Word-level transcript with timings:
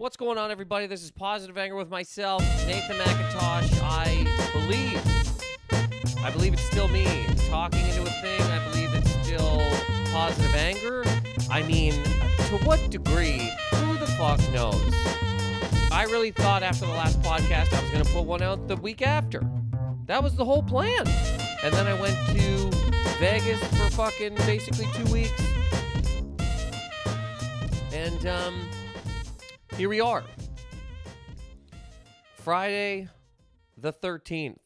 What's 0.00 0.16
going 0.16 0.38
on, 0.38 0.50
everybody? 0.50 0.86
This 0.86 1.02
is 1.02 1.10
Positive 1.10 1.58
Anger 1.58 1.76
with 1.76 1.90
myself, 1.90 2.40
Nathan 2.66 2.96
Macintosh. 2.96 3.82
I 3.82 4.24
believe, 4.54 6.24
I 6.24 6.30
believe 6.30 6.54
it's 6.54 6.62
still 6.62 6.88
me 6.88 7.04
talking 7.50 7.86
into 7.86 8.00
a 8.00 8.06
thing. 8.22 8.40
I 8.40 8.66
believe 8.70 8.94
it's 8.94 9.10
still 9.26 9.60
positive 10.10 10.54
anger. 10.54 11.04
I 11.50 11.62
mean, 11.64 11.92
to 11.92 12.58
what 12.64 12.90
degree? 12.90 13.52
Who 13.72 13.98
the 13.98 14.06
fuck 14.16 14.40
knows? 14.54 14.80
I 15.92 16.06
really 16.08 16.30
thought 16.30 16.62
after 16.62 16.86
the 16.86 16.92
last 16.92 17.20
podcast 17.20 17.70
I 17.74 17.82
was 17.82 17.90
going 17.90 18.02
to 18.02 18.10
put 18.10 18.24
one 18.24 18.40
out 18.40 18.68
the 18.68 18.76
week 18.76 19.02
after. 19.02 19.42
That 20.06 20.22
was 20.22 20.34
the 20.34 20.46
whole 20.46 20.62
plan. 20.62 21.06
And 21.62 21.74
then 21.74 21.86
I 21.86 22.00
went 22.00 22.16
to 22.28 22.70
Vegas 23.18 23.60
for 23.76 23.90
fucking 23.90 24.36
basically 24.46 24.86
two 24.94 25.12
weeks. 25.12 25.42
And 27.92 28.26
um, 28.26 28.70
here 29.80 29.88
we 29.88 29.98
are. 29.98 30.22
Friday 32.34 33.08
the 33.78 33.94
13th. 33.94 34.58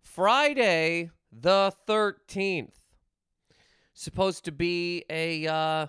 Friday 0.00 1.12
the 1.30 1.72
13th. 1.86 2.72
Supposed 3.94 4.44
to 4.46 4.50
be 4.50 5.04
a, 5.08 5.46
uh, 5.46 5.86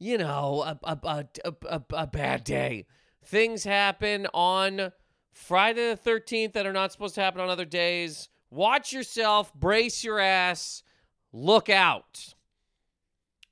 you 0.00 0.18
know, 0.18 0.64
a, 0.66 0.76
a, 0.82 0.98
a, 1.44 1.54
a, 1.70 1.82
a, 1.92 2.06
bad 2.08 2.42
day. 2.42 2.86
Things 3.24 3.62
happen 3.62 4.26
on 4.34 4.90
Friday 5.30 5.94
the 5.94 6.10
13th 6.10 6.54
that 6.54 6.66
are 6.66 6.72
not 6.72 6.90
supposed 6.90 7.14
to 7.14 7.20
happen 7.20 7.40
on 7.40 7.48
other 7.48 7.64
days. 7.64 8.30
Watch 8.50 8.92
yourself, 8.92 9.54
brace 9.54 10.02
your 10.02 10.18
ass, 10.18 10.82
look 11.32 11.70
out. 11.70 12.34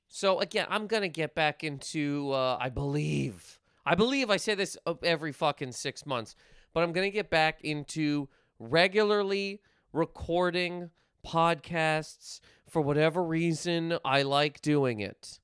So, 0.09 0.41
again, 0.41 0.67
I'm 0.69 0.87
to 1.03 1.07
get 1.07 1.33
back 1.33 1.63
into, 1.63 2.31
uh, 2.33 2.57
I 2.59 2.67
believe, 2.67 3.60
I 3.85 3.95
believe 3.95 4.29
I 4.29 4.37
say 4.37 4.55
this 4.55 4.77
every 5.03 5.31
fucking 5.31 5.71
six 5.71 6.05
months, 6.05 6.35
but 6.73 6.83
I'm 6.83 6.91
going 6.91 7.07
to 7.07 7.13
get 7.13 7.29
back 7.29 7.61
into 7.63 8.29
regularly 8.59 9.61
recording 9.91 10.89
podcasts 11.25 12.39
for 12.67 12.81
whatever 12.81 13.23
reason 13.23 13.97
I 14.05 14.21
like 14.21 14.61
doing 14.61 14.99
it. 14.99 15.39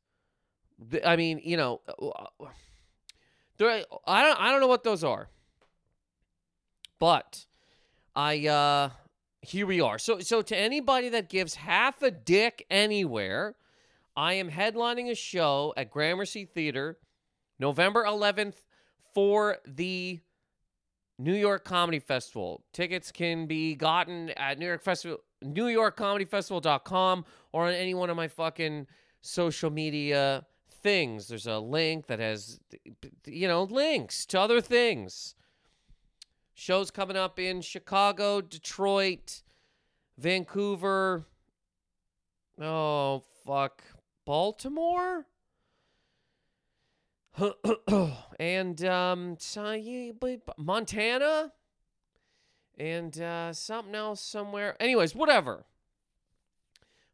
I 1.03 1.15
mean, 1.15 1.41
you 1.43 1.57
know, 1.57 1.81
uh, 1.99 2.45
there, 3.57 3.83
I 4.05 4.23
don't 4.23 4.39
I 4.39 4.51
don't 4.51 4.61
know 4.61 4.67
what 4.67 4.83
those 4.83 5.03
are. 5.03 5.29
But 6.99 7.45
I 8.15 8.47
uh 8.47 8.89
here 9.41 9.65
we 9.65 9.81
are. 9.81 9.97
So 9.97 10.19
so 10.19 10.41
to 10.43 10.55
anybody 10.55 11.09
that 11.09 11.29
gives 11.29 11.55
half 11.55 12.01
a 12.03 12.11
dick 12.11 12.65
anywhere, 12.69 13.55
I 14.15 14.33
am 14.33 14.51
headlining 14.51 15.09
a 15.09 15.15
show 15.15 15.73
at 15.75 15.89
Gramercy 15.89 16.45
Theater 16.45 16.97
November 17.59 18.03
11th 18.05 18.63
for 19.13 19.57
the 19.65 20.19
New 21.19 21.33
York 21.33 21.65
Comedy 21.65 21.99
Festival. 21.99 22.63
Tickets 22.73 23.11
can 23.11 23.47
be 23.47 23.75
gotten 23.75 24.29
at 24.31 24.59
New 24.59 24.67
York 24.67 24.83
Festival 24.83 25.19
Festival.com 26.25 27.25
or 27.51 27.67
on 27.67 27.73
any 27.73 27.93
one 27.93 28.09
of 28.09 28.17
my 28.17 28.27
fucking 28.27 28.87
social 29.21 29.69
media 29.69 30.45
things. 30.69 31.27
There's 31.27 31.47
a 31.47 31.59
link 31.59 32.07
that 32.07 32.19
has 32.19 32.59
you 33.25 33.47
know 33.47 33.63
links 33.63 34.25
to 34.27 34.39
other 34.39 34.61
things. 34.61 35.35
Shows 36.53 36.89
coming 36.89 37.17
up 37.17 37.37
in 37.37 37.61
Chicago, 37.61 38.41
Detroit, 38.41 39.43
Vancouver. 40.17 41.27
Oh, 42.59 43.21
fuck. 43.45 43.83
Baltimore? 44.25 45.27
and 48.39 48.83
um, 48.85 49.37
Montana? 50.57 51.51
And 52.79 53.19
uh, 53.19 53.53
something 53.53 53.95
else 53.95 54.21
somewhere. 54.21 54.75
Anyways, 54.79 55.15
whatever. 55.15 55.65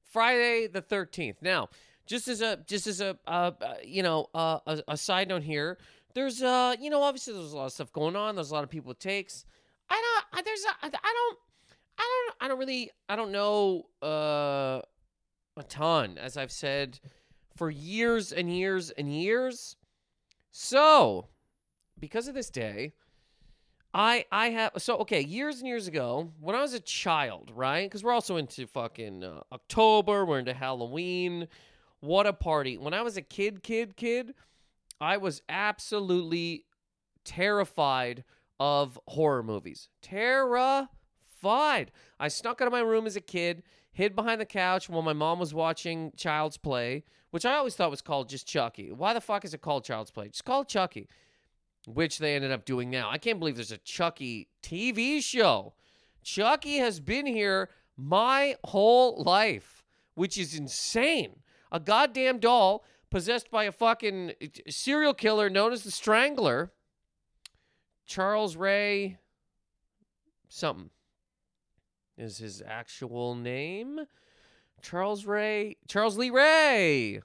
Friday 0.01 0.67
the 0.67 0.81
13th. 0.81 1.37
Now, 1.41 1.69
just 2.05 2.27
as 2.27 2.41
a 2.41 2.57
just 2.67 2.85
as 2.85 3.01
a 3.01 3.17
uh, 3.25 3.51
you 3.83 4.03
know 4.03 4.27
uh, 4.35 4.59
a, 4.67 4.83
a 4.89 4.97
side 4.97 5.29
note 5.29 5.43
here, 5.43 5.77
there's 6.13 6.41
uh 6.41 6.75
you 6.79 6.89
know 6.89 7.01
obviously 7.01 7.33
there's 7.33 7.53
a 7.53 7.57
lot 7.57 7.65
of 7.65 7.71
stuff 7.71 7.91
going 7.91 8.15
on. 8.15 8.35
There's 8.35 8.51
a 8.51 8.53
lot 8.53 8.63
of 8.63 8.69
people 8.69 8.89
with 8.89 8.99
takes. 8.99 9.45
I 9.89 10.01
don't. 10.33 10.45
There's. 10.45 10.63
A, 10.63 10.85
I 10.85 10.89
don't. 10.89 11.37
I 11.97 12.25
don't. 12.27 12.35
I 12.41 12.47
don't 12.47 12.59
really. 12.59 12.91
I 13.07 13.15
don't 13.15 13.31
know 13.31 13.85
uh 14.01 14.81
a 15.55 15.63
ton, 15.69 16.17
as 16.17 16.35
I've 16.35 16.51
said 16.51 16.99
for 17.55 17.69
years 17.69 18.31
and 18.31 18.53
years 18.53 18.89
and 18.91 19.11
years. 19.11 19.77
So, 20.55 21.29
because 21.99 22.27
of 22.27 22.35
this 22.35 22.51
day, 22.51 22.93
I 23.91 24.25
I 24.31 24.51
have 24.51 24.73
so 24.77 24.97
okay 24.97 25.21
years 25.21 25.57
and 25.57 25.67
years 25.67 25.87
ago 25.87 26.31
when 26.39 26.55
I 26.55 26.61
was 26.61 26.75
a 26.75 26.79
child, 26.79 27.51
right? 27.55 27.89
Because 27.89 28.03
we're 28.03 28.13
also 28.13 28.37
into 28.37 28.67
fucking 28.67 29.23
uh, 29.23 29.41
October, 29.51 30.25
we're 30.25 30.37
into 30.37 30.53
Halloween. 30.53 31.47
What 32.01 32.27
a 32.27 32.33
party! 32.33 32.77
When 32.77 32.93
I 32.93 33.01
was 33.01 33.17
a 33.17 33.21
kid, 33.23 33.63
kid, 33.63 33.97
kid, 33.97 34.35
I 35.01 35.17
was 35.17 35.41
absolutely 35.49 36.65
terrified 37.25 38.23
of 38.59 38.99
horror 39.07 39.41
movies. 39.41 39.89
Terrified. 40.03 40.87
I 42.19 42.27
snuck 42.27 42.61
out 42.61 42.67
of 42.67 42.71
my 42.71 42.81
room 42.81 43.07
as 43.07 43.15
a 43.15 43.21
kid, 43.21 43.63
hid 43.93 44.15
behind 44.15 44.41
the 44.41 44.45
couch 44.45 44.89
while 44.89 45.01
my 45.01 45.13
mom 45.13 45.39
was 45.39 45.53
watching 45.53 46.11
Child's 46.17 46.57
Play, 46.57 47.03
which 47.31 47.45
I 47.45 47.53
always 47.53 47.75
thought 47.75 47.91
was 47.91 48.01
called 48.01 48.27
just 48.27 48.47
Chucky. 48.47 48.91
Why 48.91 49.13
the 49.13 49.21
fuck 49.21 49.45
is 49.45 49.53
it 49.53 49.61
called 49.61 49.85
Child's 49.85 50.11
Play? 50.11 50.29
Just 50.29 50.43
call 50.43 50.65
Chucky, 50.65 51.07
which 51.87 52.17
they 52.17 52.35
ended 52.35 52.51
up 52.51 52.65
doing 52.65 52.89
now. 52.89 53.09
I 53.09 53.17
can't 53.17 53.39
believe 53.39 53.55
there's 53.55 53.71
a 53.71 53.77
Chucky 53.77 54.49
TV 54.61 55.23
show. 55.23 55.73
Chucky 56.23 56.77
has 56.77 56.99
been 56.99 57.25
here 57.25 57.69
my 57.95 58.55
whole 58.65 59.23
life, 59.23 59.83
which 60.15 60.37
is 60.37 60.55
insane. 60.57 61.39
A 61.71 61.79
goddamn 61.79 62.39
doll 62.39 62.83
possessed 63.09 63.51
by 63.51 63.65
a 63.65 63.71
fucking 63.71 64.33
serial 64.69 65.13
killer 65.13 65.49
known 65.49 65.71
as 65.71 65.83
the 65.83 65.91
Strangler. 65.91 66.71
Charles 68.05 68.55
Ray 68.55 69.17
something 70.49 70.89
is 72.17 72.37
his 72.37 72.61
actual 72.65 73.35
name. 73.35 74.01
Charles 74.81 75.25
Ray, 75.25 75.77
Charles 75.87 76.17
Lee 76.17 76.29
Ray. 76.29 77.21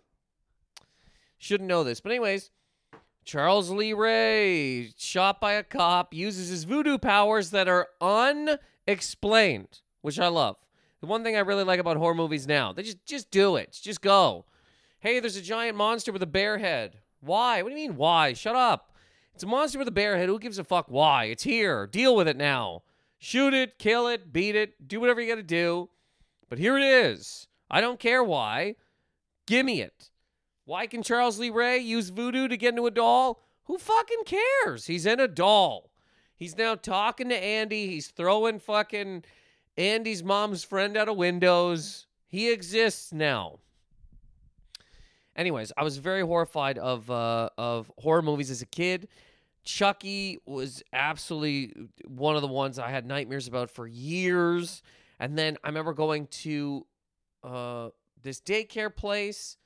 Shouldn't 1.39 1.69
know 1.69 1.85
this, 1.85 2.01
but 2.01 2.13
anyways, 2.13 2.51
Charles 3.25 3.71
Lee 3.71 3.93
Ray, 3.93 4.93
shot 4.97 5.41
by 5.41 5.53
a 5.53 5.63
cop, 5.63 6.15
uses 6.15 6.49
his 6.49 6.65
voodoo 6.65 6.99
powers 6.99 7.51
that 7.51 7.69
are 7.69 7.89
unexplained, 8.01 9.81
which 10.01 10.19
I 10.19 10.29
love. 10.29 10.57
The 11.01 11.07
one 11.07 11.23
thing 11.23 11.37
I 11.37 11.41
really 11.41 11.65
like 11.65 11.79
about 11.79 11.97
horror 11.97 12.15
movies 12.15 12.47
now, 12.47 12.73
they 12.73 12.83
just 12.83 13.05
just 13.05 13.31
do 13.31 13.57
it. 13.57 13.79
Just 13.81 14.01
go. 14.01 14.47
Hey, 15.01 15.21
there's 15.21 15.37
a 15.37 15.43
giant 15.43 15.77
monster 15.77 16.11
with 16.11 16.23
a 16.23 16.27
bear 16.27 16.59
head. 16.59 16.99
Why? 17.21 17.63
What 17.63 17.69
do 17.69 17.77
you 17.79 17.89
mean 17.89 17.97
why? 17.97 18.33
Shut 18.33 18.57
up. 18.57 18.97
It's 19.35 19.45
a 19.45 19.47
monster 19.47 19.79
with 19.79 19.87
a 19.87 19.93
bear 19.93 20.17
head. 20.17 20.29
Who 20.29 20.41
gives 20.41 20.59
a 20.59 20.65
fuck 20.65 20.87
why? 20.89 21.27
It's 21.27 21.45
here. 21.45 21.87
Deal 21.87 22.17
with 22.17 22.27
it 22.27 22.37
now. 22.37 22.83
Shoot 23.19 23.53
it, 23.55 23.79
kill 23.79 24.07
it, 24.07 24.33
beat 24.33 24.55
it, 24.55 24.87
do 24.87 25.01
whatever 25.01 25.21
you 25.21 25.29
got 25.29 25.37
to 25.37 25.43
do. 25.43 25.89
But 26.49 26.59
here 26.59 26.79
it 26.79 26.85
is. 26.85 27.49
I 27.71 27.81
don't 27.81 28.01
care 28.01 28.23
why. 28.23 28.77
Give 29.47 29.67
me 29.67 29.83
it. 29.83 30.11
Why 30.65 30.87
can 30.87 31.03
Charles 31.03 31.39
Lee 31.39 31.51
Ray 31.51 31.79
use 31.79 32.11
voodoo 32.11 32.49
to 32.49 32.57
get 32.57 32.71
into 32.71 32.87
a 32.87 32.91
doll? 32.91 33.43
Who 33.65 33.79
fucking 33.79 34.25
cares? 34.25 34.87
He's 34.87 35.07
in 35.07 35.21
a 35.21 35.29
doll. 35.29 35.91
He's 36.35 36.57
now 36.57 36.75
talking 36.75 37.29
to 37.31 37.37
Andy. 37.37 37.89
He's 37.89 38.09
throwing 38.09 38.61
fucking 38.61 39.25
Andy's 39.77 40.23
mom's 40.23 40.65
friend 40.65 40.97
out 40.97 41.09
of 41.09 41.17
windows. 41.17 42.07
He 42.27 42.53
exists 42.53 43.13
now. 43.13 43.59
Anyways, 45.35 45.73
I 45.77 45.85
was 45.85 45.99
very 45.99 46.23
horrified 46.23 46.79
of 46.79 47.11
uh, 47.11 47.51
of 47.57 47.91
horror 47.99 48.23
movies 48.23 48.51
as 48.51 48.61
a 48.61 48.67
kid. 48.67 49.09
Chucky 49.69 50.39
was 50.47 50.83
absolutely 50.95 51.75
one 52.07 52.37
of 52.37 52.41
the 52.41 52.49
ones 52.49 52.79
I 52.79 52.89
had 52.89 53.05
nightmares 53.05 53.47
about 53.47 53.69
for 53.69 53.87
years. 53.87 54.83
And 55.21 55.37
then 55.37 55.59
I 55.63 55.69
remember 55.69 55.93
going 55.93 56.27
to 56.29 56.87
uh, 57.45 57.91
this 58.23 58.41
daycare 58.41 58.95
place. 58.95 59.59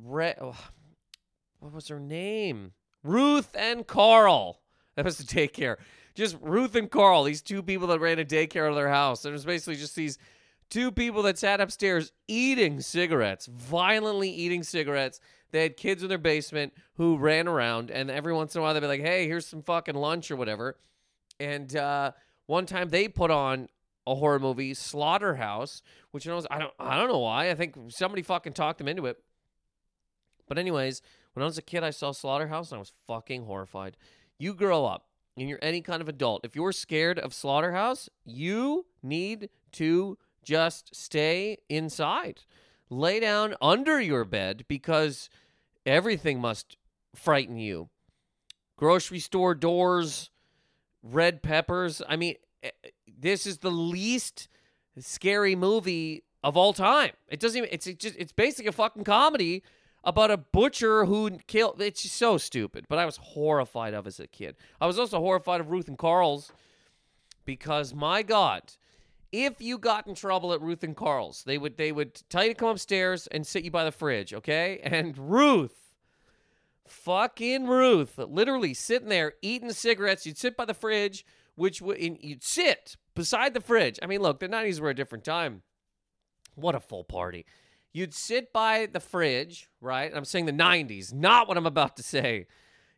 Re- 0.00 0.36
oh, 0.40 0.56
what 1.58 1.72
was 1.72 1.88
her 1.88 1.98
name? 1.98 2.74
Ruth 3.02 3.56
and 3.58 3.84
Carl. 3.84 4.60
That 4.94 5.04
was 5.04 5.18
the 5.18 5.24
daycare. 5.24 5.78
Just 6.14 6.36
Ruth 6.40 6.76
and 6.76 6.88
Carl, 6.88 7.24
these 7.24 7.42
two 7.42 7.60
people 7.60 7.88
that 7.88 7.98
ran 7.98 8.20
a 8.20 8.24
daycare 8.24 8.66
out 8.66 8.70
of 8.70 8.76
their 8.76 8.88
house. 8.88 9.24
And 9.24 9.32
it 9.32 9.32
was 9.32 9.44
basically 9.44 9.74
just 9.74 9.96
these 9.96 10.16
two 10.70 10.92
people 10.92 11.22
that 11.22 11.38
sat 11.38 11.60
upstairs 11.60 12.12
eating 12.28 12.80
cigarettes, 12.80 13.46
violently 13.46 14.30
eating 14.30 14.62
cigarettes. 14.62 15.18
They 15.54 15.62
had 15.62 15.76
kids 15.76 16.02
in 16.02 16.08
their 16.08 16.18
basement 16.18 16.72
who 16.96 17.16
ran 17.16 17.46
around, 17.46 17.92
and 17.92 18.10
every 18.10 18.32
once 18.32 18.56
in 18.56 18.58
a 18.58 18.62
while 18.62 18.74
they'd 18.74 18.80
be 18.80 18.88
like, 18.88 19.00
"Hey, 19.00 19.28
here's 19.28 19.46
some 19.46 19.62
fucking 19.62 19.94
lunch 19.94 20.28
or 20.32 20.34
whatever." 20.34 20.76
And 21.38 21.76
uh, 21.76 22.10
one 22.46 22.66
time 22.66 22.88
they 22.88 23.06
put 23.06 23.30
on 23.30 23.68
a 24.04 24.16
horror 24.16 24.40
movie, 24.40 24.74
Slaughterhouse, 24.74 25.80
which 26.10 26.26
I 26.26 26.30
don't 26.32 26.74
I 26.80 26.96
don't 26.96 27.08
know 27.08 27.20
why. 27.20 27.50
I 27.50 27.54
think 27.54 27.76
somebody 27.90 28.22
fucking 28.22 28.54
talked 28.54 28.78
them 28.78 28.88
into 28.88 29.06
it. 29.06 29.16
But 30.48 30.58
anyways, 30.58 31.00
When 31.34 31.42
I 31.42 31.46
was 31.46 31.58
a 31.58 31.62
kid, 31.62 31.82
I 31.84 31.90
saw 31.90 32.12
Slaughterhouse 32.12 32.70
and 32.70 32.76
I 32.76 32.80
was 32.80 32.92
fucking 33.06 33.44
horrified. 33.44 33.96
You 34.38 34.54
grow 34.54 34.84
up 34.86 35.06
and 35.36 35.48
you're 35.48 35.58
any 35.62 35.80
kind 35.82 36.00
of 36.00 36.08
adult. 36.08 36.44
If 36.44 36.56
you're 36.56 36.72
scared 36.72 37.18
of 37.18 37.34
Slaughterhouse, 37.34 38.08
you 38.24 38.86
need 39.02 39.50
to 39.72 40.16
just 40.44 40.94
stay 40.94 41.58
inside. 41.68 42.42
Lay 42.88 43.18
down 43.18 43.54
under 43.60 44.00
your 44.00 44.24
bed 44.24 44.64
because 44.68 45.28
everything 45.86 46.40
must 46.40 46.76
frighten 47.14 47.58
you. 47.58 47.88
Grocery 48.76 49.20
store 49.20 49.54
doors, 49.54 50.30
red 51.02 51.42
peppers. 51.42 52.02
I 52.08 52.16
mean, 52.16 52.36
eh, 52.62 52.70
this 53.06 53.46
is 53.46 53.58
the 53.58 53.70
least 53.70 54.48
scary 54.98 55.54
movie 55.54 56.24
of 56.42 56.56
all 56.56 56.72
time. 56.72 57.12
It 57.28 57.40
doesn't 57.40 57.56
even 57.56 57.70
it's 57.72 57.86
just 57.86 58.16
it's 58.18 58.32
basically 58.32 58.68
a 58.68 58.72
fucking 58.72 59.04
comedy 59.04 59.62
about 60.02 60.30
a 60.30 60.36
butcher 60.36 61.06
who 61.06 61.38
killed 61.46 61.80
it's 61.80 62.02
just 62.02 62.16
so 62.16 62.36
stupid. 62.36 62.86
But 62.88 62.98
I 62.98 63.06
was 63.06 63.16
horrified 63.16 63.94
of 63.94 64.06
as 64.06 64.20
a 64.20 64.26
kid. 64.26 64.56
I 64.80 64.86
was 64.86 64.98
also 64.98 65.18
horrified 65.20 65.60
of 65.60 65.70
Ruth 65.70 65.88
and 65.88 65.98
Carl's 65.98 66.52
because 67.44 67.94
my 67.94 68.22
god, 68.22 68.74
if 69.34 69.60
you 69.60 69.78
got 69.78 70.06
in 70.06 70.14
trouble 70.14 70.52
at 70.52 70.60
Ruth 70.60 70.84
and 70.84 70.96
Carl's, 70.96 71.42
they 71.44 71.58
would 71.58 71.76
they 71.76 71.90
would 71.90 72.22
tell 72.28 72.44
you 72.44 72.50
to 72.50 72.54
come 72.54 72.68
upstairs 72.68 73.26
and 73.26 73.46
sit 73.46 73.64
you 73.64 73.70
by 73.70 73.84
the 73.84 73.92
fridge, 73.92 74.32
okay? 74.32 74.80
And 74.94 75.18
Ruth 75.18 75.84
fucking 76.86 77.66
Ruth, 77.66 78.18
literally 78.18 78.74
sitting 78.74 79.08
there 79.08 79.34
eating 79.42 79.72
cigarettes. 79.72 80.26
You'd 80.26 80.38
sit 80.38 80.56
by 80.56 80.64
the 80.64 80.74
fridge, 80.74 81.24
which 81.54 81.82
would 81.82 81.98
you'd 81.98 82.44
sit 82.44 82.96
beside 83.14 83.54
the 83.54 83.60
fridge. 83.60 83.98
I 84.02 84.06
mean, 84.06 84.20
look, 84.20 84.40
the 84.40 84.48
90s 84.48 84.80
were 84.80 84.90
a 84.90 84.94
different 84.94 85.24
time. 85.24 85.62
What 86.54 86.74
a 86.74 86.80
full 86.80 87.04
party. 87.04 87.46
You'd 87.92 88.14
sit 88.14 88.52
by 88.52 88.86
the 88.86 89.00
fridge, 89.00 89.68
right? 89.80 90.12
I'm 90.14 90.24
saying 90.24 90.46
the 90.46 90.52
90s, 90.52 91.12
not 91.12 91.48
what 91.48 91.56
I'm 91.56 91.66
about 91.66 91.96
to 91.96 92.02
say. 92.02 92.46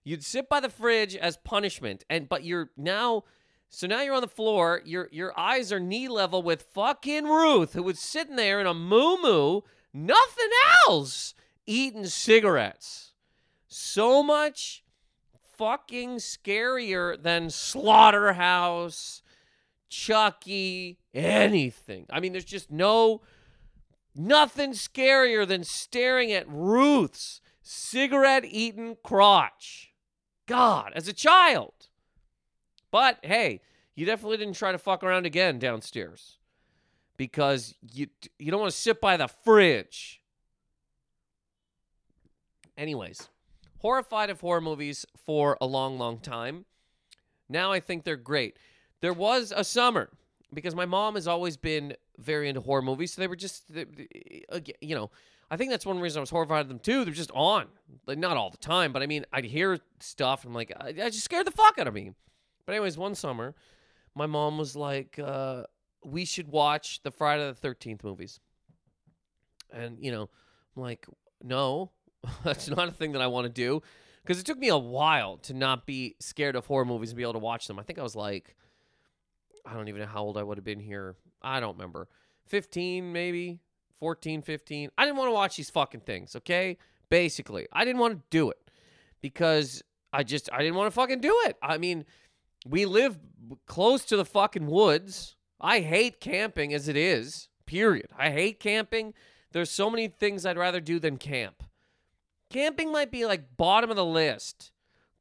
You'd 0.04 0.24
sit 0.24 0.48
by 0.48 0.60
the 0.60 0.68
fridge 0.68 1.16
as 1.16 1.36
punishment, 1.36 2.04
and 2.08 2.28
but 2.28 2.44
you're 2.44 2.70
now 2.76 3.24
so 3.68 3.86
now 3.86 4.02
you're 4.02 4.14
on 4.14 4.20
the 4.20 4.28
floor. 4.28 4.80
Your 4.84 5.08
your 5.12 5.38
eyes 5.38 5.72
are 5.72 5.80
knee 5.80 6.08
level 6.08 6.42
with 6.42 6.62
fucking 6.62 7.24
Ruth, 7.24 7.74
who 7.74 7.82
was 7.82 7.98
sitting 7.98 8.36
there 8.36 8.60
in 8.60 8.66
a 8.66 8.74
moo 8.74 9.62
nothing 9.92 10.50
else, 10.86 11.34
eating 11.66 12.06
cigarettes. 12.06 13.12
So 13.68 14.22
much 14.22 14.84
fucking 15.56 16.16
scarier 16.16 17.20
than 17.20 17.50
Slaughterhouse, 17.50 19.22
Chucky, 19.88 20.98
anything. 21.14 22.06
I 22.10 22.20
mean, 22.20 22.32
there's 22.32 22.44
just 22.44 22.70
no 22.70 23.22
nothing 24.14 24.72
scarier 24.72 25.46
than 25.46 25.64
staring 25.64 26.32
at 26.32 26.48
Ruth's 26.48 27.40
cigarette 27.62 28.44
eating 28.44 28.96
crotch. 29.02 29.92
God, 30.46 30.92
as 30.94 31.08
a 31.08 31.12
child. 31.12 31.85
But 32.96 33.18
hey, 33.22 33.60
you 33.94 34.06
definitely 34.06 34.38
didn't 34.38 34.56
try 34.56 34.72
to 34.72 34.78
fuck 34.78 35.04
around 35.04 35.26
again 35.26 35.58
downstairs 35.58 36.38
because 37.18 37.74
you 37.92 38.06
you 38.38 38.50
don't 38.50 38.60
want 38.62 38.72
to 38.72 38.78
sit 38.78 39.02
by 39.02 39.18
the 39.18 39.28
fridge. 39.28 40.22
Anyways, 42.78 43.28
horrified 43.80 44.30
of 44.30 44.40
horror 44.40 44.62
movies 44.62 45.04
for 45.14 45.58
a 45.60 45.66
long, 45.66 45.98
long 45.98 46.20
time. 46.20 46.64
Now 47.50 47.70
I 47.70 47.80
think 47.80 48.04
they're 48.04 48.16
great. 48.16 48.56
There 49.02 49.12
was 49.12 49.52
a 49.54 49.62
summer 49.62 50.08
because 50.54 50.74
my 50.74 50.86
mom 50.86 51.16
has 51.16 51.28
always 51.28 51.58
been 51.58 51.96
very 52.16 52.48
into 52.48 52.62
horror 52.62 52.80
movies, 52.80 53.12
so 53.12 53.20
they 53.20 53.28
were 53.28 53.36
just, 53.36 53.64
uh, 54.50 54.60
you 54.80 54.94
know, 54.94 55.10
I 55.50 55.58
think 55.58 55.70
that's 55.70 55.84
one 55.84 56.00
reason 56.00 56.20
I 56.20 56.22
was 56.22 56.30
horrified 56.30 56.62
of 56.62 56.68
them 56.68 56.78
too. 56.78 57.04
They're 57.04 57.12
just 57.12 57.30
on, 57.34 57.66
like 58.06 58.16
not 58.16 58.38
all 58.38 58.48
the 58.48 58.56
time, 58.56 58.94
but 58.94 59.02
I 59.02 59.06
mean, 59.06 59.26
I'd 59.34 59.44
hear 59.44 59.80
stuff. 60.00 60.44
And 60.44 60.52
I'm 60.52 60.54
like, 60.54 60.72
I 60.80 60.92
just 61.10 61.24
scared 61.24 61.46
the 61.46 61.50
fuck 61.50 61.78
out 61.78 61.88
of 61.88 61.92
me. 61.92 62.14
But 62.66 62.72
anyways, 62.74 62.98
one 62.98 63.14
summer, 63.14 63.54
my 64.14 64.26
mom 64.26 64.58
was 64.58 64.74
like, 64.74 65.18
uh, 65.18 65.64
"We 66.04 66.24
should 66.24 66.48
watch 66.48 67.02
the 67.02 67.10
Friday 67.10 67.46
the 67.46 67.54
Thirteenth 67.54 68.02
movies." 68.02 68.40
And 69.72 69.98
you 70.00 70.10
know, 70.10 70.28
I'm 70.76 70.82
like, 70.82 71.06
"No, 71.42 71.92
that's 72.44 72.68
not 72.68 72.88
a 72.88 72.92
thing 72.92 73.12
that 73.12 73.22
I 73.22 73.28
want 73.28 73.46
to 73.46 73.52
do," 73.52 73.82
because 74.22 74.40
it 74.40 74.46
took 74.46 74.58
me 74.58 74.68
a 74.68 74.76
while 74.76 75.36
to 75.38 75.54
not 75.54 75.86
be 75.86 76.16
scared 76.18 76.56
of 76.56 76.66
horror 76.66 76.84
movies 76.84 77.10
and 77.10 77.16
be 77.16 77.22
able 77.22 77.34
to 77.34 77.38
watch 77.38 77.68
them. 77.68 77.78
I 77.78 77.82
think 77.82 77.98
I 77.98 78.02
was 78.02 78.16
like, 78.16 78.56
I 79.64 79.74
don't 79.74 79.88
even 79.88 80.00
know 80.00 80.08
how 80.08 80.24
old 80.24 80.36
I 80.36 80.42
would 80.42 80.58
have 80.58 80.64
been 80.64 80.80
here. 80.80 81.16
I 81.42 81.60
don't 81.60 81.76
remember, 81.76 82.08
15 82.46 83.12
maybe, 83.12 83.60
14, 84.00 84.42
15. 84.42 84.90
I 84.98 85.04
didn't 85.04 85.16
want 85.16 85.28
to 85.28 85.34
watch 85.34 85.56
these 85.56 85.70
fucking 85.70 86.00
things. 86.00 86.34
Okay, 86.34 86.78
basically, 87.10 87.68
I 87.72 87.84
didn't 87.84 88.00
want 88.00 88.14
to 88.14 88.22
do 88.30 88.50
it 88.50 88.58
because 89.20 89.82
I 90.12 90.22
just 90.22 90.48
I 90.52 90.62
didn't 90.62 90.76
want 90.76 90.88
to 90.88 90.94
fucking 90.94 91.20
do 91.20 91.34
it. 91.44 91.56
I 91.62 91.78
mean 91.78 92.04
we 92.68 92.86
live 92.86 93.18
close 93.66 94.04
to 94.06 94.16
the 94.16 94.24
fucking 94.24 94.66
woods. 94.66 95.36
I 95.60 95.80
hate 95.80 96.20
camping 96.20 96.74
as 96.74 96.88
it 96.88 96.96
is, 96.96 97.48
period. 97.64 98.08
I 98.16 98.30
hate 98.30 98.60
camping. 98.60 99.14
There's 99.52 99.70
so 99.70 99.90
many 99.90 100.08
things 100.08 100.44
I'd 100.44 100.58
rather 100.58 100.80
do 100.80 100.98
than 100.98 101.16
camp. 101.16 101.62
Camping 102.50 102.92
might 102.92 103.10
be 103.10 103.26
like 103.26 103.56
bottom 103.56 103.90
of 103.90 103.96
the 103.96 104.04
list. 104.04 104.72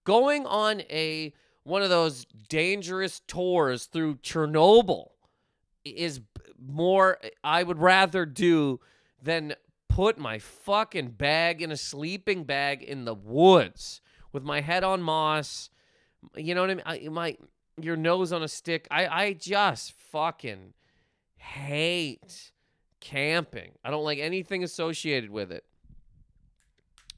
Going 0.04 0.46
on 0.46 0.82
a 0.82 1.34
one 1.64 1.82
of 1.82 1.90
those 1.90 2.26
dangerous 2.48 3.22
tours 3.28 3.86
through 3.86 4.18
Chernobyl 4.18 5.10
is 5.84 6.22
more 6.60 7.18
I 7.44 7.64
would 7.64 7.80
rather 7.80 8.26
do 8.26 8.80
than 9.22 9.56
put 9.90 10.18
my 10.18 10.38
fucking 10.38 11.12
bag 11.12 11.62
in 11.62 11.72
a 11.72 11.78
sleeping 11.78 12.44
bag 12.44 12.84
in 12.84 13.06
the 13.06 13.16
woods 13.16 14.02
with 14.32 14.44
my 14.44 14.62
head 14.62 14.84
on 14.84 15.02
moss 15.02 15.70
you 16.36 16.56
know 16.56 16.62
what 16.62 16.72
I 16.72 16.76
mean? 16.76 16.84
I, 16.86 17.10
my 17.10 17.38
your 17.80 17.96
nose 17.96 18.32
on 18.32 18.44
a 18.44 18.48
stick. 18.48 18.88
I 18.92 19.08
I 19.08 19.34
just 19.34 19.94
fucking 19.94 20.74
hate 21.38 22.52
camping. 23.00 23.74
I 23.84 23.92
don't 23.92 24.04
like 24.04 24.20
anything 24.20 24.64
associated 24.64 25.30
with 25.30 25.52
it. 25.52 25.64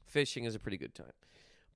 Fishing 0.06 0.44
is 0.44 0.54
a 0.54 0.58
pretty 0.58 0.76
good 0.76 0.94
time. 0.94 1.12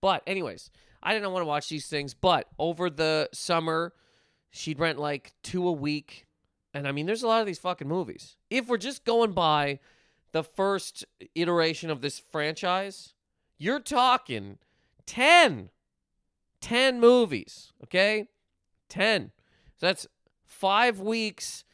But 0.01 0.23
anyways, 0.27 0.71
I 1.03 1.15
didn't 1.15 1.33
want 1.33 1.43
to 1.43 1.47
watch 1.47 1.69
these 1.69 1.87
things, 1.87 2.13
but 2.15 2.49
over 2.59 2.91
the 2.91 3.29
summer, 3.33 3.93
she'd 4.51 4.79
rent 4.79 4.99
like 4.99 5.33
two 5.43 5.67
a 5.67 5.73
week. 5.73 6.27
And 6.75 6.87
I 6.87 6.93
mean, 6.93 7.07
there's 7.07 7.23
a 7.23 7.29
lot 7.29 7.41
of 7.41 7.47
these 7.47 7.59
fucking 7.59 7.89
movies. 7.89 8.37
If 8.51 8.69
we're 8.69 8.79
just 8.79 9.05
going 9.05 9.33
by 9.33 9.81
the 10.33 10.43
first 10.43 11.05
iteration 11.35 11.91
of 11.91 12.01
this 12.01 12.19
franchise, 12.19 13.15
you're 13.59 13.81
talking 13.81 14.59
10 15.07 15.71
10 16.63 16.99
movies, 17.01 17.73
okay? 17.85 18.29
10. 18.89 19.33
So 19.77 19.87
that's 19.87 20.07
5 20.47 21.01
weeks 21.01 21.65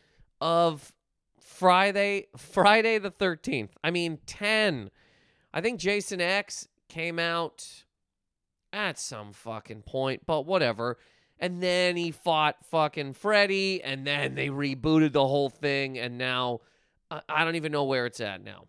of 0.40 0.92
Friday 1.38 2.26
Friday 2.36 2.98
the 2.98 3.10
13th. 3.10 3.70
I 3.82 3.90
mean 3.90 4.18
10. 4.26 4.90
I 5.52 5.60
think 5.60 5.80
Jason 5.80 6.20
X 6.20 6.68
came 6.88 7.18
out 7.18 7.84
at 8.72 8.98
some 8.98 9.32
fucking 9.32 9.82
point, 9.82 10.22
but 10.26 10.46
whatever. 10.46 10.98
And 11.38 11.62
then 11.62 11.96
he 11.96 12.10
fought 12.10 12.56
fucking 12.70 13.14
Freddy, 13.14 13.82
and 13.82 14.06
then 14.06 14.34
they 14.34 14.48
rebooted 14.48 15.12
the 15.12 15.26
whole 15.26 15.48
thing, 15.48 15.96
and 15.98 16.18
now 16.18 16.60
I 17.28 17.44
don't 17.44 17.56
even 17.56 17.72
know 17.72 17.84
where 17.84 18.06
it's 18.06 18.20
at 18.20 18.42
now. 18.42 18.64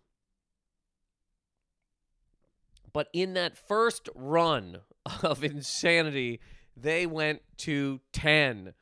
But 2.92 3.08
in 3.12 3.34
that 3.34 3.56
first 3.56 4.08
run 4.14 4.78
of 5.22 5.44
insanity, 5.44 6.40
they 6.76 7.06
went 7.06 7.42
to 7.58 8.00
10. 8.12 8.74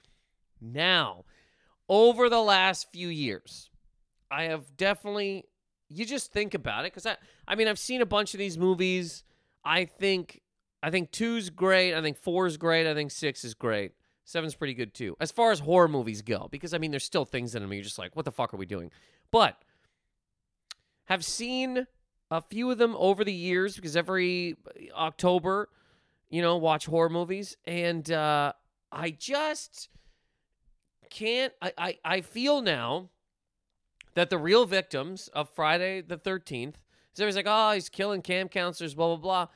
Now, 0.61 1.25
over 1.89 2.29
the 2.29 2.43
last 2.43 2.91
few 2.93 3.09
years, 3.09 3.71
I 4.31 4.45
have 4.45 4.77
definitely 4.77 5.45
you 5.89 6.05
just 6.05 6.33
think 6.33 6.53
about 6.53 6.85
it 6.85 6.91
cuz 6.91 7.07
I 7.07 7.17
I 7.47 7.55
mean 7.55 7.67
I've 7.67 7.79
seen 7.79 8.03
a 8.03 8.07
bunch 8.07 8.35
of 8.35 8.39
these 8.39 8.59
movies. 8.59 9.25
I 9.65 9.85
think 9.87 10.43
I 10.83 10.91
think 10.91 11.11
2's 11.11 11.51
great, 11.51 11.95
I 11.95 12.03
think 12.03 12.21
4's 12.21 12.57
great, 12.57 12.87
I 12.87 12.95
think 12.95 13.11
6 13.11 13.45
is 13.45 13.55
great. 13.55 13.93
Seven's 14.25 14.55
pretty 14.55 14.75
good 14.75 14.93
too. 14.93 15.17
As 15.19 15.33
far 15.33 15.51
as 15.51 15.61
horror 15.61 15.89
movies 15.89 16.21
go 16.21 16.49
because 16.51 16.75
I 16.75 16.79
mean 16.79 16.91
there's 16.91 17.05
still 17.05 17.25
things 17.25 17.55
in 17.55 17.63
them 17.63 17.73
you're 17.73 17.83
just 17.83 17.99
like 17.99 18.15
what 18.17 18.25
the 18.25 18.33
fuck 18.33 18.53
are 18.53 18.59
we 18.59 18.67
doing? 18.67 18.91
But 19.31 19.63
have 21.07 21.25
seen 21.25 21.87
a 22.31 22.43
few 22.43 22.71
of 22.71 22.77
them 22.77 22.95
over 22.99 23.25
the 23.25 23.33
years 23.33 23.77
because 23.77 23.97
every 23.97 24.57
October 24.95 25.71
you 26.31 26.43
know, 26.43 26.57
watch 26.57 26.87
horror 26.87 27.09
movies. 27.09 27.57
And 27.65 28.11
uh, 28.11 28.53
I 28.93 29.11
just 29.11 29.89
can't, 31.11 31.53
I, 31.63 31.73
I, 31.79 31.99
I 32.05 32.21
feel 32.21 32.61
now 32.61 33.11
that 34.15 34.31
the 34.31 34.39
real 34.39 34.67
victims 34.67 35.29
of 35.29 35.49
Friday 35.51 36.01
the 36.01 36.17
13th, 36.19 36.75
is 37.19 37.37
like, 37.37 37.47
oh, 37.49 37.73
he's 37.73 37.89
killing 37.89 38.23
camp 38.23 38.53
counselors, 38.53 38.95
blah, 38.95 39.09
blah, 39.09 39.17
blah. 39.17 39.47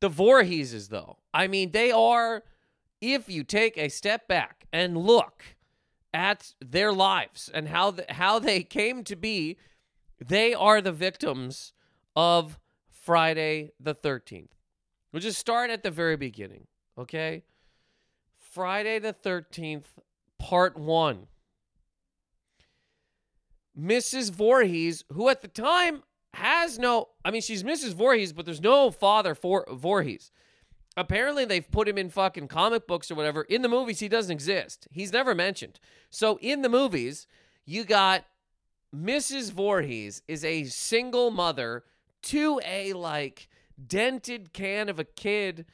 The 0.00 0.10
Voorheeses, 0.10 0.88
though, 0.88 1.18
I 1.34 1.48
mean, 1.48 1.72
they 1.72 1.90
are, 1.90 2.44
if 3.00 3.28
you 3.28 3.42
take 3.44 3.76
a 3.76 3.88
step 3.88 4.28
back 4.28 4.66
and 4.72 4.96
look 4.96 5.42
at 6.14 6.54
their 6.60 6.92
lives 6.92 7.50
and 7.52 7.68
how, 7.68 7.96
how 8.10 8.38
they 8.38 8.62
came 8.62 9.02
to 9.04 9.16
be, 9.16 9.58
they 10.24 10.54
are 10.54 10.80
the 10.80 10.92
victims 10.92 11.72
of 12.14 12.58
Friday 12.88 13.72
the 13.80 13.94
13th. 13.94 14.48
We'll 15.12 15.20
just 15.20 15.38
start 15.38 15.70
at 15.70 15.82
the 15.82 15.90
very 15.90 16.16
beginning, 16.16 16.66
okay? 16.96 17.42
Friday 18.38 18.98
the 18.98 19.12
13th, 19.12 19.84
part 20.38 20.78
one. 20.78 21.26
Mrs. 23.78 24.30
Voorhees, 24.30 25.04
who 25.12 25.28
at 25.28 25.42
the 25.42 25.48
time 25.48 26.02
has 26.34 26.78
no, 26.78 27.08
I 27.24 27.30
mean, 27.30 27.42
she's 27.42 27.62
Mrs. 27.62 27.94
Voorhees, 27.94 28.32
but 28.32 28.44
there's 28.44 28.60
no 28.60 28.90
father 28.90 29.34
for 29.34 29.64
Voorhees. 29.70 30.30
Apparently, 30.96 31.44
they've 31.44 31.70
put 31.70 31.88
him 31.88 31.96
in 31.96 32.10
fucking 32.10 32.48
comic 32.48 32.86
books 32.86 33.10
or 33.10 33.14
whatever. 33.14 33.42
In 33.42 33.62
the 33.62 33.68
movies, 33.68 34.00
he 34.00 34.08
doesn't 34.08 34.32
exist. 34.32 34.88
He's 34.90 35.12
never 35.12 35.34
mentioned. 35.34 35.78
So 36.10 36.38
in 36.42 36.62
the 36.62 36.68
movies, 36.68 37.26
you 37.64 37.84
got 37.84 38.24
Mrs. 38.94 39.52
Voorhees 39.52 40.22
is 40.26 40.44
a 40.44 40.64
single 40.64 41.30
mother 41.30 41.84
to 42.22 42.60
a 42.66 42.92
like 42.92 43.48
dented 43.86 44.52
can 44.52 44.88
of 44.88 44.98
a 44.98 45.04
kid, 45.04 45.66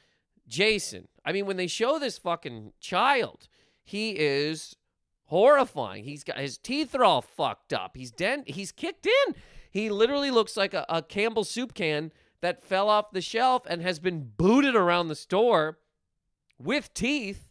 Jason. 0.47 1.07
I 1.25 1.31
mean, 1.31 1.45
when 1.45 1.57
they 1.57 1.67
show 1.67 1.99
this 1.99 2.17
fucking 2.17 2.73
child, 2.79 3.47
he 3.83 4.11
is 4.11 4.75
horrifying. 5.25 6.03
He's 6.03 6.23
got 6.23 6.39
his 6.39 6.57
teeth 6.57 6.95
are 6.95 7.03
all 7.03 7.21
fucked 7.21 7.73
up. 7.73 7.95
He's 7.95 8.11
dent. 8.11 8.49
He's 8.49 8.71
kicked 8.71 9.05
in. 9.05 9.35
He 9.69 9.89
literally 9.89 10.31
looks 10.31 10.57
like 10.57 10.73
a, 10.73 10.85
a 10.89 11.01
Campbell 11.01 11.43
soup 11.43 11.73
can 11.73 12.11
that 12.41 12.63
fell 12.63 12.89
off 12.89 13.11
the 13.11 13.21
shelf 13.21 13.63
and 13.69 13.81
has 13.81 13.99
been 13.99 14.31
booted 14.37 14.75
around 14.75 15.07
the 15.07 15.15
store 15.15 15.79
with 16.57 16.93
teeth 16.93 17.47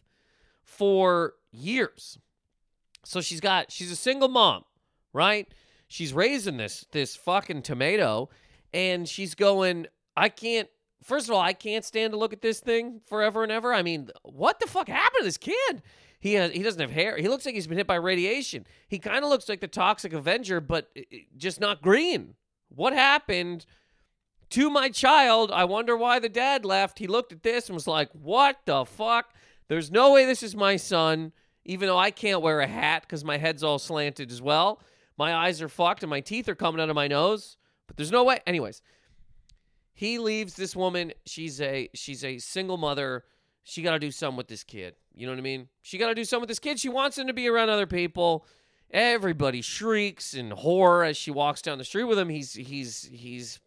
for 0.63 1.35
years. 1.51 2.17
So 3.03 3.21
she's 3.21 3.39
got 3.39 3.71
she's 3.71 3.91
a 3.91 3.95
single 3.95 4.27
mom, 4.27 4.63
right? 5.13 5.47
She's 5.87 6.13
raising 6.13 6.57
this 6.57 6.85
this 6.91 7.15
fucking 7.15 7.61
tomato 7.61 8.29
and 8.73 9.07
she's 9.07 9.35
going 9.35 9.87
I 10.17 10.29
can't 10.29 10.67
first 11.03 11.29
of 11.29 11.35
all, 11.35 11.41
I 11.41 11.53
can't 11.53 11.85
stand 11.85 12.11
to 12.11 12.17
look 12.17 12.33
at 12.33 12.41
this 12.41 12.59
thing 12.59 13.01
forever 13.05 13.43
and 13.43 13.51
ever. 13.51 13.73
I 13.73 13.81
mean, 13.81 14.09
what 14.23 14.59
the 14.59 14.67
fuck 14.67 14.89
happened 14.89 15.21
to 15.21 15.25
this 15.25 15.37
kid? 15.37 15.81
He 16.19 16.33
has 16.33 16.51
he 16.51 16.63
doesn't 16.63 16.81
have 16.81 16.91
hair. 16.91 17.17
He 17.17 17.27
looks 17.27 17.45
like 17.45 17.55
he's 17.55 17.67
been 17.67 17.77
hit 17.77 17.87
by 17.87 17.95
radiation. 17.95 18.65
He 18.87 18.99
kind 18.99 19.23
of 19.23 19.29
looks 19.29 19.47
like 19.47 19.61
the 19.61 19.67
toxic 19.67 20.13
Avenger 20.13 20.59
but 20.59 20.89
just 21.37 21.59
not 21.59 21.81
green. 21.81 22.35
What 22.69 22.93
happened 22.93 23.65
to 24.49 24.69
my 24.69 24.89
child? 24.89 25.51
I 25.51 25.65
wonder 25.65 25.95
why 25.95 26.19
the 26.19 26.29
dad 26.29 26.65
left. 26.65 26.99
He 26.99 27.07
looked 27.07 27.31
at 27.31 27.43
this 27.43 27.67
and 27.67 27.75
was 27.75 27.87
like, 27.87 28.09
"What 28.13 28.57
the 28.65 28.83
fuck? 28.85 29.33
There's 29.67 29.91
no 29.91 30.11
way 30.11 30.25
this 30.25 30.43
is 30.43 30.55
my 30.55 30.75
son." 30.75 31.33
Even 31.69 31.87
though 31.87 31.97
I 31.97 32.11
can't 32.11 32.41
wear 32.41 32.61
a 32.61 32.67
hat 32.67 33.01
because 33.01 33.25
my 33.25 33.37
head's 33.37 33.61
all 33.61 33.77
slanted 33.77 34.31
as 34.31 34.41
well. 34.41 34.79
My 35.17 35.35
eyes 35.35 35.61
are 35.61 35.67
fucked 35.67 36.01
and 36.01 36.09
my 36.09 36.21
teeth 36.21 36.47
are 36.47 36.55
coming 36.55 36.79
out 36.79 36.89
of 36.89 36.95
my 36.95 37.09
nose. 37.09 37.57
But 37.87 37.97
there's 37.97 38.11
no 38.11 38.23
way. 38.23 38.39
Anyways, 38.47 38.81
he 39.97 40.19
leaves 40.19 40.53
this 40.53 40.75
woman. 40.75 41.11
She's 41.25 41.59
a 41.59 41.89
she's 41.95 42.23
a 42.23 42.37
single 42.37 42.77
mother. 42.77 43.23
She 43.63 43.81
got 43.81 43.93
to 43.93 43.99
do 43.99 44.11
something 44.11 44.37
with 44.37 44.47
this 44.47 44.63
kid. 44.63 44.93
You 45.15 45.25
know 45.25 45.31
what 45.31 45.39
I 45.39 45.41
mean? 45.41 45.69
She 45.81 45.97
got 45.97 46.09
to 46.09 46.13
do 46.13 46.23
something 46.23 46.41
with 46.41 46.49
this 46.49 46.59
kid. 46.59 46.79
She 46.79 46.87
wants 46.87 47.17
him 47.17 47.25
to 47.25 47.33
be 47.33 47.47
around 47.47 47.69
other 47.69 47.87
people. 47.87 48.45
Everybody 48.91 49.63
shrieks 49.63 50.35
in 50.35 50.51
horror 50.51 51.03
as 51.03 51.17
she 51.17 51.31
walks 51.31 51.63
down 51.63 51.79
the 51.79 51.83
street 51.83 52.03
with 52.03 52.19
him. 52.19 52.29
He's 52.29 52.53
he's 52.53 53.09
he's 53.11 53.59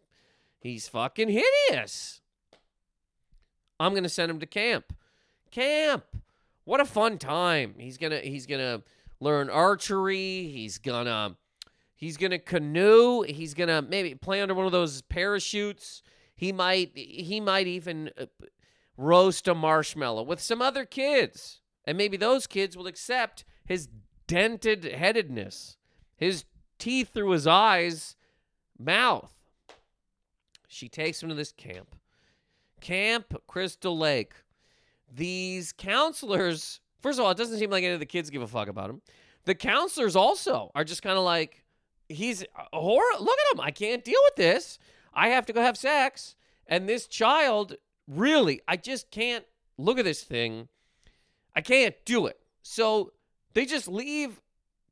he's 0.61 0.87
fucking 0.87 1.27
hideous. 1.27 2.21
I'm 3.77 3.93
gonna 3.93 4.07
send 4.07 4.31
him 4.31 4.39
to 4.39 4.45
camp. 4.45 4.93
Camp. 5.51 6.05
What 6.63 6.79
a 6.79 6.85
fun 6.85 7.17
time. 7.17 7.75
He's 7.77 7.97
gonna 7.97 8.19
he's 8.19 8.45
gonna 8.45 8.83
learn 9.19 9.49
archery. 9.49 10.47
He's 10.47 10.77
gonna 10.77 11.35
he's 11.93 12.15
gonna 12.15 12.39
canoe. 12.39 13.23
He's 13.23 13.53
gonna 13.53 13.81
maybe 13.81 14.15
play 14.15 14.41
under 14.41 14.53
one 14.53 14.65
of 14.65 14.71
those 14.71 15.01
parachutes. 15.01 16.03
He 16.41 16.51
might 16.51 16.97
he 16.97 17.39
might 17.39 17.67
even 17.67 18.09
uh, 18.19 18.25
roast 18.97 19.47
a 19.47 19.53
marshmallow 19.53 20.23
with 20.23 20.41
some 20.41 20.59
other 20.59 20.85
kids. 20.85 21.61
And 21.85 21.99
maybe 21.99 22.17
those 22.17 22.47
kids 22.47 22.75
will 22.75 22.87
accept 22.87 23.45
his 23.63 23.87
dented 24.25 24.83
headedness, 24.83 25.77
his 26.17 26.45
teeth 26.79 27.13
through 27.13 27.29
his 27.29 27.45
eyes, 27.45 28.15
mouth. 28.79 29.31
She 30.67 30.89
takes 30.89 31.21
him 31.21 31.29
to 31.29 31.35
this 31.35 31.51
camp. 31.51 31.95
Camp 32.79 33.39
Crystal 33.45 33.95
Lake. 33.95 34.33
These 35.13 35.73
counselors, 35.73 36.79
first 37.03 37.19
of 37.19 37.25
all, 37.25 37.29
it 37.29 37.37
doesn't 37.37 37.59
seem 37.59 37.69
like 37.69 37.83
any 37.83 37.93
of 37.93 37.99
the 37.99 38.05
kids 38.07 38.31
give 38.31 38.41
a 38.41 38.47
fuck 38.47 38.67
about 38.67 38.89
him. 38.89 39.03
The 39.45 39.53
counselors 39.53 40.15
also 40.15 40.71
are 40.73 40.85
just 40.85 41.03
kind 41.03 41.19
of 41.19 41.23
like, 41.23 41.63
he's 42.09 42.43
a 42.73 42.79
horror. 42.79 43.19
Look 43.19 43.37
at 43.37 43.55
him. 43.55 43.61
I 43.61 43.69
can't 43.69 44.03
deal 44.03 44.19
with 44.23 44.37
this. 44.37 44.79
I 45.13 45.29
have 45.29 45.45
to 45.47 45.53
go 45.53 45.61
have 45.61 45.77
sex. 45.77 46.35
And 46.67 46.87
this 46.87 47.07
child, 47.07 47.75
really, 48.07 48.61
I 48.67 48.77
just 48.77 49.11
can't 49.11 49.45
look 49.77 49.99
at 49.99 50.05
this 50.05 50.23
thing. 50.23 50.67
I 51.55 51.61
can't 51.61 51.95
do 52.05 52.27
it. 52.27 52.39
So 52.61 53.11
they 53.53 53.65
just 53.65 53.87
leave 53.87 54.41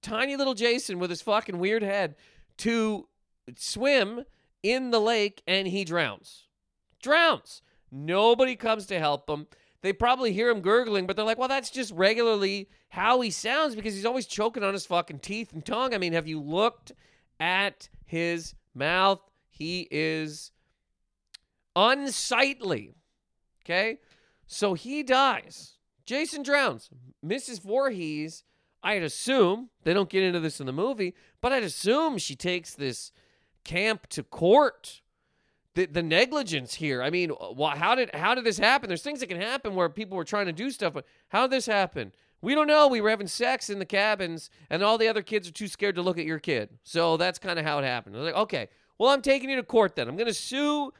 tiny 0.01 0.35
little 0.35 0.53
Jason 0.53 0.99
with 0.99 1.09
his 1.09 1.21
fucking 1.21 1.59
weird 1.59 1.83
head 1.83 2.15
to 2.57 3.07
swim 3.55 4.23
in 4.63 4.91
the 4.91 4.99
lake 4.99 5.41
and 5.47 5.67
he 5.67 5.83
drowns. 5.83 6.47
Drowns. 7.01 7.61
Nobody 7.91 8.55
comes 8.55 8.85
to 8.87 8.99
help 8.99 9.29
him. 9.29 9.47
They 9.81 9.93
probably 9.93 10.33
hear 10.33 10.49
him 10.49 10.61
gurgling, 10.61 11.07
but 11.07 11.15
they're 11.15 11.25
like, 11.25 11.37
well, 11.37 11.47
that's 11.47 11.69
just 11.69 11.93
regularly 11.93 12.69
how 12.89 13.21
he 13.21 13.31
sounds 13.31 13.75
because 13.75 13.95
he's 13.95 14.05
always 14.05 14.25
choking 14.25 14.63
on 14.63 14.73
his 14.73 14.85
fucking 14.85 15.19
teeth 15.19 15.53
and 15.53 15.65
tongue. 15.65 15.93
I 15.93 15.97
mean, 15.97 16.13
have 16.13 16.27
you 16.27 16.41
looked 16.41 16.91
at 17.39 17.87
his 18.05 18.55
mouth? 18.75 19.21
He 19.59 19.89
is 19.91 20.51
unsightly. 21.75 22.95
Okay? 23.63 23.99
So 24.47 24.73
he 24.73 25.03
dies. 25.03 25.75
Jason 26.05 26.41
drowns. 26.41 26.89
Mrs. 27.23 27.61
Voorhees, 27.61 28.43
I'd 28.81 29.03
assume, 29.03 29.69
they 29.83 29.93
don't 29.93 30.09
get 30.09 30.23
into 30.23 30.39
this 30.39 30.61
in 30.61 30.65
the 30.65 30.71
movie, 30.71 31.13
but 31.41 31.51
I'd 31.51 31.63
assume 31.63 32.17
she 32.17 32.35
takes 32.35 32.73
this 32.73 33.11
camp 33.65 34.07
to 34.07 34.23
court. 34.23 35.01
The, 35.75 35.85
the 35.85 36.01
negligence 36.01 36.73
here. 36.75 37.03
I 37.03 37.09
mean, 37.09 37.31
how 37.75 37.93
did 37.93 38.13
how 38.15 38.33
did 38.33 38.43
this 38.43 38.57
happen? 38.57 38.87
There's 38.87 39.03
things 39.03 39.19
that 39.19 39.27
can 39.27 39.39
happen 39.39 39.75
where 39.75 39.87
people 39.87 40.17
were 40.17 40.25
trying 40.25 40.47
to 40.47 40.51
do 40.51 40.71
stuff, 40.71 40.93
but 40.93 41.05
how 41.29 41.43
did 41.43 41.51
this 41.51 41.67
happen? 41.67 42.11
We 42.41 42.55
don't 42.55 42.67
know. 42.67 42.87
We 42.87 43.01
were 43.01 43.11
having 43.11 43.27
sex 43.27 43.69
in 43.69 43.79
the 43.79 43.85
cabins, 43.85 44.49
and 44.69 44.81
all 44.81 44.97
the 44.97 45.07
other 45.07 45.21
kids 45.21 45.47
are 45.47 45.53
too 45.53 45.67
scared 45.67 45.95
to 45.95 46.01
look 46.01 46.17
at 46.17 46.25
your 46.25 46.39
kid. 46.39 46.69
So 46.83 47.17
that's 47.17 47.37
kind 47.37 47.59
of 47.59 47.65
how 47.65 47.79
it 47.79 47.85
happened. 47.85 48.15
I 48.15 48.19
was 48.19 48.25
like, 48.25 48.41
okay, 48.41 48.69
well, 48.99 49.09
I'm 49.09 49.21
taking 49.23 49.49
you 49.49 49.55
to 49.55 49.63
court 49.63 49.95
then. 49.95 50.07
I'm 50.07 50.17
going 50.17 50.27
to 50.27 50.33
sue 50.33 50.93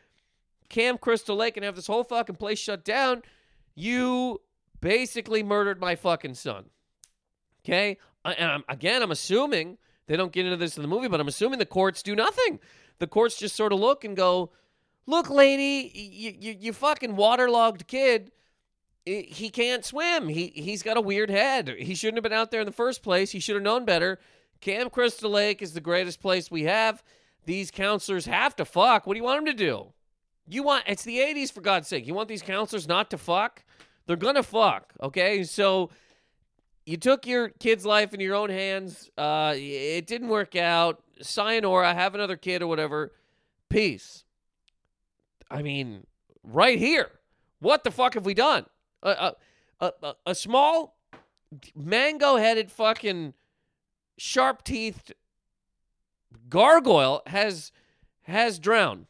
Camp 0.70 1.01
Crystal 1.01 1.36
Lake 1.36 1.58
and 1.58 1.63
have 1.63 1.75
this 1.75 1.88
whole 1.88 2.03
fucking 2.03 2.38
place 2.38 2.58
shut 2.58 2.84
down. 2.84 3.22
You 3.75 4.41
basically 4.82 5.44
murdered 5.44 5.79
my 5.79 5.96
fucking 5.96 6.34
son. 6.34 6.65
Okay? 7.63 7.98
And 8.24 8.51
I'm, 8.51 8.63
again, 8.70 9.01
I'm 9.01 9.12
assuming 9.12 9.77
they 10.08 10.15
don't 10.15 10.32
get 10.32 10.46
into 10.46 10.58
this 10.58 10.77
in 10.77 10.82
the 10.82 10.88
movie, 10.88 11.08
but 11.08 11.20
I'm 11.20 11.27
assuming 11.27 11.60
the 11.60 11.65
courts 11.65 12.01
do 12.01 12.15
nothing. 12.15 12.60
The 13.00 13.08
courts 13.08 13.38
just 13.38 13.56
sort 13.56 13.74
of 13.74 13.79
look 13.79 14.03
and 14.03 14.15
go, 14.15 14.51
"Look, 15.06 15.29
lady, 15.29 15.91
you 15.94 16.34
you, 16.38 16.58
you 16.60 16.74
fucking 16.74 17.15
waterlogged 17.15 17.88
kid. 17.88 18.32
He 19.06 19.50
can't 19.50 19.86
swim. 19.86 20.27
He 20.27 20.48
he's 20.48 20.84
got 20.84 20.98
a 20.98 21.01
weird 21.01 21.29
head. 21.29 21.70
He 21.79 21.96
shouldn't 21.96 22.18
have 22.18 22.24
been 22.24 22.34
out 22.34 22.51
there 22.51 22.60
in 22.60 22.65
the 22.65 22.72
first 22.72 23.03
place. 23.03 23.32
He 23.32 23.39
should 23.39 23.56
have 23.56 23.63
known 23.63 23.86
better. 23.86 24.20
Camp 24.62 24.91
Crystal 24.91 25.32
Lake 25.32 25.62
is 25.62 25.74
the 25.74 25.82
greatest 25.82 26.22
place 26.22 26.51
we 26.51 26.63
have. 26.63 27.01
These 27.46 27.72
counselors 27.72 28.25
have 28.25 28.55
to 28.58 28.65
fuck. 28.65 29.08
What 29.08 29.13
do 29.13 29.17
you 29.17 29.24
want 29.24 29.46
them 29.46 29.58
to 29.58 29.63
do? 29.65 29.93
You 30.48 30.63
want 30.63 30.84
it's 30.88 31.03
the 31.03 31.17
80s 31.17 31.51
for 31.51 31.62
God's 31.62 31.88
sake. 31.88 32.08
You 32.08 32.13
want 32.13 32.27
these 32.27 32.41
counselors 32.41 32.88
not 32.88 33.10
to 33.12 33.17
fuck? 33.17 33.63
They're 34.05 34.15
gonna 34.15 34.43
fuck. 34.43 34.93
Okay, 35.01 35.43
so 35.43 35.91
you 36.86 36.98
took 36.98 37.27
your 37.27 37.50
kid's 37.50 37.86
life 37.86 38.13
in 38.13 38.19
your 38.19 38.36
own 38.36 38.50
hands. 38.50 39.12
Uh, 39.15 39.53
it 39.55 40.08
didn't 40.08 40.29
work 40.29 40.55
out. 40.55 41.03
Sayonara, 41.22 41.93
have 41.93 42.15
another 42.15 42.36
kid 42.36 42.63
or 42.63 42.67
whatever. 42.67 43.12
Peace. 43.69 44.24
I 45.51 45.62
mean, 45.62 46.08
right 46.43 46.79
here. 46.79 47.12
What 47.60 47.84
the 47.84 47.91
fuck 47.91 48.15
have 48.15 48.25
we 48.25 48.34
done? 48.34 48.65
A, 49.03 49.36
a, 49.79 49.93
a, 50.01 50.13
a 50.27 50.36
small, 50.36 50.98
mango 51.75 52.38
headed, 52.38 52.72
fucking 52.72 53.34
sharp 54.17 54.63
teethed 54.63 55.13
gargoyle 56.50 57.21
has 57.27 57.71
has 58.24 58.59
drowned. 58.59 59.05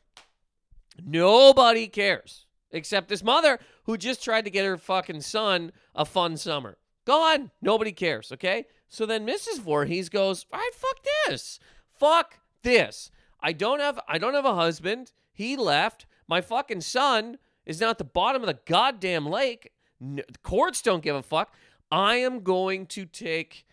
Nobody 1.04 1.88
cares 1.88 2.46
except 2.72 3.10
this 3.10 3.24
mother 3.24 3.60
who 3.84 3.98
just 3.98 4.24
tried 4.24 4.46
to 4.46 4.52
get 4.52 4.66
her 4.66 4.78
fucking 4.78 5.22
son 5.22 5.72
a 5.96 6.06
fun 6.06 6.38
summer. 6.38 6.78
Gone. 7.06 7.52
Nobody 7.62 7.92
cares. 7.92 8.32
Okay. 8.32 8.66
So 8.88 9.06
then 9.06 9.26
Mrs. 9.26 9.60
Voorhees 9.60 10.10
goes, 10.10 10.46
all 10.52 10.60
right, 10.60 10.74
fuck 10.74 10.98
this. 11.28 11.60
Fuck 12.00 12.40
this. 12.64 13.12
I 13.42 13.54
don't 13.54 13.80
have 13.80 14.00
I 14.08 14.18
don't 14.18 14.34
have 14.34 14.46
a 14.46 14.56
husband. 14.56 15.12
He 15.32 15.56
left. 15.56 16.06
My 16.28 16.42
fucking 16.42 16.82
son 16.82 17.38
is 17.66 17.80
now 17.82 17.90
at 17.90 17.98
the 17.98 18.04
bottom 18.04 18.42
of 18.42 18.48
the 18.48 18.60
goddamn 18.66 19.26
lake. 19.26 19.72
No, 20.00 20.24
courts 20.44 20.82
don't 20.82 21.04
give 21.04 21.16
a 21.16 21.24
fuck. 21.24 21.54
I 21.92 22.18
am 22.18 22.42
going 22.42 22.86
to 22.88 23.06
take 23.06 23.66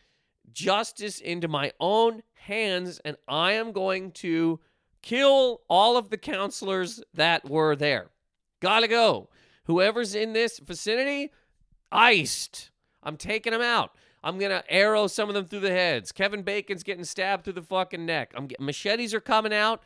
justice 0.57 1.21
into 1.21 1.47
my 1.47 1.71
own 1.79 2.23
hands 2.33 2.99
and 3.05 3.17
I 3.29 3.53
am 3.53 3.73
going 3.73 4.11
to 4.13 4.59
kill 5.03 5.61
all 5.69 5.99
of 5.99 6.09
the 6.09 6.17
counselors 6.17 7.03
that 7.13 7.49
were 7.49 7.77
there. 7.77 8.09
Gotta 8.61 8.89
go. 8.89 9.29
Whoever's 9.65 10.15
in 10.15 10.33
this 10.33 10.59
vicinity, 10.59 11.31
iced. 11.93 12.71
I'm 13.03 13.19
taking 13.19 13.53
them 13.53 13.61
out. 13.61 13.91
I'm 14.25 14.39
gonna 14.39 14.65
arrow 14.71 15.09
some 15.09 15.29
of 15.29 15.35
them 15.35 15.45
through 15.45 15.61
the 15.61 15.71
heads. 15.71 16.11
Kevin 16.11 16.43
Bacon's 16.43 16.83
getting 16.83 17.05
stabbed 17.05 17.45
through 17.45 17.53
the 17.53 17.63
fucking 17.63 18.07
neck. 18.07 18.33
I'm 18.35 18.47
get, 18.47 18.59
machetes 18.59 19.13
are 19.13 19.21
coming 19.21 19.53
out. 19.53 19.83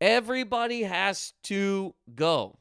Everybody 0.00 0.84
has 0.84 1.32
to 1.44 1.92
go. 2.14 2.58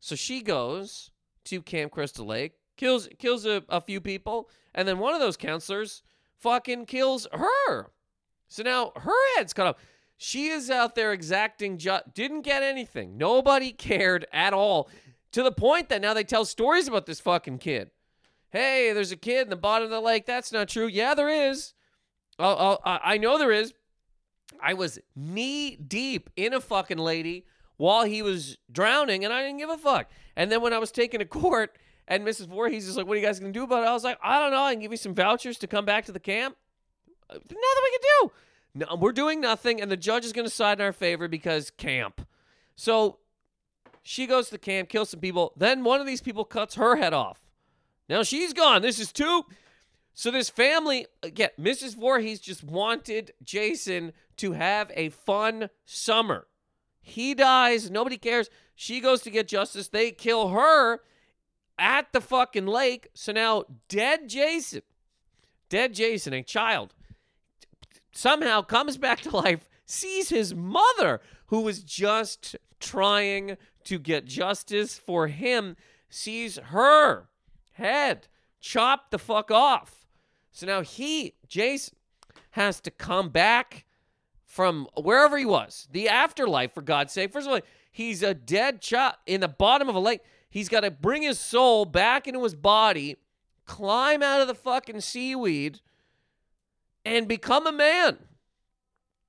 So 0.00 0.14
she 0.14 0.42
goes 0.42 1.10
to 1.46 1.62
Camp 1.62 1.90
Crystal 1.90 2.26
Lake, 2.26 2.52
kills 2.76 3.08
kills 3.18 3.46
a, 3.46 3.64
a 3.70 3.80
few 3.80 4.02
people, 4.02 4.50
and 4.74 4.86
then 4.86 4.98
one 4.98 5.14
of 5.14 5.20
those 5.20 5.38
counselors 5.38 6.02
fucking 6.40 6.86
kills 6.86 7.26
her. 7.32 7.90
So 8.48 8.62
now 8.62 8.92
her 8.96 9.36
head's 9.36 9.52
cut 9.52 9.66
off. 9.66 9.76
She 10.16 10.48
is 10.48 10.70
out 10.70 10.94
there 10.94 11.12
exacting 11.12 11.78
ju- 11.78 11.98
didn't 12.14 12.42
get 12.42 12.62
anything. 12.62 13.18
Nobody 13.18 13.72
cared 13.72 14.26
at 14.32 14.52
all. 14.52 14.88
To 15.32 15.42
the 15.42 15.52
point 15.52 15.90
that 15.90 16.00
now 16.00 16.14
they 16.14 16.24
tell 16.24 16.44
stories 16.44 16.88
about 16.88 17.04
this 17.04 17.20
fucking 17.20 17.58
kid. 17.58 17.90
Hey, 18.50 18.92
there's 18.92 19.12
a 19.12 19.16
kid 19.16 19.42
in 19.42 19.50
the 19.50 19.56
bottom 19.56 19.84
of 19.84 19.90
the 19.90 20.00
lake. 20.00 20.24
That's 20.24 20.52
not 20.52 20.68
true. 20.68 20.86
Yeah, 20.86 21.14
there 21.14 21.28
is. 21.28 21.74
Oh, 22.38 22.56
oh, 22.58 22.78
I 22.84 23.18
know 23.18 23.36
there 23.36 23.52
is. 23.52 23.74
I 24.62 24.74
was 24.74 24.98
knee 25.14 25.76
deep 25.76 26.30
in 26.36 26.54
a 26.54 26.60
fucking 26.60 26.98
lady 26.98 27.44
while 27.76 28.04
he 28.04 28.22
was 28.22 28.56
drowning, 28.70 29.24
and 29.24 29.32
I 29.32 29.42
didn't 29.42 29.58
give 29.58 29.68
a 29.68 29.76
fuck. 29.76 30.08
And 30.36 30.50
then 30.50 30.62
when 30.62 30.72
I 30.72 30.78
was 30.78 30.90
taken 30.90 31.18
to 31.18 31.26
court, 31.26 31.76
and 32.08 32.24
Mrs. 32.24 32.46
Voorhees 32.46 32.88
is 32.88 32.96
like, 32.96 33.06
"What 33.06 33.14
are 33.14 33.20
you 33.20 33.26
guys 33.26 33.40
gonna 33.40 33.52
do 33.52 33.64
about 33.64 33.84
it?" 33.84 33.88
I 33.88 33.92
was 33.92 34.04
like, 34.04 34.18
"I 34.22 34.38
don't 34.38 34.50
know. 34.50 34.62
I 34.62 34.72
can 34.72 34.80
give 34.80 34.90
you 34.90 34.96
some 34.96 35.14
vouchers 35.14 35.58
to 35.58 35.66
come 35.66 35.84
back 35.84 36.04
to 36.06 36.12
the 36.12 36.20
camp." 36.20 36.56
Uh, 37.28 37.34
Nothing 37.34 37.50
we 37.50 37.90
can 37.90 38.00
do. 38.20 38.32
No, 38.74 38.96
we're 38.96 39.12
doing 39.12 39.40
nothing, 39.40 39.80
and 39.80 39.90
the 39.90 39.96
judge 39.96 40.24
is 40.24 40.32
gonna 40.32 40.50
side 40.50 40.78
in 40.78 40.84
our 40.84 40.92
favor 40.92 41.28
because 41.28 41.70
camp. 41.70 42.26
So 42.76 43.18
she 44.02 44.26
goes 44.26 44.46
to 44.46 44.52
the 44.52 44.58
camp, 44.58 44.88
kills 44.88 45.10
some 45.10 45.20
people. 45.20 45.52
Then 45.56 45.82
one 45.82 46.00
of 46.00 46.06
these 46.06 46.20
people 46.20 46.44
cuts 46.44 46.74
her 46.76 46.96
head 46.96 47.12
off. 47.12 47.40
Now 48.08 48.22
she's 48.22 48.52
gone. 48.52 48.82
This 48.82 49.00
is 49.00 49.12
two. 49.12 49.44
So 50.14 50.30
this 50.30 50.48
family, 50.48 51.06
again, 51.22 51.50
Mrs. 51.60 51.96
Voorhees 51.96 52.40
just 52.40 52.62
wanted 52.64 53.32
Jason 53.42 54.12
to 54.36 54.52
have 54.52 54.90
a 54.94 55.10
fun 55.10 55.68
summer. 55.84 56.46
He 57.02 57.34
dies, 57.34 57.90
nobody 57.90 58.16
cares. 58.16 58.48
She 58.74 59.00
goes 59.00 59.22
to 59.22 59.30
get 59.30 59.48
justice. 59.48 59.88
They 59.88 60.10
kill 60.10 60.48
her 60.48 61.00
at 61.78 62.12
the 62.12 62.20
fucking 62.20 62.66
lake. 62.66 63.08
So 63.14 63.32
now 63.32 63.64
dead 63.88 64.28
Jason, 64.28 64.82
dead 65.68 65.94
Jason, 65.94 66.32
a 66.32 66.42
child, 66.42 66.94
somehow 68.12 68.62
comes 68.62 68.96
back 68.96 69.20
to 69.22 69.36
life, 69.36 69.68
sees 69.84 70.28
his 70.28 70.54
mother, 70.54 71.20
who 71.46 71.60
was 71.60 71.82
just 71.82 72.56
trying 72.80 73.56
to 73.84 73.98
get 73.98 74.24
justice 74.24 74.98
for 74.98 75.28
him, 75.28 75.76
sees 76.08 76.56
her 76.56 77.28
head 77.72 78.28
chopped 78.60 79.12
the 79.12 79.18
fuck 79.18 79.50
off. 79.50 80.06
So 80.50 80.66
now 80.66 80.80
he, 80.80 81.34
Jason, 81.46 81.96
has 82.52 82.80
to 82.80 82.90
come 82.90 83.28
back 83.28 83.84
from 84.44 84.88
wherever 84.96 85.36
he 85.36 85.44
was, 85.44 85.86
the 85.92 86.08
afterlife, 86.08 86.72
for 86.72 86.82
God's 86.82 87.12
sake. 87.12 87.32
First 87.32 87.46
of 87.46 87.52
all, 87.52 87.60
he's 87.92 88.22
a 88.22 88.34
dead 88.34 88.80
child 88.80 89.14
in 89.26 89.40
the 89.40 89.48
bottom 89.48 89.88
of 89.88 89.94
a 89.94 90.00
lake. 90.00 90.22
He's 90.56 90.70
got 90.70 90.84
to 90.84 90.90
bring 90.90 91.20
his 91.20 91.38
soul 91.38 91.84
back 91.84 92.26
into 92.26 92.42
his 92.42 92.54
body, 92.54 93.16
climb 93.66 94.22
out 94.22 94.40
of 94.40 94.48
the 94.48 94.54
fucking 94.54 95.02
seaweed, 95.02 95.80
and 97.04 97.28
become 97.28 97.66
a 97.66 97.72
man. 97.72 98.16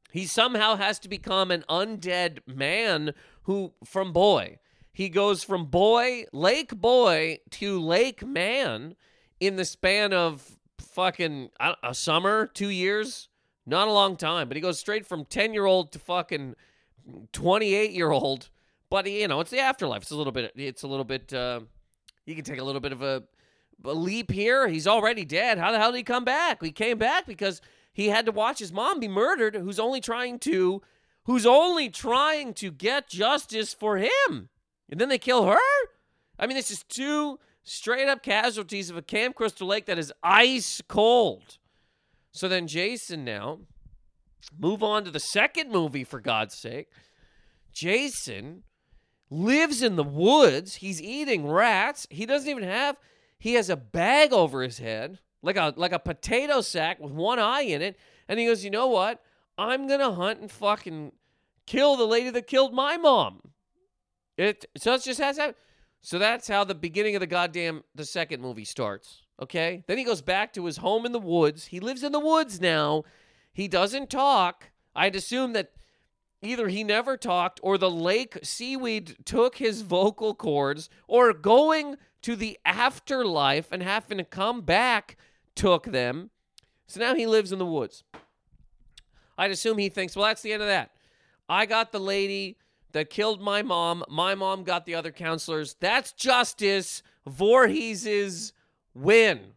He 0.10 0.26
somehow 0.26 0.78
has 0.78 1.00
to 1.00 1.10
become 1.10 1.52
an 1.52 1.66
undead 1.68 2.48
man 2.48 3.14
who, 3.42 3.74
from 3.84 4.14
boy, 4.14 4.60
he 4.94 5.10
goes 5.10 5.44
from 5.44 5.66
boy, 5.66 6.28
lake 6.32 6.74
boy, 6.74 7.40
to 7.52 7.78
lake 7.78 8.26
man 8.26 8.96
in 9.42 9.58
the 9.58 9.66
span 9.66 10.14
of 10.14 10.58
fucking 10.80 11.50
a 11.84 11.94
summer, 11.94 12.48
two 12.48 12.70
years. 12.70 13.28
Not 13.66 13.90
a 13.90 13.92
long 13.92 14.16
time, 14.16 14.48
but 14.48 14.56
he 14.56 14.62
goes 14.62 14.80
straight 14.80 15.06
from 15.06 15.26
10 15.26 15.54
year 15.54 15.66
old 15.66 15.92
to 15.92 16.00
fucking 16.00 16.56
28 17.34 17.92
year 17.92 18.12
old. 18.12 18.48
But, 18.90 19.10
you 19.10 19.28
know, 19.28 19.40
it's 19.42 19.52
the 19.52 19.60
afterlife. 19.60 20.04
It's 20.04 20.12
a 20.12 20.16
little 20.16 20.32
bit, 20.32 20.52
it's 20.56 20.84
a 20.84 20.88
little 20.88 21.04
bit, 21.04 21.34
uh, 21.34 21.62
you 22.26 22.36
can 22.36 22.44
take 22.44 22.60
a 22.60 22.64
little 22.64 22.82
bit 22.82 22.92
of 22.92 23.02
a, 23.02 23.24
a 23.84 23.94
leap 23.94 24.32
here. 24.32 24.68
He's 24.68 24.88
already 24.88 25.26
dead. 25.26 25.58
How 25.58 25.72
the 25.72 25.80
hell 25.80 25.92
did 25.92 25.98
he 25.98 26.04
come 26.04 26.24
back? 26.24 26.64
He 26.64 26.72
came 26.72 26.98
back 26.98 27.26
because 27.26 27.62
he 27.94 28.08
had 28.08 28.26
to 28.26 28.32
watch 28.32 28.60
his 28.60 28.72
mom 28.72 29.00
be 29.00 29.08
murdered, 29.08 29.56
who's 29.56 29.80
only 29.80 30.00
trying 30.00 30.40
to, 30.40 30.82
who's 31.26 31.46
only 31.46 31.90
trying 31.90 32.54
to 32.56 32.72
get 32.72 33.10
justice 33.10 33.74
for 33.74 33.98
him. 33.98 34.50
And 34.90 35.02
then 35.02 35.10
they 35.10 35.18
kill 35.18 35.46
her? 35.46 35.58
I 36.40 36.48
mean, 36.48 36.56
this 36.56 36.72
is 36.72 36.84
two 36.88 37.40
straight 37.64 38.08
up 38.08 38.24
casualties 38.24 38.90
of 38.90 38.96
a 38.96 39.02
Camp 39.02 39.36
Crystal 39.36 39.68
Lake 39.68 39.88
that 39.88 40.00
is 40.00 40.14
ice 40.24 40.82
cold. 40.88 41.58
So 42.32 42.48
then 42.48 42.68
Jason 42.68 43.26
now 43.26 43.60
move 44.58 44.84
on 44.84 45.04
to 45.04 45.12
the 45.12 45.20
second 45.20 45.72
movie 45.72 46.04
for 46.04 46.22
God's 46.22 46.56
sake. 46.56 46.90
Jason 47.74 48.64
lives 49.30 49.82
in 49.82 49.96
the 49.96 50.04
woods. 50.04 50.76
He's 50.76 51.02
eating 51.02 51.48
rats. 51.48 52.08
He 52.10 52.26
doesn't 52.26 52.50
even 52.50 52.64
have 52.64 52.98
he 53.40 53.54
has 53.54 53.70
a 53.70 53.78
bag 53.78 54.34
over 54.34 54.62
his 54.62 54.80
head, 54.80 55.20
like 55.42 55.58
a 55.58 55.74
like 55.78 55.92
a 55.92 56.00
potato 56.00 56.62
sack 56.62 57.00
with 57.00 57.12
one 57.12 57.40
eye 57.40 57.62
in 57.62 57.82
it, 57.82 57.98
and 58.28 58.40
he 58.40 58.46
goes, 58.46 58.64
"You 58.64 58.72
know 58.72 58.88
what? 58.88 59.22
I'm 59.58 59.88
going 59.88 60.00
to 60.00 60.12
hunt 60.12 60.40
and 60.40 60.52
fucking 60.52 61.12
kill 61.66 61.96
the 61.96 62.06
lady 62.08 62.30
that 62.32 62.48
killed 62.48 62.74
my 62.74 62.98
mom." 62.98 63.42
It 64.38 64.66
so 64.76 64.94
it 64.94 65.04
just 65.04 65.20
has 65.20 65.38
that. 65.38 65.56
So 66.02 66.20
that's 66.20 66.48
how 66.48 66.64
the 66.64 66.76
beginning 66.76 67.16
of 67.16 67.20
the 67.20 67.28
goddamn 67.28 67.84
the 67.94 68.06
second 68.06 68.42
movie 68.42 68.66
starts. 68.66 69.24
Okay. 69.42 69.84
Then 69.88 69.98
he 69.98 70.04
goes 70.04 70.22
back 70.22 70.54
to 70.54 70.66
his 70.66 70.78
home 70.78 71.06
in 71.06 71.12
the 71.12 71.20
woods. 71.20 71.66
He 71.66 71.80
lives 71.80 72.04
in 72.04 72.12
the 72.12 72.20
woods 72.20 72.60
now. 72.60 73.04
He 73.54 73.68
doesn't 73.68 74.10
talk. 74.10 74.72
I'd 74.96 75.16
assume 75.16 75.54
that 75.54 75.72
either 76.42 76.68
he 76.68 76.84
never 76.84 77.18
talked 77.18 77.60
or 77.64 77.78
the 77.78 77.90
lake 77.90 78.38
seaweed 78.44 79.18
took 79.26 79.58
his 79.58 79.82
vocal 79.82 80.34
cords 80.34 80.90
or 81.08 81.34
going 81.34 81.98
to 82.22 82.36
the 82.36 82.58
afterlife 82.66 83.72
and 83.72 83.82
having 83.82 84.18
to 84.18 84.24
come 84.24 84.62
back 84.62 85.18
took 85.56 85.86
them. 85.86 86.30
So 86.88 87.00
now 87.00 87.16
he 87.16 87.28
lives 87.28 87.52
in 87.52 87.60
the 87.60 87.66
woods. 87.66 88.04
I'd 89.38 89.52
assume 89.52 89.78
he 89.78 89.90
thinks, 89.90 90.16
well, 90.16 90.26
that's 90.26 90.42
the 90.42 90.54
end 90.54 90.62
of 90.62 90.68
that. 90.68 90.92
I 91.50 91.66
got 91.66 91.92
the 91.92 92.00
lady 92.00 92.58
that 92.92 93.10
killed 93.10 93.42
my 93.42 93.62
mom. 93.62 94.04
My 94.10 94.36
mom 94.36 94.64
got 94.64 94.86
the 94.86 94.96
other 94.96 95.12
counselors. 95.12 95.76
That's 95.80 96.12
justice. 96.12 97.04
Voorhees's 97.26 98.54
win. 98.94 99.54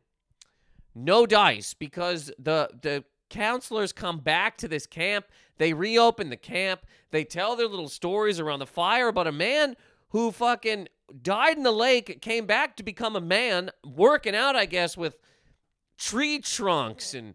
No 0.95 1.25
dice 1.25 1.73
because 1.73 2.33
the 2.39 2.69
the 2.83 3.05
counselors 3.31 3.93
come 3.93 4.19
back 4.19 4.59
to 4.59 4.69
this 4.69 4.87
camp. 4.87 5.27
They 5.59 5.73
reopen 5.73 6.29
the 6.29 6.37
camp. 6.37 6.87
They 7.11 7.25
tell 7.25 7.57
their 7.57 7.69
little 7.69 7.89
stories 7.89 8.39
around 8.39 8.59
the 8.59 8.67
fire 8.67 9.09
about 9.09 9.27
a 9.27 9.33
man 9.33 9.77
who 10.11 10.31
fucking 10.31 10.89
died 11.23 11.57
in 11.57 11.63
the 11.63 11.73
lake, 11.73 12.21
came 12.21 12.47
back 12.47 12.77
to 12.77 12.83
become 12.83 13.17
a 13.17 13.21
man, 13.21 13.71
working 13.85 14.35
out, 14.35 14.57
I 14.57 14.67
guess, 14.67 14.97
with 14.97 15.17
tree 15.97 16.39
trunks 16.39 17.15
and 17.15 17.35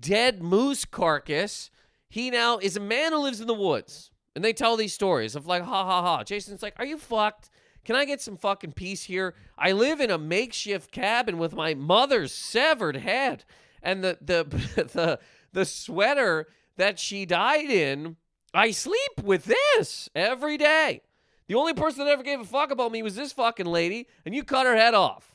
dead 0.00 0.42
moose 0.42 0.84
carcass. 0.84 1.70
He 2.08 2.30
now 2.30 2.58
is 2.58 2.76
a 2.76 2.80
man 2.80 3.12
who 3.12 3.18
lives 3.18 3.40
in 3.40 3.46
the 3.46 3.54
woods. 3.54 4.10
And 4.34 4.44
they 4.44 4.52
tell 4.52 4.76
these 4.76 4.92
stories 4.92 5.34
of 5.34 5.46
like, 5.46 5.62
ha 5.62 5.84
ha 5.84 6.02
ha. 6.02 6.24
Jason's 6.24 6.62
like, 6.62 6.74
are 6.78 6.86
you 6.86 6.96
fucked? 6.96 7.50
Can 7.84 7.96
I 7.96 8.04
get 8.04 8.20
some 8.20 8.36
fucking 8.36 8.72
peace 8.72 9.04
here? 9.04 9.34
I 9.56 9.72
live 9.72 10.00
in 10.00 10.10
a 10.10 10.18
makeshift 10.18 10.92
cabin 10.92 11.38
with 11.38 11.54
my 11.54 11.74
mother's 11.74 12.32
severed 12.32 12.96
head 12.96 13.44
and 13.82 14.02
the 14.02 14.18
the 14.20 14.44
the 14.92 15.20
the 15.52 15.64
sweater 15.64 16.46
that 16.76 16.98
she 16.98 17.26
died 17.26 17.70
in. 17.70 18.16
I 18.54 18.70
sleep 18.70 19.22
with 19.22 19.44
this 19.44 20.08
every 20.14 20.56
day. 20.56 21.02
The 21.48 21.54
only 21.54 21.74
person 21.74 22.04
that 22.04 22.10
ever 22.10 22.22
gave 22.22 22.40
a 22.40 22.44
fuck 22.44 22.70
about 22.70 22.92
me 22.92 23.02
was 23.02 23.14
this 23.14 23.32
fucking 23.32 23.66
lady, 23.66 24.06
and 24.24 24.34
you 24.34 24.42
cut 24.42 24.66
her 24.66 24.76
head 24.76 24.94
off. 24.94 25.34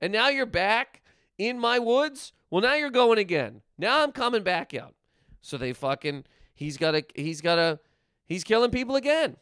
And 0.00 0.12
now 0.12 0.28
you're 0.28 0.46
back 0.46 1.02
in 1.38 1.58
my 1.58 1.78
woods? 1.78 2.32
Well, 2.50 2.62
now 2.62 2.74
you're 2.74 2.90
going 2.90 3.18
again. 3.18 3.62
Now 3.78 4.02
I'm 4.02 4.12
coming 4.12 4.42
back 4.42 4.74
out. 4.74 4.94
So 5.40 5.56
they 5.56 5.72
fucking 5.72 6.24
he's 6.54 6.76
got 6.76 6.94
a 6.94 7.04
he's 7.14 7.40
got 7.40 7.58
a 7.58 7.78
he's 8.26 8.44
killing 8.44 8.70
people 8.70 8.96
again. 8.96 9.36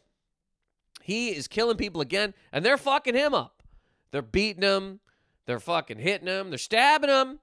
He 1.01 1.29
is 1.29 1.47
killing 1.47 1.77
people 1.77 2.01
again, 2.01 2.33
and 2.51 2.65
they're 2.65 2.77
fucking 2.77 3.15
him 3.15 3.33
up. 3.33 3.63
They're 4.11 4.21
beating 4.21 4.63
him. 4.63 4.99
They're 5.45 5.59
fucking 5.59 5.99
hitting 5.99 6.27
him. 6.27 6.49
They're 6.49 6.57
stabbing 6.57 7.09
him. 7.09 7.39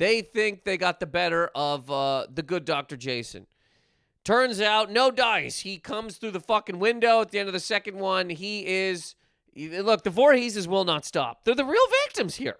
They 0.00 0.22
think 0.22 0.64
they 0.64 0.78
got 0.78 0.98
the 0.98 1.04
better 1.04 1.50
of 1.54 1.90
uh, 1.90 2.26
the 2.32 2.42
good 2.42 2.64
Dr. 2.64 2.96
Jason. 2.96 3.46
Turns 4.24 4.58
out, 4.58 4.90
no 4.90 5.10
dice. 5.10 5.58
He 5.58 5.76
comes 5.76 6.16
through 6.16 6.30
the 6.30 6.40
fucking 6.40 6.78
window 6.78 7.20
at 7.20 7.30
the 7.30 7.38
end 7.38 7.50
of 7.50 7.52
the 7.52 7.60
second 7.60 7.98
one. 7.98 8.30
He 8.30 8.66
is. 8.66 9.14
Look, 9.54 10.04
the 10.04 10.10
Voorheeses 10.10 10.66
will 10.66 10.86
not 10.86 11.04
stop. 11.04 11.44
They're 11.44 11.54
the 11.54 11.66
real 11.66 11.86
victims 12.06 12.36
here. 12.36 12.56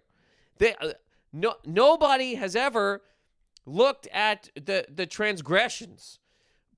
They, 0.58 0.74
uh, 0.74 0.90
no, 1.32 1.54
nobody 1.64 2.34
has 2.34 2.54
ever 2.54 3.00
looked 3.64 4.06
at 4.08 4.50
the, 4.54 4.84
the 4.94 5.06
transgressions 5.06 6.18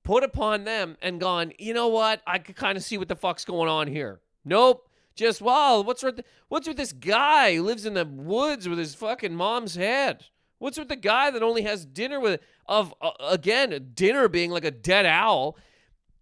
put 0.04 0.22
upon 0.22 0.62
them 0.62 0.96
and 1.02 1.18
gone, 1.18 1.52
you 1.58 1.74
know 1.74 1.88
what? 1.88 2.22
I 2.24 2.38
could 2.38 2.54
kind 2.54 2.78
of 2.78 2.84
see 2.84 2.98
what 2.98 3.08
the 3.08 3.16
fuck's 3.16 3.44
going 3.44 3.68
on 3.68 3.88
here. 3.88 4.20
Nope. 4.44 4.88
Just 5.16 5.42
wow, 5.42 5.80
what's 5.80 6.04
with 6.04 6.20
what's 6.48 6.68
with 6.68 6.76
this 6.76 6.92
guy 6.92 7.56
who 7.56 7.64
lives 7.64 7.84
in 7.84 7.94
the 7.94 8.04
woods 8.04 8.68
with 8.68 8.78
his 8.78 8.94
fucking 8.94 9.34
mom's 9.34 9.74
head? 9.74 10.26
What's 10.62 10.78
with 10.78 10.88
the 10.88 10.94
guy 10.94 11.32
that 11.32 11.42
only 11.42 11.62
has 11.62 11.84
dinner 11.84 12.20
with 12.20 12.40
of 12.66 12.94
uh, 13.00 13.10
again 13.18 13.90
dinner 13.94 14.28
being 14.28 14.52
like 14.52 14.64
a 14.64 14.70
dead 14.70 15.06
owl 15.06 15.58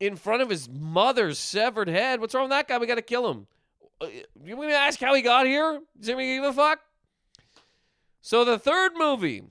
in 0.01 0.17
front 0.17 0.41
of 0.41 0.49
his 0.49 0.67
mother's 0.67 1.39
severed 1.39 1.89
head? 1.89 2.23
What's 2.23 2.35
wrong 2.35 2.45
with 2.45 2.53
that 2.53 2.67
guy? 2.67 2.79
We 2.79 2.87
got 2.87 2.95
to 2.95 3.03
kill 3.03 3.31
him. 3.31 3.47
Uh, 4.01 4.07
you 4.43 4.57
want 4.57 4.69
me 4.69 4.73
to 4.73 4.79
ask 4.79 4.99
how 4.99 5.13
he 5.13 5.21
got 5.21 5.45
here? 5.45 5.81
Does 5.99 6.09
anybody 6.09 6.37
give 6.37 6.45
a 6.45 6.53
fuck? 6.55 6.81
So 8.23 8.47
the 8.47 8.59
third 8.59 8.93
movie. 8.97 9.43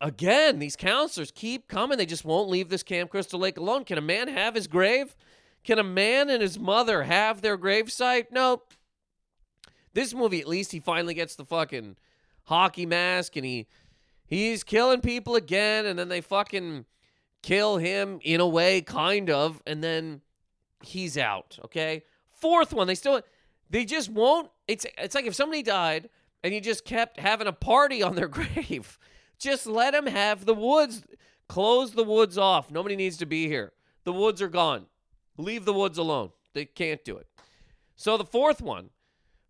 Again, 0.00 0.60
these 0.60 0.76
counselors 0.76 1.30
keep 1.30 1.68
coming. 1.68 1.98
They 1.98 2.06
just 2.06 2.24
won't 2.24 2.48
leave 2.48 2.70
this 2.70 2.82
Camp 2.82 3.10
Crystal 3.10 3.38
Lake 3.38 3.58
alone. 3.58 3.84
Can 3.84 3.98
a 3.98 4.00
man 4.00 4.28
have 4.28 4.54
his 4.54 4.66
grave? 4.66 5.14
Can 5.62 5.78
a 5.78 5.84
man 5.84 6.30
and 6.30 6.40
his 6.40 6.58
mother 6.58 7.02
have 7.02 7.42
their 7.42 7.58
gravesite? 7.58 8.32
No. 8.32 8.62
This 9.92 10.14
movie, 10.14 10.40
at 10.40 10.48
least, 10.48 10.72
he 10.72 10.80
finally 10.80 11.12
gets 11.12 11.36
the 11.36 11.44
fucking 11.44 11.96
hockey 12.44 12.86
mask 12.86 13.36
and 13.36 13.44
he 13.44 13.66
he's 14.26 14.64
killing 14.64 15.00
people 15.00 15.36
again, 15.36 15.86
and 15.86 15.98
then 15.98 16.08
they 16.08 16.20
fucking 16.20 16.84
kill 17.42 17.76
him 17.76 18.18
in 18.22 18.40
a 18.40 18.48
way, 18.48 18.80
kind 18.80 19.30
of, 19.30 19.62
and 19.66 19.82
then 19.82 20.22
he's 20.82 21.18
out. 21.18 21.58
Okay. 21.64 22.04
Fourth 22.30 22.72
one, 22.72 22.86
they 22.86 22.94
still 22.94 23.22
they 23.70 23.84
just 23.84 24.10
won't. 24.10 24.50
It's 24.68 24.86
it's 24.98 25.14
like 25.14 25.26
if 25.26 25.34
somebody 25.34 25.62
died 25.62 26.08
and 26.42 26.52
you 26.52 26.60
just 26.60 26.84
kept 26.84 27.18
having 27.18 27.46
a 27.46 27.52
party 27.52 28.02
on 28.02 28.14
their 28.14 28.28
grave. 28.56 28.98
Just 29.38 29.66
let 29.66 29.92
them 29.92 30.06
have 30.06 30.44
the 30.44 30.54
woods. 30.54 31.02
Close 31.48 31.92
the 31.92 32.04
woods 32.04 32.38
off. 32.38 32.70
Nobody 32.70 32.96
needs 32.96 33.16
to 33.18 33.26
be 33.26 33.48
here. 33.48 33.72
The 34.04 34.12
woods 34.12 34.40
are 34.40 34.48
gone. 34.48 34.86
Leave 35.36 35.64
the 35.64 35.72
woods 35.72 35.98
alone. 35.98 36.30
They 36.52 36.66
can't 36.66 37.04
do 37.04 37.16
it. 37.16 37.26
So 37.96 38.16
the 38.16 38.24
fourth 38.24 38.60
one, 38.60 38.90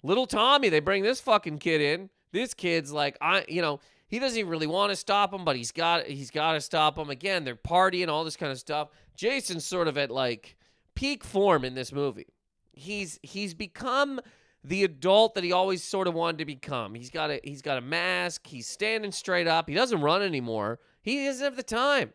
little 0.03 0.27
Tommy, 0.27 0.69
they 0.69 0.81
bring 0.81 1.03
this 1.03 1.21
fucking 1.21 1.59
kid 1.59 1.81
in. 1.81 2.11
This 2.35 2.53
kid's 2.53 2.93
like, 2.93 3.17
I, 3.21 3.45
you 3.49 3.63
know, 3.63 3.79
he 4.09 4.19
doesn't 4.19 4.37
even 4.37 4.51
really 4.51 4.67
want 4.67 4.91
to 4.91 4.97
stop 4.97 5.33
him, 5.33 5.45
but 5.45 5.55
he's 5.55 5.71
got, 5.71 6.07
he's 6.07 6.33
got 6.33 6.55
to 6.55 6.61
stop 6.61 6.99
him. 6.99 7.09
Again, 7.09 7.45
they're 7.45 7.55
partying, 7.55 8.09
all 8.09 8.25
this 8.25 8.37
kind 8.37 8.51
of 8.51 8.59
stuff. 8.59 8.89
Jason's 9.17 9.65
sort 9.65 9.87
of 9.87 9.97
at 9.97 10.11
like 10.11 10.57
peak 10.97 11.23
form 11.23 11.65
in 11.65 11.75
this 11.75 11.93
movie. 11.93 12.27
He's 12.73 13.21
he's 13.23 13.55
become 13.55 14.21
the 14.65 14.83
adult 14.83 15.37
that 15.37 15.45
he 15.45 15.53
always 15.53 15.85
sort 15.85 16.09
of 16.09 16.15
wanted 16.15 16.39
to 16.39 16.45
become. 16.45 16.97
He's 16.97 17.11
got 17.11 17.31
a 17.31 17.41
he's 17.45 17.63
got 17.63 17.79
a 17.79 17.81
mask. 17.81 18.49
He's 18.49 18.67
standing 18.67 19.13
straight 19.13 19.47
up. 19.47 19.69
He 19.69 19.75
doesn't 19.77 20.01
run 20.01 20.23
anymore. 20.23 20.81
He 21.03 21.27
doesn't 21.27 21.45
have 21.45 21.55
the 21.57 21.63
time. 21.63 22.13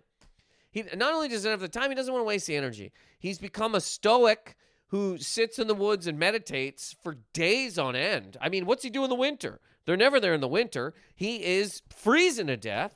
He 0.69 0.84
not 0.97 1.13
only 1.13 1.29
doesn't 1.29 1.49
have 1.49 1.62
the 1.62 1.69
time, 1.69 1.89
he 1.89 1.95
doesn't 1.95 2.13
want 2.13 2.23
to 2.23 2.27
waste 2.27 2.47
the 2.47 2.58
energy. 2.58 2.91
He's 3.19 3.39
become 3.39 3.73
a 3.73 3.82
stoic 3.82 4.58
who 4.88 5.17
sits 5.17 5.60
in 5.60 5.67
the 5.67 5.75
woods 5.75 6.08
and 6.08 6.19
meditates 6.19 6.93
for 7.01 7.17
days 7.32 7.79
on 7.79 7.95
end. 7.95 8.36
I 8.41 8.49
mean, 8.49 8.65
what's 8.65 8.84
he 8.84 8.89
do 8.89 9.03
in 9.03 9.10
the 9.10 9.15
winter? 9.15 9.62
They're 9.89 9.97
never 9.97 10.19
there 10.19 10.36
in 10.36 10.39
the 10.39 10.47
winter. 10.47 10.93
He 11.15 11.43
is 11.43 11.82
freezing 11.89 12.45
to 12.45 12.58
death, 12.58 12.95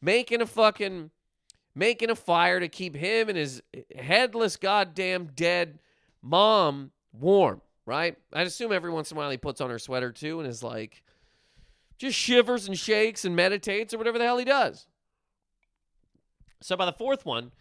making 0.00 0.40
a 0.40 0.46
fucking 0.46 1.12
making 1.72 2.10
a 2.10 2.16
fire 2.16 2.58
to 2.58 2.66
keep 2.66 2.96
him 2.96 3.28
and 3.28 3.38
his 3.38 3.62
headless 3.96 4.56
goddamn 4.56 5.26
dead 5.36 5.78
mom 6.20 6.90
warm, 7.12 7.60
right? 7.86 8.16
I'd 8.32 8.48
assume 8.48 8.72
every 8.72 8.90
once 8.90 9.12
in 9.12 9.16
a 9.16 9.20
while 9.20 9.30
he 9.30 9.36
puts 9.36 9.60
on 9.60 9.70
her 9.70 9.78
sweater 9.78 10.10
too 10.10 10.40
and 10.40 10.48
is 10.48 10.64
like 10.64 11.04
just 11.96 12.18
shivers 12.18 12.66
and 12.66 12.76
shakes 12.76 13.24
and 13.24 13.36
meditates 13.36 13.94
or 13.94 13.98
whatever 13.98 14.18
the 14.18 14.24
hell 14.24 14.38
he 14.38 14.44
does. 14.44 14.88
So 16.60 16.76
by 16.76 16.86
the 16.86 16.92
fourth 16.92 17.24
one, 17.24 17.52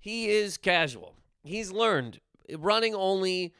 he 0.00 0.30
is 0.30 0.56
casual. 0.56 1.14
He's 1.44 1.70
learned 1.70 2.18
running 2.58 2.92
only 2.96 3.54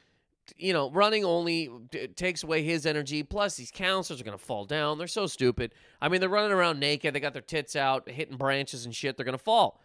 you 0.57 0.73
know, 0.73 0.91
running 0.91 1.25
only 1.25 1.71
takes 2.15 2.43
away 2.43 2.63
his 2.63 2.87
energy. 2.87 3.23
Plus, 3.23 3.57
these 3.57 3.71
counselors 3.71 4.21
are 4.21 4.25
going 4.25 4.37
to 4.37 4.45
fall 4.45 4.65
down. 4.65 4.99
They're 4.99 5.07
so 5.07 5.27
stupid. 5.27 5.73
I 6.01 6.09
mean, 6.09 6.21
they're 6.21 6.29
running 6.29 6.53
around 6.53 6.81
naked. 6.81 7.15
They 7.15 7.21
got 7.21 7.33
their 7.33 7.43
tits 7.43 7.77
out, 7.77 8.09
hitting 8.09 8.37
branches 8.37 8.85
and 8.85 8.95
shit. 8.95 9.17
They're 9.17 9.25
going 9.25 9.37
to 9.37 9.43
fall. 9.43 9.81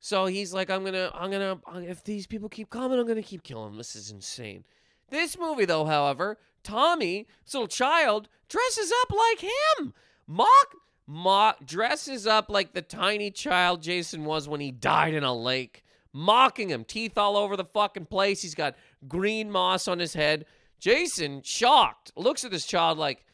So 0.00 0.26
he's 0.26 0.52
like, 0.52 0.70
I'm 0.70 0.84
to, 0.84 1.10
I'm 1.14 1.30
going 1.30 1.58
to, 1.58 1.70
uh, 1.70 1.78
if 1.78 2.04
these 2.04 2.26
people 2.26 2.48
keep 2.48 2.70
coming, 2.70 2.98
I'm 2.98 3.06
going 3.06 3.16
to 3.16 3.22
keep 3.22 3.42
killing 3.42 3.70
them. 3.70 3.78
This 3.78 3.96
is 3.96 4.10
insane. 4.10 4.64
This 5.08 5.38
movie, 5.38 5.64
though, 5.64 5.84
however, 5.84 6.38
Tommy, 6.62 7.26
this 7.44 7.54
little 7.54 7.68
child, 7.68 8.28
dresses 8.48 8.92
up 9.02 9.10
like 9.10 9.50
him. 9.78 9.94
Mock, 10.26 10.74
mock, 11.06 11.64
dresses 11.64 12.26
up 12.26 12.50
like 12.50 12.74
the 12.74 12.82
tiny 12.82 13.30
child 13.30 13.82
Jason 13.82 14.24
was 14.24 14.48
when 14.48 14.60
he 14.60 14.70
died 14.70 15.14
in 15.14 15.24
a 15.24 15.34
lake 15.34 15.84
mocking 16.14 16.70
him, 16.70 16.84
teeth 16.84 17.18
all 17.18 17.36
over 17.36 17.56
the 17.56 17.64
fucking 17.64 18.06
place. 18.06 18.40
He's 18.40 18.54
got 18.54 18.76
green 19.08 19.50
moss 19.50 19.88
on 19.88 19.98
his 19.98 20.14
head. 20.14 20.46
Jason, 20.78 21.42
shocked, 21.42 22.12
looks 22.16 22.44
at 22.44 22.50
this 22.50 22.66
child 22.66 22.98
like, 22.98 23.24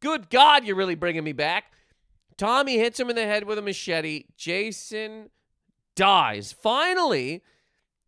Good 0.00 0.28
God, 0.28 0.64
you're 0.64 0.76
really 0.76 0.94
bringing 0.94 1.24
me 1.24 1.32
back. 1.32 1.72
Tommy 2.36 2.76
hits 2.76 3.00
him 3.00 3.08
in 3.08 3.16
the 3.16 3.24
head 3.24 3.44
with 3.44 3.58
a 3.58 3.62
machete. 3.62 4.24
Jason 4.36 5.30
dies. 5.94 6.52
Finally, 6.52 7.42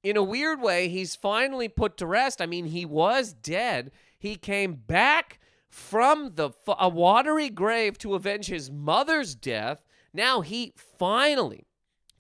in 0.03 0.17
a 0.17 0.23
weird 0.23 0.61
way, 0.61 0.89
he's 0.89 1.17
finally 1.17 1.69
put 1.69 1.97
to 1.97 2.07
rest. 2.07 2.41
I 2.41 2.47
mean, 2.47 2.67
he 2.67 2.85
was 2.85 3.33
dead. 3.33 3.91
He 4.19 4.37
came 4.37 4.75
back 4.75 5.41
from 5.69 6.35
the 6.35 6.51
a 6.79 6.89
watery 6.89 7.51
grave 7.51 7.99
to 7.99 8.15
avenge 8.15 8.47
his 8.47 8.71
mother's 8.71 9.35
death. 9.35 9.85
Now 10.13 10.41
he 10.41 10.73
finally, 10.99 11.67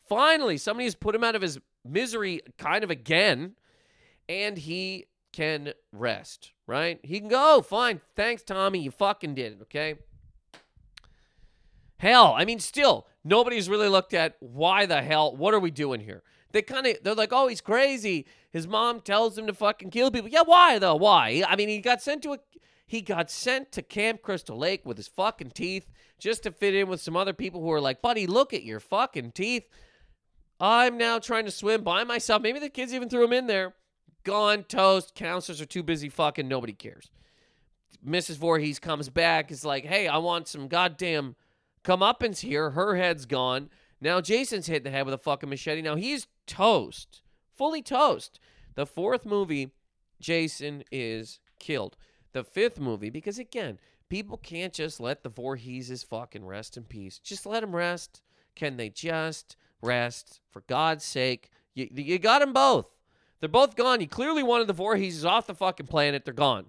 finally, 0.08 0.58
somebody 0.58 0.84
has 0.84 0.94
put 0.94 1.14
him 1.14 1.24
out 1.24 1.34
of 1.34 1.42
his 1.42 1.58
misery 1.84 2.40
kind 2.58 2.84
of 2.84 2.90
again, 2.90 3.54
and 4.28 4.58
he 4.58 5.06
can 5.32 5.72
rest, 5.92 6.52
right? 6.66 6.98
He 7.02 7.20
can 7.20 7.28
go, 7.28 7.56
oh, 7.56 7.62
fine. 7.62 8.00
Thanks, 8.16 8.42
Tommy. 8.42 8.80
You 8.80 8.90
fucking 8.90 9.34
did 9.34 9.52
it, 9.52 9.62
okay? 9.62 9.96
Hell, 11.98 12.34
I 12.36 12.44
mean, 12.44 12.60
still, 12.60 13.06
nobody's 13.24 13.68
really 13.68 13.88
looked 13.88 14.14
at 14.14 14.36
why 14.40 14.86
the 14.86 15.02
hell, 15.02 15.36
what 15.36 15.54
are 15.54 15.58
we 15.58 15.70
doing 15.70 16.00
here? 16.00 16.22
They 16.52 16.62
kind 16.62 16.86
of, 16.86 16.96
they're 17.02 17.14
like, 17.14 17.32
oh, 17.32 17.48
he's 17.48 17.60
crazy. 17.60 18.26
His 18.52 18.66
mom 18.66 19.00
tells 19.00 19.36
him 19.36 19.46
to 19.48 19.52
fucking 19.52 19.90
kill 19.90 20.10
people. 20.10 20.30
Yeah, 20.30 20.42
why 20.44 20.78
though? 20.78 20.96
Why? 20.96 21.42
I 21.46 21.56
mean, 21.56 21.68
he 21.68 21.80
got 21.80 22.00
sent 22.00 22.22
to 22.22 22.34
a, 22.34 22.38
he 22.86 23.02
got 23.02 23.30
sent 23.30 23.72
to 23.72 23.82
Camp 23.82 24.22
Crystal 24.22 24.56
Lake 24.56 24.86
with 24.86 24.96
his 24.96 25.08
fucking 25.08 25.50
teeth 25.50 25.86
just 26.18 26.44
to 26.44 26.52
fit 26.52 26.74
in 26.74 26.88
with 26.88 27.00
some 27.00 27.16
other 27.16 27.34
people 27.34 27.60
who 27.60 27.70
are 27.72 27.80
like, 27.80 28.00
buddy, 28.00 28.26
look 28.26 28.54
at 28.54 28.62
your 28.62 28.80
fucking 28.80 29.32
teeth. 29.32 29.68
I'm 30.58 30.96
now 30.96 31.18
trying 31.18 31.44
to 31.44 31.50
swim 31.50 31.82
by 31.82 32.04
myself. 32.04 32.42
Maybe 32.42 32.58
the 32.58 32.70
kids 32.70 32.94
even 32.94 33.08
threw 33.08 33.24
him 33.24 33.32
in 33.32 33.46
there. 33.46 33.74
Gone, 34.24 34.64
toast. 34.64 35.14
Counselors 35.14 35.60
are 35.60 35.66
too 35.66 35.82
busy 35.82 36.08
fucking. 36.08 36.48
Nobody 36.48 36.72
cares. 36.72 37.10
Mrs. 38.06 38.36
Voorhees 38.36 38.78
comes 38.78 39.08
back. 39.08 39.50
Is 39.50 39.64
like, 39.64 39.84
hey, 39.84 40.08
I 40.08 40.18
want 40.18 40.48
some 40.48 40.68
goddamn 40.68 41.36
comeuppance 41.84 42.40
here. 42.40 42.70
Her 42.70 42.96
head's 42.96 43.26
gone. 43.26 43.70
Now 44.00 44.20
Jason's 44.20 44.66
hit 44.66 44.84
the 44.84 44.90
head 44.90 45.04
with 45.04 45.14
a 45.14 45.18
fucking 45.18 45.48
machete. 45.48 45.82
Now 45.82 45.96
he's 45.96 46.26
toast. 46.46 47.22
Fully 47.56 47.82
toast. 47.82 48.38
The 48.74 48.86
fourth 48.86 49.26
movie, 49.26 49.72
Jason 50.20 50.84
is 50.92 51.40
killed. 51.58 51.96
The 52.32 52.44
fifth 52.44 52.78
movie, 52.78 53.10
because 53.10 53.38
again, 53.38 53.78
people 54.08 54.36
can't 54.36 54.72
just 54.72 55.00
let 55.00 55.24
the 55.24 55.30
Voorheeses 55.30 56.04
fucking 56.04 56.44
rest 56.44 56.76
in 56.76 56.84
peace. 56.84 57.18
Just 57.18 57.46
let 57.46 57.62
them 57.62 57.74
rest. 57.74 58.22
Can 58.54 58.76
they 58.76 58.90
just? 58.90 59.56
rest. 59.82 60.40
For 60.50 60.62
God's 60.62 61.04
sake, 61.04 61.50
you, 61.74 61.88
you 61.92 62.18
got 62.18 62.40
them 62.40 62.52
both. 62.52 62.86
They're 63.40 63.48
both 63.48 63.76
gone. 63.76 64.00
You 64.00 64.08
clearly 64.08 64.42
wanted 64.42 64.66
the 64.66 64.72
Voorhees 64.72 65.24
off 65.24 65.46
the 65.46 65.54
fucking 65.54 65.86
planet. 65.86 66.24
They're 66.24 66.34
gone. 66.34 66.66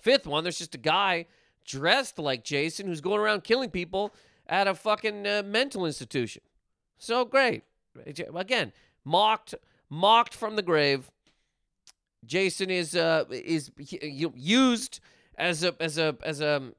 Fifth 0.00 0.26
one, 0.26 0.44
there's 0.44 0.58
just 0.58 0.74
a 0.74 0.78
guy 0.78 1.26
dressed 1.64 2.18
like 2.18 2.44
Jason 2.44 2.86
who's 2.86 3.00
going 3.00 3.20
around 3.20 3.42
killing 3.42 3.70
people 3.70 4.14
at 4.46 4.68
a 4.68 4.74
fucking 4.74 5.26
uh, 5.26 5.42
mental 5.44 5.86
institution. 5.86 6.42
So 6.98 7.24
great. 7.24 7.64
Again, 8.34 8.72
mocked, 9.04 9.54
mocked 9.88 10.34
from 10.34 10.56
the 10.56 10.62
grave. 10.62 11.10
Jason 12.24 12.70
is 12.70 12.96
uh, 12.96 13.24
is 13.30 13.70
used 13.78 15.00
as 15.36 15.62
a 15.62 15.74
as 15.80 15.98
a 15.98 16.16
as 16.22 16.40
a 16.40 16.72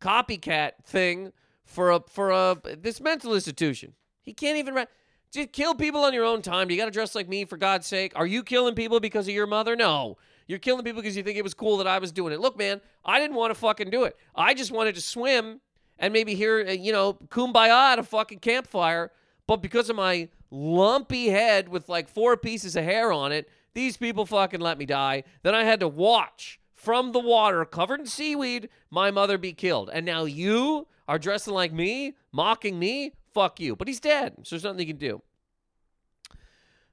copycat 0.00 0.72
thing 0.84 1.32
for 1.64 1.90
a 1.90 2.00
for 2.08 2.30
a 2.30 2.56
this 2.78 3.00
mental 3.00 3.34
institution. 3.34 3.94
He 4.20 4.32
can't 4.32 4.58
even. 4.58 4.86
Just 5.32 5.52
kill 5.52 5.74
people 5.74 6.02
on 6.02 6.12
your 6.12 6.24
own 6.24 6.42
time. 6.42 6.68
Do 6.68 6.74
you 6.74 6.80
got 6.80 6.86
to 6.86 6.90
dress 6.90 7.14
like 7.14 7.28
me 7.28 7.44
for 7.44 7.56
God's 7.56 7.86
sake? 7.86 8.12
Are 8.14 8.26
you 8.26 8.42
killing 8.42 8.74
people 8.74 9.00
because 9.00 9.26
of 9.26 9.34
your 9.34 9.46
mother? 9.46 9.74
No. 9.74 10.18
You're 10.46 10.58
killing 10.58 10.84
people 10.84 11.00
because 11.00 11.16
you 11.16 11.22
think 11.22 11.38
it 11.38 11.42
was 11.42 11.54
cool 11.54 11.78
that 11.78 11.86
I 11.86 11.98
was 11.98 12.12
doing 12.12 12.32
it. 12.32 12.40
Look, 12.40 12.58
man, 12.58 12.80
I 13.04 13.18
didn't 13.18 13.36
want 13.36 13.50
to 13.52 13.58
fucking 13.58 13.90
do 13.90 14.04
it. 14.04 14.16
I 14.34 14.52
just 14.52 14.70
wanted 14.70 14.94
to 14.96 15.00
swim 15.00 15.60
and 15.98 16.12
maybe 16.12 16.34
hear, 16.34 16.66
uh, 16.68 16.72
you 16.72 16.92
know, 16.92 17.14
kumbaya 17.28 17.92
at 17.92 17.98
a 17.98 18.02
fucking 18.02 18.40
campfire. 18.40 19.10
But 19.46 19.62
because 19.62 19.88
of 19.88 19.96
my 19.96 20.28
lumpy 20.50 21.28
head 21.28 21.68
with 21.68 21.88
like 21.88 22.08
four 22.08 22.36
pieces 22.36 22.76
of 22.76 22.84
hair 22.84 23.10
on 23.10 23.32
it, 23.32 23.48
these 23.72 23.96
people 23.96 24.26
fucking 24.26 24.60
let 24.60 24.76
me 24.76 24.84
die. 24.84 25.24
Then 25.42 25.54
I 25.54 25.64
had 25.64 25.80
to 25.80 25.88
watch 25.88 26.60
from 26.74 27.12
the 27.12 27.20
water 27.20 27.64
covered 27.64 28.00
in 28.00 28.06
seaweed 28.06 28.68
my 28.90 29.10
mother 29.10 29.38
be 29.38 29.52
killed. 29.52 29.88
And 29.92 30.04
now 30.04 30.24
you 30.24 30.88
are 31.08 31.18
dressing 31.18 31.54
like 31.54 31.72
me, 31.72 32.16
mocking 32.32 32.78
me 32.78 33.12
fuck 33.34 33.60
you. 33.60 33.76
But 33.76 33.88
he's 33.88 34.00
dead, 34.00 34.34
so 34.44 34.54
there's 34.54 34.64
nothing 34.64 34.80
he 34.80 34.86
can 34.86 34.96
do. 34.96 35.22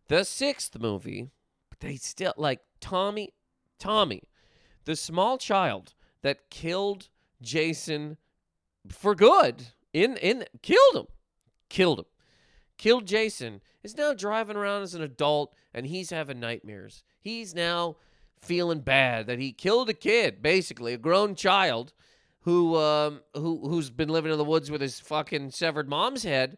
The 0.07 0.23
sixth 0.23 0.77
movie, 0.79 1.29
they 1.79 1.95
still 1.95 2.33
like 2.37 2.61
Tommy. 2.81 3.29
Tommy, 3.79 4.23
the 4.85 4.95
small 4.95 5.37
child 5.37 5.93
that 6.21 6.49
killed 6.49 7.07
Jason 7.41 8.17
for 8.89 9.15
good, 9.15 9.67
in 9.93 10.17
in 10.17 10.45
killed 10.61 10.95
him, 10.95 11.05
killed 11.69 11.99
him, 11.99 12.05
killed 12.77 13.05
Jason, 13.05 13.61
is 13.83 13.97
now 13.97 14.13
driving 14.13 14.57
around 14.57 14.81
as 14.81 14.95
an 14.95 15.01
adult 15.01 15.53
and 15.73 15.87
he's 15.87 16.09
having 16.09 16.39
nightmares. 16.39 17.03
He's 17.21 17.55
now 17.55 17.97
feeling 18.41 18.79
bad 18.79 19.27
that 19.27 19.39
he 19.39 19.51
killed 19.51 19.89
a 19.89 19.93
kid, 19.93 20.41
basically 20.41 20.93
a 20.93 20.97
grown 20.97 21.35
child, 21.35 21.93
who 22.41 22.77
um 22.77 23.21
who 23.33 23.67
who's 23.67 23.89
been 23.89 24.09
living 24.09 24.31
in 24.31 24.37
the 24.37 24.45
woods 24.45 24.71
with 24.71 24.81
his 24.81 24.99
fucking 24.99 25.51
severed 25.51 25.89
mom's 25.89 26.23
head. 26.23 26.57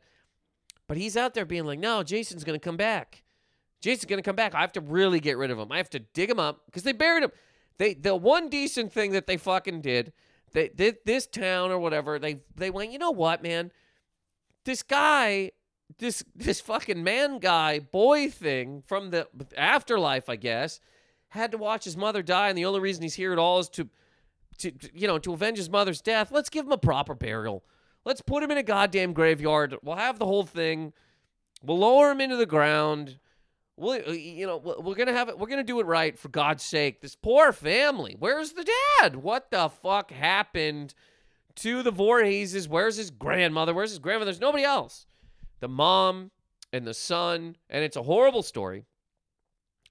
But 0.88 0.98
he's 0.98 1.16
out 1.16 1.34
there 1.34 1.46
being 1.46 1.66
like, 1.66 1.80
no, 1.80 2.04
Jason's 2.04 2.44
gonna 2.44 2.60
come 2.60 2.78
back. 2.78 3.24
Jason's 3.82 4.06
gonna 4.06 4.22
come 4.22 4.36
back. 4.36 4.54
I 4.54 4.62
have 4.62 4.74
to 4.74 4.82
really 4.82 5.20
get 5.20 5.38
rid 5.38 5.52
of 5.52 5.58
him. 5.58 5.72
I 5.72 5.78
have 5.78 5.90
to 5.92 6.00
dig 6.00 6.30
him 6.30 6.40
up 6.40 6.66
because 6.66 6.84
they 6.84 6.92
buried 6.92 7.24
him. 7.24 7.32
They 7.78 7.94
the 7.94 8.16
one 8.16 8.50
decent 8.50 8.92
thing 8.92 9.12
that 9.14 9.26
they 9.28 9.38
fucking 9.38 9.82
did, 9.82 10.14
they 10.54 10.70
did 10.70 10.98
this 11.06 11.28
town 11.28 11.72
or 11.72 11.80
whatever. 11.80 12.20
They 12.20 12.42
they 12.56 12.70
went, 12.70 12.92
you 12.92 13.00
know 13.00 13.12
what, 13.12 13.42
man, 13.42 13.72
this 14.66 14.84
guy, 14.84 15.52
this 15.98 16.24
this 16.36 16.62
fucking 16.62 17.04
man 17.04 17.40
guy 17.40 17.80
boy 17.80 18.30
thing 18.30 18.84
from 18.86 19.10
the 19.10 19.28
afterlife, 19.58 20.30
I 20.30 20.36
guess, 20.36 20.80
had 21.30 21.52
to 21.52 21.58
watch 21.58 21.86
his 21.86 21.98
mother 21.98 22.22
die, 22.22 22.50
and 22.50 22.58
the 22.58 22.66
only 22.66 22.80
reason 22.80 23.04
he's 23.04 23.16
here 23.16 23.32
at 23.32 23.40
all 23.40 23.60
is 23.60 23.70
to, 23.70 23.90
to 24.60 24.72
you 24.94 25.08
know, 25.08 25.20
to 25.20 25.34
avenge 25.34 25.58
his 25.58 25.70
mother's 25.70 26.02
death. 26.02 26.32
Let's 26.32 26.50
give 26.50 26.66
him 26.66 26.72
a 26.72 26.78
proper 26.78 27.16
burial. 27.16 27.64
Let's 28.06 28.22
put 28.22 28.44
him 28.44 28.52
in 28.52 28.58
a 28.58 28.64
goddamn 28.64 29.14
graveyard. 29.14 29.76
We'll 29.84 29.96
have 29.96 30.20
the 30.20 30.26
whole 30.26 30.46
thing. 30.46 30.94
We'll 31.64 31.80
lower 31.80 32.12
him 32.12 32.22
into 32.22 32.36
the 32.36 32.46
ground. 32.46 33.20
We'll, 33.78 34.02
uh, 34.08 34.12
you 34.12 34.48
know, 34.48 34.58
we're 34.58 34.96
gonna 34.96 35.14
have 35.14 35.30
it. 35.30 35.38
We're 35.38 35.48
gonna 35.48 35.64
do 35.64 35.80
it 35.80 35.86
right 35.86 36.18
for 36.18 36.30
God's 36.30 36.64
sake. 36.64 37.02
This 37.02 37.16
poor 37.16 37.52
family. 37.52 38.16
Where's 38.18 38.54
the 38.54 38.70
dad? 39.00 39.18
What 39.18 39.52
the 39.52 39.70
fuck 39.70 40.12
happened 40.12 40.94
to 41.58 41.84
the 41.84 41.92
Voorheeses? 41.92 42.68
Where's 42.68 42.98
his 42.98 43.12
grandmother? 43.12 43.74
Where's 43.74 43.92
his 43.92 44.00
grandmother? 44.00 44.32
There's 44.32 44.42
nobody 44.42 44.64
else. 44.64 45.06
The 45.60 45.68
mom 45.68 46.32
and 46.74 46.88
the 46.88 46.94
son, 46.94 47.56
and 47.70 47.84
it's 47.84 47.98
a 47.98 48.04
horrible 48.04 48.44
story. 48.44 48.86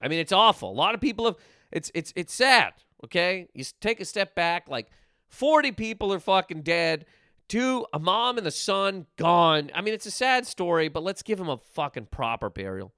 I 0.01 0.07
mean, 0.07 0.19
it's 0.19 0.31
awful. 0.31 0.71
A 0.71 0.73
lot 0.73 0.95
of 0.95 1.01
people 1.01 1.25
have. 1.25 1.35
It's 1.71 1.91
it's 1.93 2.11
it's 2.15 2.33
sad. 2.33 2.73
Okay, 3.03 3.47
you 3.53 3.63
take 3.79 3.99
a 3.99 4.05
step 4.05 4.35
back. 4.35 4.69
Like 4.69 4.89
forty 5.27 5.71
people 5.71 6.13
are 6.13 6.19
fucking 6.19 6.61
dead. 6.61 7.05
Two, 7.47 7.85
a 7.93 7.99
mom 7.99 8.37
and 8.37 8.45
the 8.45 8.51
son 8.51 9.07
gone. 9.17 9.71
I 9.73 9.81
mean, 9.81 9.93
it's 9.93 10.05
a 10.05 10.11
sad 10.11 10.47
story, 10.47 10.87
but 10.87 11.03
let's 11.03 11.21
give 11.21 11.39
him 11.39 11.49
a 11.49 11.57
fucking 11.57 12.05
proper 12.05 12.49
burial. 12.49 12.93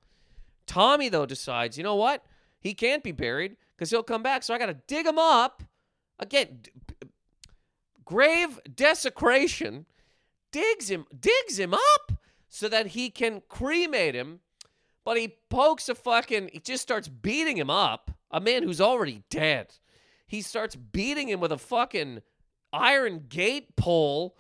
Tommy 0.67 1.09
though 1.09 1.25
decides, 1.25 1.77
you 1.77 1.83
know 1.83 1.95
what? 1.95 2.23
He 2.59 2.73
can't 2.73 3.03
be 3.03 3.11
buried 3.11 3.57
because 3.75 3.89
he'll 3.89 4.03
come 4.03 4.23
back. 4.23 4.43
So 4.43 4.53
I 4.53 4.59
got 4.59 4.67
to 4.67 4.77
dig 4.87 5.05
him 5.05 5.17
up 5.17 5.63
again. 6.19 6.59
D- 6.61 6.71
grave 8.05 8.59
desecration 8.75 9.85
digs 10.51 10.89
him 10.89 11.05
digs 11.17 11.57
him 11.57 11.73
up 11.73 12.11
so 12.49 12.67
that 12.67 12.87
he 12.87 13.09
can 13.09 13.41
cremate 13.47 14.13
him 14.13 14.41
but 15.03 15.17
he 15.17 15.35
pokes 15.49 15.89
a 15.89 15.95
fucking, 15.95 16.49
he 16.53 16.59
just 16.59 16.81
starts 16.81 17.07
beating 17.07 17.57
him 17.57 17.69
up. 17.69 18.11
A 18.31 18.39
man 18.39 18.63
who's 18.63 18.81
already 18.81 19.23
dead. 19.29 19.75
He 20.33 20.41
starts 20.41 20.75
beating 20.75 21.29
him 21.29 21.39
with 21.39 21.51
a 21.51 21.59
fucking 21.59 22.23
iron 22.73 23.25
gate 23.29 23.75
pole, 23.75 24.35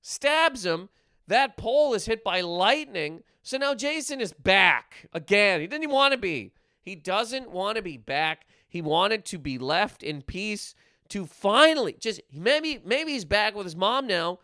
stabs 0.00 0.64
him. 0.64 0.90
That 1.26 1.56
pole 1.56 1.92
is 1.92 2.06
hit 2.06 2.22
by 2.22 2.40
lightning. 2.40 3.24
So 3.42 3.58
now 3.58 3.74
Jason 3.74 4.20
is 4.20 4.32
back 4.32 5.08
again. 5.12 5.60
He 5.60 5.66
didn't 5.66 5.90
want 5.90 6.12
to 6.12 6.18
be. 6.18 6.52
He 6.80 6.94
doesn't 6.94 7.50
want 7.50 7.74
to 7.74 7.82
be 7.82 7.96
back. 7.96 8.46
He 8.68 8.80
wanted 8.80 9.24
to 9.24 9.38
be 9.38 9.58
left 9.58 10.04
in 10.04 10.22
peace 10.22 10.76
to 11.08 11.26
finally 11.26 11.96
just 11.98 12.20
maybe 12.32 12.80
maybe 12.84 13.10
he's 13.10 13.24
back 13.24 13.56
with 13.56 13.66
his 13.66 13.74
mom 13.74 14.06
now 14.06 14.38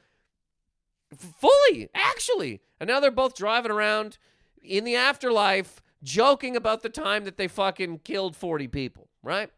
fully 1.16 1.88
actually 1.94 2.62
and 2.80 2.88
now 2.88 2.98
they're 2.98 3.12
both 3.12 3.36
driving 3.36 3.70
around 3.70 4.18
in 4.60 4.82
the 4.82 4.96
afterlife 4.96 5.80
joking 6.02 6.56
about 6.56 6.82
the 6.82 6.88
time 6.88 7.24
that 7.26 7.36
they 7.36 7.46
fucking 7.46 8.00
killed 8.00 8.34
40 8.34 8.66
people, 8.68 9.08
right? 9.22 9.50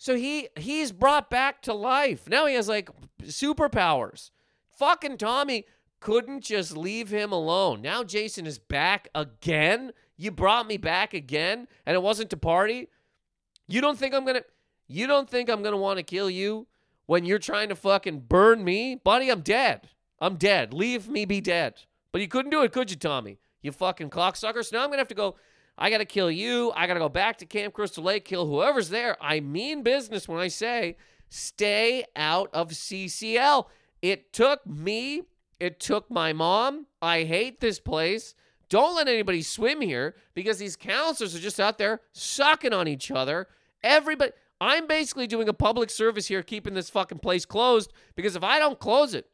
So 0.00 0.16
he 0.16 0.48
he's 0.56 0.92
brought 0.92 1.28
back 1.28 1.60
to 1.60 1.74
life. 1.74 2.26
Now 2.26 2.46
he 2.46 2.54
has 2.54 2.68
like 2.68 2.88
superpowers. 3.22 4.30
Fucking 4.78 5.18
Tommy 5.18 5.66
couldn't 6.00 6.40
just 6.40 6.74
leave 6.74 7.10
him 7.10 7.32
alone. 7.32 7.82
Now 7.82 8.02
Jason 8.02 8.46
is 8.46 8.58
back 8.58 9.08
again. 9.14 9.92
You 10.16 10.30
brought 10.30 10.66
me 10.66 10.78
back 10.78 11.12
again 11.12 11.68
and 11.84 11.94
it 11.94 12.02
wasn't 12.02 12.30
to 12.30 12.38
party. 12.38 12.88
You 13.68 13.82
don't 13.82 13.98
think 13.98 14.14
I'm 14.14 14.24
going 14.24 14.36
to 14.36 14.44
You 14.88 15.06
don't 15.06 15.28
think 15.28 15.50
I'm 15.50 15.60
going 15.60 15.74
to 15.74 15.78
want 15.78 15.98
to 15.98 16.02
kill 16.02 16.30
you 16.30 16.66
when 17.04 17.26
you're 17.26 17.38
trying 17.38 17.68
to 17.68 17.76
fucking 17.76 18.20
burn 18.20 18.64
me? 18.64 18.94
Buddy, 18.94 19.28
I'm 19.28 19.42
dead. 19.42 19.90
I'm 20.18 20.36
dead. 20.36 20.72
Leave 20.72 21.10
me 21.10 21.26
be 21.26 21.42
dead. 21.42 21.74
But 22.10 22.22
you 22.22 22.28
couldn't 22.28 22.52
do 22.52 22.62
it, 22.62 22.72
could 22.72 22.90
you, 22.90 22.96
Tommy? 22.96 23.36
you 23.62 23.72
fucking 23.72 24.10
cocksucker. 24.10 24.64
So 24.64 24.76
now 24.76 24.82
I'm 24.84 24.88
going 24.88 24.96
to 24.96 25.00
have 25.00 25.08
to 25.08 25.14
go. 25.14 25.36
I 25.80 25.88
got 25.88 25.98
to 25.98 26.04
kill 26.04 26.30
you. 26.30 26.72
I 26.76 26.86
got 26.86 26.94
to 26.94 27.00
go 27.00 27.08
back 27.08 27.38
to 27.38 27.46
Camp 27.46 27.72
Crystal 27.72 28.04
Lake, 28.04 28.26
kill 28.26 28.46
whoever's 28.46 28.90
there. 28.90 29.16
I 29.18 29.40
mean 29.40 29.82
business 29.82 30.28
when 30.28 30.38
I 30.38 30.48
say 30.48 30.96
stay 31.30 32.04
out 32.14 32.50
of 32.52 32.68
CCL. 32.68 33.64
It 34.02 34.32
took 34.32 34.66
me, 34.66 35.22
it 35.58 35.80
took 35.80 36.10
my 36.10 36.34
mom. 36.34 36.86
I 37.00 37.24
hate 37.24 37.60
this 37.60 37.80
place. 37.80 38.34
Don't 38.68 38.94
let 38.94 39.08
anybody 39.08 39.42
swim 39.42 39.80
here 39.80 40.14
because 40.34 40.58
these 40.58 40.76
counselors 40.76 41.34
are 41.34 41.40
just 41.40 41.58
out 41.58 41.78
there 41.78 42.02
sucking 42.12 42.72
on 42.72 42.86
each 42.86 43.10
other. 43.10 43.48
Everybody, 43.82 44.32
I'm 44.60 44.86
basically 44.86 45.26
doing 45.26 45.48
a 45.48 45.54
public 45.54 45.88
service 45.88 46.28
here, 46.28 46.42
keeping 46.42 46.74
this 46.74 46.90
fucking 46.90 47.18
place 47.18 47.46
closed 47.46 47.92
because 48.14 48.36
if 48.36 48.44
I 48.44 48.58
don't 48.58 48.78
close 48.78 49.14
it 49.14 49.26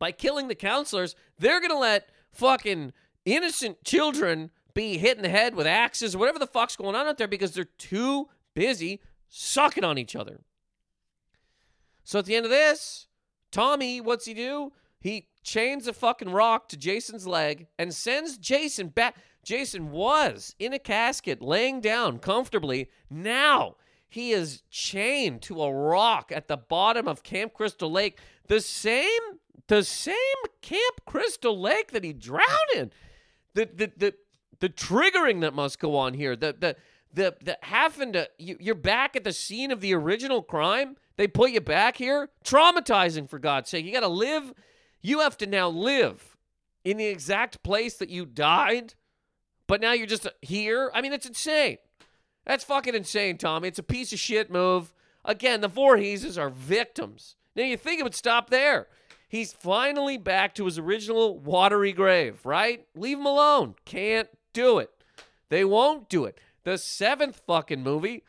by 0.00 0.10
killing 0.10 0.48
the 0.48 0.54
counselors, 0.56 1.14
they're 1.38 1.60
going 1.60 1.70
to 1.70 1.78
let 1.78 2.10
fucking 2.32 2.92
innocent 3.24 3.84
children 3.84 4.50
be 4.74 4.98
hit 4.98 5.16
in 5.16 5.22
the 5.22 5.28
head 5.28 5.54
with 5.54 5.66
axes 5.66 6.16
whatever 6.16 6.38
the 6.38 6.46
fuck's 6.46 6.76
going 6.76 6.94
on 6.94 7.06
out 7.06 7.18
there 7.18 7.28
because 7.28 7.52
they're 7.52 7.64
too 7.64 8.28
busy 8.54 9.00
sucking 9.28 9.84
on 9.84 9.98
each 9.98 10.16
other. 10.16 10.40
So 12.04 12.18
at 12.18 12.24
the 12.24 12.36
end 12.36 12.44
of 12.44 12.50
this, 12.50 13.06
Tommy, 13.50 14.00
what's 14.00 14.26
he 14.26 14.34
do? 14.34 14.72
He 15.00 15.28
chains 15.42 15.86
a 15.86 15.92
fucking 15.92 16.30
rock 16.30 16.68
to 16.68 16.76
Jason's 16.76 17.26
leg 17.26 17.66
and 17.78 17.94
sends 17.94 18.36
Jason 18.36 18.88
back. 18.88 19.16
Jason 19.44 19.90
was 19.90 20.54
in 20.58 20.72
a 20.72 20.78
casket, 20.78 21.40
laying 21.40 21.80
down 21.80 22.18
comfortably. 22.18 22.90
Now 23.08 23.76
he 24.08 24.32
is 24.32 24.62
chained 24.70 25.40
to 25.42 25.62
a 25.62 25.72
rock 25.72 26.32
at 26.34 26.48
the 26.48 26.56
bottom 26.56 27.08
of 27.08 27.22
Camp 27.22 27.54
Crystal 27.54 27.90
Lake, 27.90 28.18
the 28.48 28.60
same, 28.60 29.08
the 29.68 29.82
same 29.82 30.16
Camp 30.60 31.00
Crystal 31.06 31.58
Lake 31.58 31.92
that 31.92 32.04
he 32.04 32.12
drowned 32.12 32.44
in 32.74 32.90
the 33.54 33.66
the 33.66 33.92
the 33.96 34.14
the 34.60 34.68
triggering 34.68 35.40
that 35.40 35.54
must 35.54 35.78
go 35.78 35.96
on 35.96 36.14
here. 36.14 36.36
The 36.36 36.54
the 36.58 36.76
the 37.12 37.36
the 37.42 37.58
having 37.62 38.12
to 38.12 38.28
you, 38.38 38.56
you're 38.60 38.74
back 38.74 39.16
at 39.16 39.24
the 39.24 39.32
scene 39.32 39.70
of 39.70 39.80
the 39.80 39.94
original 39.94 40.42
crime. 40.42 40.96
They 41.16 41.26
put 41.26 41.50
you 41.50 41.60
back 41.60 41.96
here. 41.96 42.30
Traumatizing 42.44 43.28
for 43.28 43.38
God's 43.38 43.68
sake. 43.68 43.84
You 43.84 43.92
got 43.92 44.00
to 44.00 44.08
live. 44.08 44.54
You 45.02 45.20
have 45.20 45.36
to 45.38 45.46
now 45.46 45.68
live 45.68 46.36
in 46.84 46.96
the 46.96 47.06
exact 47.06 47.62
place 47.62 47.96
that 47.96 48.10
you 48.10 48.24
died, 48.24 48.94
but 49.66 49.80
now 49.80 49.92
you're 49.92 50.06
just 50.06 50.26
uh, 50.26 50.30
here. 50.40 50.90
I 50.94 51.00
mean, 51.00 51.12
it's 51.12 51.26
insane. 51.26 51.78
That's 52.46 52.64
fucking 52.64 52.94
insane, 52.94 53.38
Tommy. 53.38 53.68
It's 53.68 53.78
a 53.78 53.82
piece 53.82 54.12
of 54.12 54.18
shit 54.18 54.50
move. 54.50 54.94
Again, 55.24 55.60
the 55.60 55.68
Voorheeses 55.68 56.38
are 56.38 56.50
victims. 56.50 57.36
Now 57.54 57.64
you 57.64 57.76
think 57.76 58.00
it 58.00 58.04
would 58.04 58.14
stop 58.14 58.50
there. 58.50 58.88
He's 59.28 59.52
finally 59.52 60.16
back 60.16 60.54
to 60.56 60.64
his 60.64 60.78
original 60.78 61.38
watery 61.38 61.92
grave, 61.92 62.44
right? 62.44 62.86
Leave 62.96 63.18
him 63.18 63.26
alone. 63.26 63.74
Can't 63.84 64.28
do 64.52 64.78
it. 64.78 64.90
They 65.48 65.64
won't 65.64 66.08
do 66.08 66.24
it. 66.24 66.38
The 66.64 66.78
seventh 66.78 67.42
fucking 67.46 67.82
movie, 67.82 68.24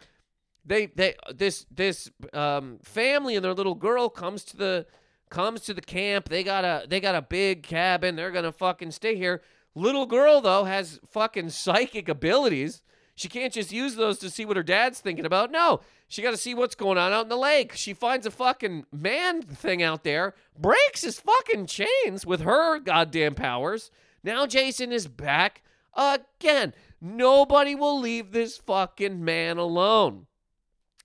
they 0.66 0.88
they 0.88 1.16
this 1.34 1.66
this 1.70 2.10
um, 2.34 2.80
family 2.84 3.36
and 3.36 3.44
their 3.44 3.54
little 3.54 3.76
girl 3.76 4.10
comes 4.10 4.44
to 4.46 4.58
the 4.58 4.86
comes 5.30 5.62
to 5.62 5.74
the 5.74 5.82
camp. 5.82 6.30
They 6.30 6.44
got 6.44 6.64
a 6.64 6.86
they 6.88 7.00
got 7.00 7.16
a 7.16 7.22
big 7.22 7.64
cabin. 7.64 8.16
They're 8.16 8.32
gonna 8.32 8.52
fucking 8.52 8.92
stay 8.92 9.16
here. 9.16 9.42
Little 9.76 10.06
girl 10.06 10.42
though 10.42 10.66
has 10.66 11.00
fucking 11.10 11.50
psychic 11.50 12.10
abilities. 12.10 12.82
She 13.16 13.28
can't 13.28 13.54
just 13.54 13.72
use 13.72 13.96
those 13.96 14.18
to 14.20 14.30
see 14.30 14.46
what 14.46 14.58
her 14.58 14.64
dad's 14.64 15.00
thinking 15.00 15.26
about. 15.26 15.52
No, 15.52 15.82
she 16.08 16.22
got 16.22 16.32
to 16.32 16.38
see 16.38 16.56
what's 16.56 16.76
going 16.76 16.98
on 16.98 17.14
out 17.14 17.24
in 17.24 17.30
the 17.30 17.38
lake. 17.38 17.74
She 17.76 17.94
finds 17.94 18.26
a 18.26 18.32
fucking 18.32 18.86
man 18.92 19.44
thing 19.44 19.84
out 19.84 20.04
there, 20.04 20.34
breaks 20.58 21.04
his 21.04 21.20
fucking 21.20 21.68
chains 21.68 22.26
with 22.26 22.42
her 22.42 22.80
goddamn 22.80 23.36
powers. 23.36 23.92
Now 24.24 24.48
Jason 24.48 24.92
is 24.92 25.08
back 25.08 25.62
again. 25.96 26.74
Nobody 27.00 27.76
will 27.76 28.00
leave 28.00 28.32
this 28.32 28.58
fucking 28.58 29.24
man 29.24 29.58
alone. 29.58 30.28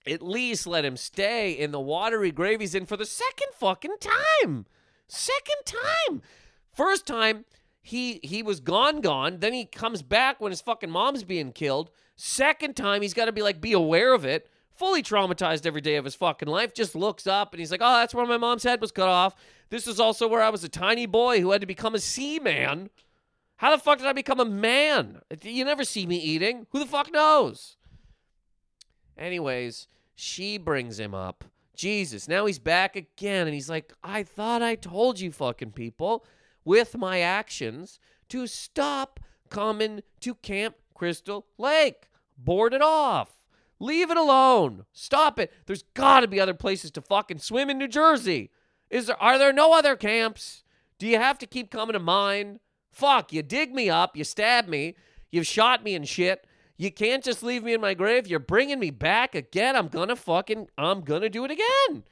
At 0.06 0.22
least 0.22 0.66
let 0.66 0.84
him 0.84 0.96
stay 0.96 1.52
in 1.52 1.72
the 1.72 1.80
watery 1.80 2.30
grave 2.30 2.60
he's 2.60 2.74
in 2.74 2.86
for 2.86 2.96
the 2.96 3.06
second 3.06 3.48
fucking 3.54 3.96
time. 4.00 4.66
Second 5.08 5.64
time. 5.64 6.22
First 6.72 7.06
time, 7.06 7.44
he 7.80 8.20
he 8.22 8.42
was 8.42 8.58
gone 8.58 9.00
gone 9.00 9.38
then 9.38 9.52
he 9.52 9.64
comes 9.64 10.02
back 10.02 10.40
when 10.40 10.50
his 10.50 10.60
fucking 10.60 10.90
mom's 10.90 11.22
being 11.22 11.52
killed 11.52 11.88
second 12.16 12.74
time 12.74 13.00
he's 13.00 13.14
got 13.14 13.26
to 13.26 13.32
be 13.32 13.42
like 13.42 13.60
be 13.60 13.72
aware 13.72 14.12
of 14.12 14.24
it 14.24 14.48
fully 14.76 15.02
traumatized 15.02 15.66
every 15.66 15.80
day 15.80 15.96
of 15.96 16.04
his 16.04 16.14
fucking 16.14 16.48
life, 16.48 16.74
just 16.74 16.94
looks 16.94 17.26
up 17.26 17.52
and 17.52 17.60
he's 17.60 17.70
like, 17.70 17.80
oh, 17.82 17.98
that's 17.98 18.14
where 18.14 18.26
my 18.26 18.36
mom's 18.36 18.62
head 18.62 18.80
was 18.80 18.92
cut 18.92 19.08
off. 19.08 19.34
This 19.70 19.86
is 19.86 19.98
also 19.98 20.28
where 20.28 20.42
I 20.42 20.50
was 20.50 20.62
a 20.62 20.68
tiny 20.68 21.06
boy 21.06 21.40
who 21.40 21.50
had 21.50 21.62
to 21.62 21.66
become 21.66 21.94
a 21.94 21.98
seaman. 21.98 22.90
How 23.56 23.74
the 23.74 23.82
fuck 23.82 23.98
did 23.98 24.06
I 24.06 24.12
become 24.12 24.40
a 24.40 24.44
man? 24.44 25.20
You 25.42 25.64
never 25.64 25.84
see 25.84 26.06
me 26.06 26.16
eating. 26.16 26.66
Who 26.70 26.78
the 26.78 26.86
fuck 26.86 27.10
knows? 27.12 27.76
Anyways, 29.16 29.88
she 30.14 30.58
brings 30.58 30.98
him 30.98 31.14
up. 31.14 31.44
Jesus, 31.74 32.26
now 32.26 32.46
he's 32.46 32.58
back 32.58 32.96
again 32.96 33.46
and 33.46 33.54
he's 33.54 33.68
like, 33.68 33.92
I 34.02 34.22
thought 34.22 34.62
I 34.62 34.74
told 34.74 35.20
you 35.20 35.30
fucking 35.30 35.72
people 35.72 36.24
with 36.64 36.96
my 36.96 37.20
actions 37.20 37.98
to 38.30 38.46
stop 38.46 39.20
coming 39.50 40.02
to 40.20 40.34
Camp 40.34 40.76
Crystal 40.94 41.46
Lake. 41.58 42.08
Board 42.38 42.74
it 42.74 42.82
off. 42.82 43.30
Leave 43.78 44.10
it 44.10 44.16
alone. 44.16 44.84
Stop 44.92 45.38
it. 45.38 45.52
There's 45.66 45.84
got 45.94 46.20
to 46.20 46.28
be 46.28 46.40
other 46.40 46.54
places 46.54 46.90
to 46.92 47.02
fucking 47.02 47.38
swim 47.38 47.68
in 47.68 47.78
New 47.78 47.88
Jersey. 47.88 48.50
Is 48.88 49.06
there 49.06 49.22
are 49.22 49.38
there 49.38 49.52
no 49.52 49.74
other 49.74 49.96
camps? 49.96 50.64
Do 50.98 51.06
you 51.06 51.18
have 51.18 51.38
to 51.38 51.46
keep 51.46 51.70
coming 51.70 51.92
to 51.92 51.98
mine? 51.98 52.60
Fuck, 52.96 53.30
you 53.30 53.42
dig 53.42 53.74
me 53.74 53.90
up, 53.90 54.16
you 54.16 54.24
stab 54.24 54.68
me, 54.68 54.94
you've 55.30 55.46
shot 55.46 55.84
me 55.84 55.94
and 55.94 56.08
shit. 56.08 56.46
You 56.78 56.90
can't 56.90 57.22
just 57.22 57.42
leave 57.42 57.62
me 57.62 57.74
in 57.74 57.80
my 57.82 57.92
grave. 57.92 58.26
You're 58.26 58.38
bringing 58.38 58.78
me 58.78 58.88
back 58.88 59.34
again. 59.34 59.76
I'm 59.76 59.88
gonna 59.88 60.16
fucking 60.16 60.68
I'm 60.78 61.02
gonna 61.02 61.28
do 61.28 61.44
it 61.44 61.50
again. 61.50 62.04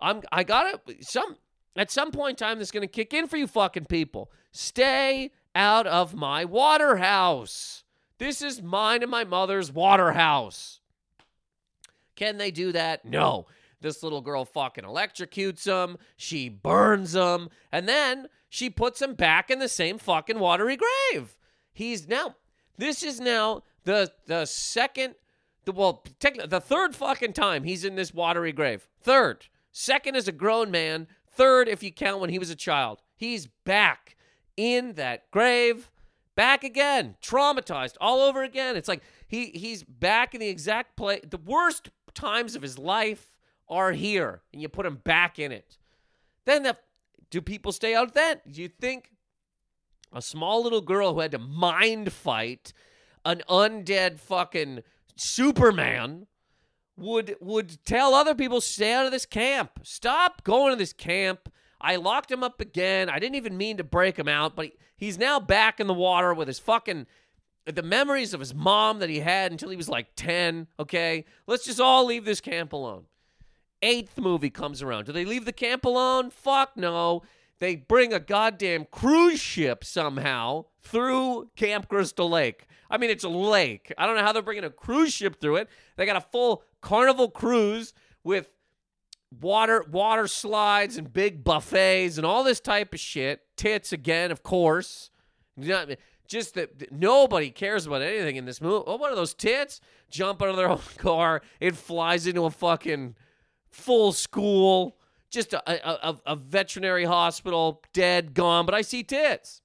I'm 0.00 0.22
I 0.32 0.42
gotta 0.42 0.80
some 1.00 1.36
at 1.76 1.92
some 1.92 2.10
point 2.10 2.40
in 2.40 2.44
time 2.44 2.58
this 2.58 2.66
is 2.68 2.72
gonna 2.72 2.88
kick 2.88 3.14
in 3.14 3.28
for 3.28 3.36
you 3.36 3.46
fucking 3.46 3.84
people. 3.84 4.32
Stay 4.50 5.30
out 5.54 5.86
of 5.86 6.12
my 6.12 6.44
water 6.44 6.96
house. 6.96 7.84
This 8.18 8.42
is 8.42 8.60
mine 8.60 9.02
and 9.02 9.12
my 9.12 9.22
mother's 9.22 9.70
water 9.70 10.10
house. 10.10 10.80
Can 12.16 12.38
they 12.38 12.50
do 12.50 12.72
that? 12.72 13.04
No. 13.04 13.46
This 13.80 14.02
little 14.02 14.20
girl 14.20 14.44
fucking 14.44 14.82
electrocutes 14.82 15.66
him. 15.66 15.98
She 16.16 16.48
burns 16.48 17.14
him. 17.14 17.48
And 17.70 17.88
then 17.88 18.26
she 18.52 18.68
puts 18.68 19.00
him 19.00 19.14
back 19.14 19.50
in 19.50 19.60
the 19.60 19.68
same 19.68 19.96
fucking 19.96 20.38
watery 20.38 20.76
grave. 20.76 21.38
He's 21.72 22.06
now, 22.06 22.36
this 22.76 23.02
is 23.02 23.18
now 23.18 23.62
the 23.84 24.12
the 24.26 24.44
second, 24.44 25.14
the 25.64 25.72
well, 25.72 26.04
technically, 26.20 26.50
the 26.50 26.60
third 26.60 26.94
fucking 26.94 27.32
time 27.32 27.64
he's 27.64 27.82
in 27.82 27.94
this 27.94 28.12
watery 28.12 28.52
grave. 28.52 28.86
Third. 29.00 29.46
Second 29.70 30.16
is 30.16 30.28
a 30.28 30.32
grown 30.32 30.70
man. 30.70 31.06
Third, 31.26 31.66
if 31.66 31.82
you 31.82 31.90
count 31.90 32.20
when 32.20 32.28
he 32.28 32.38
was 32.38 32.50
a 32.50 32.54
child. 32.54 33.00
He's 33.16 33.46
back 33.46 34.16
in 34.54 34.92
that 34.94 35.30
grave, 35.30 35.90
back 36.34 36.62
again, 36.62 37.16
traumatized 37.22 37.94
all 38.02 38.20
over 38.20 38.42
again. 38.42 38.76
It's 38.76 38.88
like 38.88 39.02
he 39.26 39.46
he's 39.54 39.82
back 39.82 40.34
in 40.34 40.40
the 40.40 40.48
exact 40.48 40.94
place. 40.94 41.22
The 41.26 41.38
worst 41.38 41.88
times 42.12 42.54
of 42.54 42.60
his 42.60 42.78
life 42.78 43.32
are 43.66 43.92
here, 43.92 44.42
and 44.52 44.60
you 44.60 44.68
put 44.68 44.84
him 44.84 44.96
back 44.96 45.38
in 45.38 45.52
it. 45.52 45.78
Then 46.44 46.64
the, 46.64 46.76
do 47.32 47.40
people 47.40 47.72
stay 47.72 47.94
out 47.94 48.08
of 48.08 48.12
that? 48.12 48.52
Do 48.52 48.60
you 48.60 48.68
think 48.68 49.10
a 50.12 50.20
small 50.20 50.62
little 50.62 50.82
girl 50.82 51.14
who 51.14 51.20
had 51.20 51.32
to 51.32 51.38
mind 51.38 52.12
fight 52.12 52.74
an 53.24 53.42
undead 53.48 54.20
fucking 54.20 54.82
Superman 55.16 56.26
would 56.96 57.36
would 57.40 57.82
tell 57.86 58.14
other 58.14 58.34
people 58.34 58.60
stay 58.60 58.92
out 58.92 59.06
of 59.06 59.12
this 59.12 59.24
camp. 59.24 59.80
Stop 59.82 60.44
going 60.44 60.72
to 60.72 60.76
this 60.76 60.92
camp. 60.92 61.50
I 61.80 61.96
locked 61.96 62.30
him 62.30 62.44
up 62.44 62.60
again. 62.60 63.08
I 63.08 63.18
didn't 63.18 63.36
even 63.36 63.56
mean 63.56 63.78
to 63.78 63.84
break 63.84 64.18
him 64.18 64.28
out, 64.28 64.54
but 64.54 64.66
he, 64.66 64.72
he's 64.96 65.18
now 65.18 65.40
back 65.40 65.80
in 65.80 65.86
the 65.86 65.94
water 65.94 66.34
with 66.34 66.48
his 66.48 66.58
fucking 66.58 67.06
the 67.64 67.82
memories 67.82 68.34
of 68.34 68.40
his 68.40 68.54
mom 68.54 68.98
that 68.98 69.08
he 69.08 69.20
had 69.20 69.52
until 69.52 69.70
he 69.70 69.76
was 69.76 69.88
like 69.88 70.08
10, 70.16 70.66
okay? 70.80 71.24
Let's 71.46 71.64
just 71.64 71.80
all 71.80 72.04
leave 72.04 72.24
this 72.24 72.40
camp 72.40 72.72
alone. 72.72 73.04
Eighth 73.82 74.18
movie 74.18 74.50
comes 74.50 74.80
around. 74.80 75.06
Do 75.06 75.12
they 75.12 75.24
leave 75.24 75.44
the 75.44 75.52
camp 75.52 75.84
alone? 75.84 76.30
Fuck 76.30 76.76
no. 76.76 77.22
They 77.58 77.76
bring 77.76 78.12
a 78.12 78.20
goddamn 78.20 78.86
cruise 78.90 79.40
ship 79.40 79.84
somehow 79.84 80.66
through 80.82 81.50
Camp 81.56 81.88
Crystal 81.88 82.28
Lake. 82.28 82.66
I 82.90 82.98
mean, 82.98 83.10
it's 83.10 83.24
a 83.24 83.28
lake. 83.28 83.92
I 83.96 84.06
don't 84.06 84.16
know 84.16 84.22
how 84.22 84.32
they're 84.32 84.42
bringing 84.42 84.64
a 84.64 84.70
cruise 84.70 85.12
ship 85.12 85.40
through 85.40 85.56
it. 85.56 85.68
They 85.96 86.04
got 86.04 86.16
a 86.16 86.20
full 86.20 86.62
carnival 86.80 87.30
cruise 87.30 87.94
with 88.22 88.50
water 89.40 89.84
water 89.90 90.26
slides 90.26 90.98
and 90.98 91.10
big 91.10 91.42
buffets 91.42 92.18
and 92.18 92.26
all 92.26 92.44
this 92.44 92.60
type 92.60 92.92
of 92.92 93.00
shit. 93.00 93.40
Tits 93.56 93.92
again, 93.92 94.30
of 94.30 94.42
course. 94.42 95.10
Just 96.26 96.54
that 96.54 96.92
nobody 96.92 97.50
cares 97.50 97.86
about 97.86 98.02
anything 98.02 98.36
in 98.36 98.44
this 98.44 98.60
movie. 98.60 98.84
Oh, 98.86 98.96
one 98.96 99.10
of 99.10 99.16
those 99.16 99.34
tits 99.34 99.80
jump 100.10 100.42
out 100.42 100.48
of 100.48 100.56
their 100.56 100.68
own 100.68 100.80
car. 100.98 101.42
It 101.60 101.76
flies 101.76 102.26
into 102.26 102.44
a 102.44 102.50
fucking 102.50 103.14
full 103.72 104.12
school, 104.12 104.96
just 105.30 105.52
a, 105.52 106.08
a, 106.08 106.16
a 106.26 106.36
veterinary 106.36 107.04
hospital, 107.04 107.82
dead, 107.92 108.34
gone. 108.34 108.66
But 108.66 108.74
I 108.74 108.82
see 108.82 109.02
tits. 109.02 109.62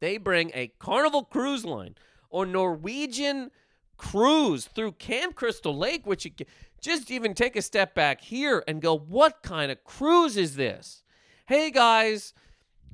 They 0.00 0.18
bring 0.18 0.50
a 0.54 0.72
Carnival 0.78 1.24
Cruise 1.24 1.64
Line 1.64 1.94
or 2.30 2.44
Norwegian 2.44 3.50
cruise 3.96 4.66
through 4.66 4.92
Camp 4.92 5.34
Crystal 5.34 5.76
Lake, 5.76 6.06
which 6.06 6.24
you 6.24 6.32
just 6.80 7.10
even 7.10 7.34
take 7.34 7.56
a 7.56 7.62
step 7.62 7.94
back 7.94 8.20
here 8.20 8.62
and 8.68 8.82
go, 8.82 8.96
what 8.96 9.42
kind 9.42 9.72
of 9.72 9.82
cruise 9.84 10.36
is 10.36 10.56
this? 10.56 11.02
Hey 11.46 11.70
guys, 11.70 12.34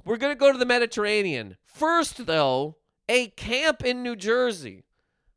we're 0.04 0.16
going 0.16 0.34
to 0.34 0.38
go 0.38 0.52
to 0.52 0.58
the 0.58 0.64
Mediterranean. 0.64 1.56
First, 1.64 2.26
though, 2.26 2.76
a 3.08 3.28
camp 3.28 3.84
in 3.84 4.02
New 4.02 4.16
Jersey. 4.16 4.84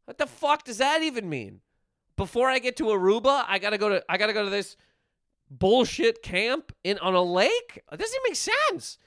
What 0.06 0.18
the 0.18 0.28
fuck 0.28 0.64
does 0.64 0.78
that 0.78 1.02
even 1.02 1.28
mean? 1.30 1.62
Before 2.18 2.50
I 2.50 2.60
get 2.60 2.76
to 2.78 2.86
Aruba, 2.86 3.46
I 3.48 3.60
gotta 3.60 3.78
go 3.78 3.90
to 3.90 4.04
I 4.10 4.18
gotta 4.18 4.34
go 4.34 4.44
to 4.44 4.50
this 4.50 4.76
bullshit 5.50 6.22
camp 6.22 6.74
in 6.84 6.98
on 6.98 7.14
a 7.14 7.22
lake. 7.22 7.82
It 7.92 7.98
doesn't 8.00 8.24
make 8.26 8.36
sense. 8.36 8.98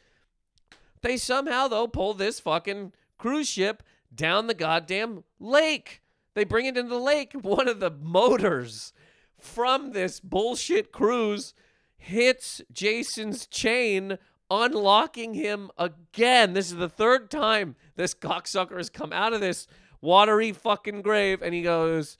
They 1.03 1.17
somehow 1.17 1.69
though 1.69 1.89
pull 1.89 2.15
this 2.15 2.41
fucking 2.41 2.93
cruise 3.19 3.49
ship 3.49 3.83
down 4.15 4.47
the 4.47 4.55
goddamn 4.55 5.25
lake. 5.39 6.03
They 6.35 6.45
bring 6.45 6.67
it 6.67 6.77
into 6.77 6.91
the 6.91 7.01
lake. 7.01 7.33
One 7.43 7.69
of 7.69 7.81
the 7.81 7.91
motors 7.91 8.93
from 9.39 9.93
this 9.93 10.21
bullshit 10.21 10.93
cruise 10.93 11.53
hits 11.97 12.63
Jason's 12.73 13.47
chain, 13.47 14.19
unlocking 14.51 15.35
him 15.35 15.71
again. 15.77 16.53
This 16.53 16.71
is 16.71 16.77
the 16.77 16.89
third 16.89 17.31
time 17.31 17.77
this 17.97 18.15
cocksucker 18.15 18.77
has 18.77 18.89
come 18.89 19.13
out 19.13 19.33
of 19.33 19.41
this 19.41 19.67
watery 20.01 20.53
fucking 20.53 21.03
grave. 21.03 21.43
And 21.43 21.55
he 21.55 21.63
goes, 21.63 22.17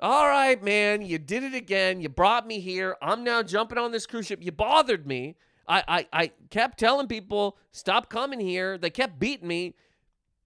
All 0.00 0.26
right, 0.26 0.62
man, 0.62 1.02
you 1.02 1.18
did 1.18 1.44
it 1.44 1.54
again. 1.54 2.00
You 2.00 2.08
brought 2.08 2.46
me 2.46 2.60
here. 2.60 2.96
I'm 3.00 3.22
now 3.22 3.42
jumping 3.42 3.78
on 3.78 3.92
this 3.92 4.06
cruise 4.06 4.26
ship. 4.26 4.42
You 4.42 4.50
bothered 4.50 5.06
me. 5.06 5.36
I, 5.68 5.84
I, 5.86 6.06
I 6.12 6.30
kept 6.50 6.78
telling 6.78 7.06
people, 7.06 7.56
stop 7.70 8.08
coming 8.08 8.40
here. 8.40 8.76
They 8.78 8.90
kept 8.90 9.18
beating 9.18 9.48
me. 9.48 9.74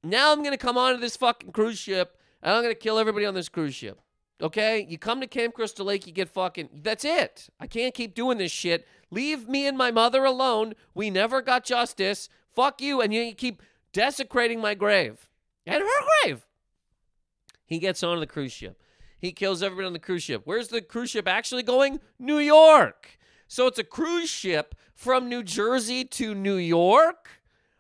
Now 0.02 0.32
I'm 0.32 0.40
going 0.40 0.52
to 0.52 0.59
come 0.59 0.76
onto 0.76 1.00
this 1.00 1.16
fucking 1.16 1.52
cruise 1.52 1.78
ship 1.78 2.18
and 2.42 2.54
I'm 2.54 2.62
going 2.62 2.74
to 2.74 2.78
kill 2.78 2.98
everybody 2.98 3.26
on 3.26 3.35
this 3.35 3.48
cruise 3.48 3.74
ship. 3.74 4.00
Okay? 4.40 4.87
You 4.88 4.98
come 4.98 5.20
to 5.20 5.26
Camp 5.26 5.54
Crystal 5.54 5.87
Lake, 5.87 6.06
you 6.06 6.12
get 6.12 6.28
fucking. 6.28 6.68
That's 6.82 7.04
it. 7.04 7.48
I 7.59 7.66
can't 7.66 7.94
keep 7.94 8.14
doing 8.14 8.38
this 8.38 8.52
shit. 8.52 8.87
Leave 9.11 9.48
me 9.48 9.66
and 9.66 9.78
my 9.78 9.90
mother 9.90 10.24
alone. 10.24 10.74
We 10.94 11.11
never 11.11 11.40
got 11.40 11.64
justice. 11.64 12.28
Fuck 12.54 12.80
you. 12.80 13.00
And 13.00 13.12
you 13.14 13.35
keep 13.35 13.62
desecrating 13.92 14.61
my 14.61 14.74
grave 14.74 15.28
and 15.66 15.82
her 15.82 16.06
grave. 16.22 16.46
He 17.64 17.78
gets 17.78 18.02
onto 18.02 18.20
the 18.20 18.26
cruise 18.26 18.52
ship. 18.52 18.80
He 19.18 19.33
kills 19.33 19.62
everybody 19.62 19.87
on 19.87 19.92
the 19.92 19.98
cruise 19.98 20.22
ship. 20.22 20.42
Where's 20.44 20.68
the 20.68 20.83
cruise 20.83 21.11
ship 21.11 21.26
actually 21.26 21.62
going? 21.62 22.00
New 22.18 22.38
York. 22.38 23.18
So 23.48 23.66
it's 23.66 23.79
a 23.79 23.85
cruise 23.85 24.29
ship 24.29 24.74
from 24.94 25.28
New 25.28 25.43
Jersey 25.43 26.05
to 26.05 26.34
New 26.34 26.57
York. 26.57 27.28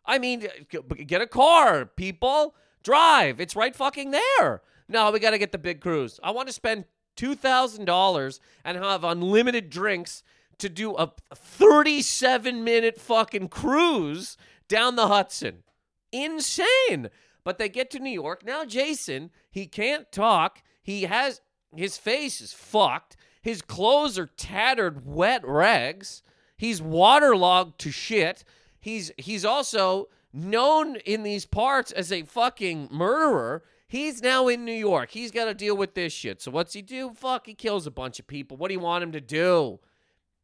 I 0.04 0.18
mean, 0.18 0.46
get 0.68 1.20
a 1.20 1.26
car, 1.26 1.86
people. 1.86 2.54
Drive. 2.82 3.40
It's 3.40 3.56
right 3.56 3.74
fucking 3.74 4.12
there. 4.12 4.62
No, 4.88 5.10
we 5.10 5.18
got 5.18 5.30
to 5.30 5.38
get 5.38 5.50
the 5.50 5.58
big 5.58 5.80
cruise. 5.80 6.20
I 6.22 6.30
want 6.30 6.46
to 6.46 6.54
spend 6.54 6.84
$2,000 7.16 8.40
and 8.64 8.78
have 8.78 9.02
unlimited 9.02 9.70
drinks 9.70 10.22
to 10.58 10.68
do 10.68 10.94
a 10.94 11.12
37 11.34 12.62
minute 12.62 12.98
fucking 12.98 13.48
cruise 13.48 14.36
down 14.68 14.96
the 14.96 15.08
Hudson. 15.08 15.64
Insane. 16.12 17.10
But 17.44 17.58
they 17.58 17.68
get 17.68 17.90
to 17.90 17.98
New 17.98 18.10
York. 18.10 18.44
Now, 18.44 18.64
Jason, 18.64 19.30
he 19.50 19.66
can't 19.66 20.10
talk. 20.10 20.62
He 20.86 21.02
has 21.02 21.40
his 21.74 21.98
face 21.98 22.40
is 22.40 22.52
fucked. 22.52 23.16
His 23.42 23.60
clothes 23.60 24.20
are 24.20 24.30
tattered, 24.36 25.04
wet 25.04 25.44
rags. 25.44 26.22
He's 26.56 26.80
waterlogged 26.80 27.80
to 27.80 27.90
shit. 27.90 28.44
He's 28.78 29.10
he's 29.18 29.44
also 29.44 30.08
known 30.32 30.94
in 30.98 31.24
these 31.24 31.44
parts 31.44 31.90
as 31.90 32.12
a 32.12 32.22
fucking 32.22 32.88
murderer. 32.92 33.64
He's 33.88 34.22
now 34.22 34.46
in 34.46 34.64
New 34.64 34.72
York. 34.72 35.10
He's 35.10 35.32
got 35.32 35.46
to 35.46 35.54
deal 35.54 35.76
with 35.76 35.94
this 35.94 36.12
shit. 36.12 36.40
So 36.40 36.52
what's 36.52 36.72
he 36.72 36.82
do? 36.82 37.10
Fuck, 37.14 37.46
he 37.46 37.54
kills 37.54 37.88
a 37.88 37.90
bunch 37.90 38.20
of 38.20 38.28
people. 38.28 38.56
What 38.56 38.68
do 38.68 38.74
you 38.74 38.80
want 38.80 39.02
him 39.02 39.12
to 39.12 39.20
do? 39.20 39.80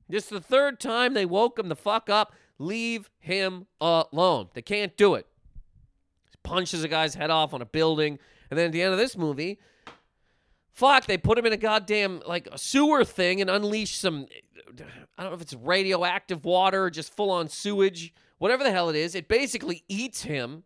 This 0.08 0.24
is 0.24 0.30
the 0.30 0.40
third 0.40 0.80
time 0.80 1.14
they 1.14 1.24
woke 1.24 1.56
him 1.56 1.68
the 1.68 1.76
fuck 1.76 2.10
up. 2.10 2.34
Leave 2.58 3.10
him 3.20 3.66
alone. 3.80 4.48
They 4.54 4.62
can't 4.62 4.96
do 4.96 5.14
it. 5.14 5.26
He 6.32 6.36
punches 6.42 6.82
a 6.82 6.88
guy's 6.88 7.14
head 7.14 7.30
off 7.30 7.54
on 7.54 7.62
a 7.62 7.66
building. 7.66 8.18
And 8.50 8.58
then 8.58 8.66
at 8.66 8.72
the 8.72 8.82
end 8.82 8.92
of 8.92 8.98
this 8.98 9.16
movie, 9.16 9.60
Fuck, 10.72 11.06
they 11.06 11.18
put 11.18 11.38
him 11.38 11.46
in 11.46 11.52
a 11.52 11.58
goddamn 11.58 12.22
like 12.26 12.48
a 12.50 12.58
sewer 12.58 13.04
thing 13.04 13.40
and 13.40 13.50
unleash 13.50 13.96
some 13.96 14.26
I 15.18 15.22
don't 15.22 15.32
know 15.32 15.36
if 15.36 15.42
it's 15.42 15.54
radioactive 15.54 16.44
water, 16.44 16.88
just 16.90 17.14
full 17.14 17.30
on 17.30 17.48
sewage, 17.48 18.14
whatever 18.38 18.64
the 18.64 18.70
hell 18.70 18.88
it 18.88 18.96
is. 18.96 19.14
It 19.14 19.28
basically 19.28 19.84
eats 19.88 20.22
him, 20.22 20.64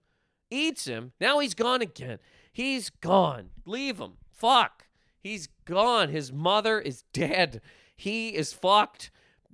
eats 0.50 0.84
him. 0.84 1.12
Now 1.20 1.40
he's 1.40 1.54
gone 1.54 1.82
again. 1.82 2.18
He's 2.52 2.90
gone. 2.90 3.50
Leave 3.64 3.98
him. 3.98 4.12
Fuck. 4.30 4.86
He's 5.18 5.48
gone. 5.64 6.08
His 6.08 6.32
mother 6.32 6.80
is 6.80 7.02
dead. 7.12 7.60
He 7.96 8.30
is 8.30 8.52
fucked. 8.52 9.10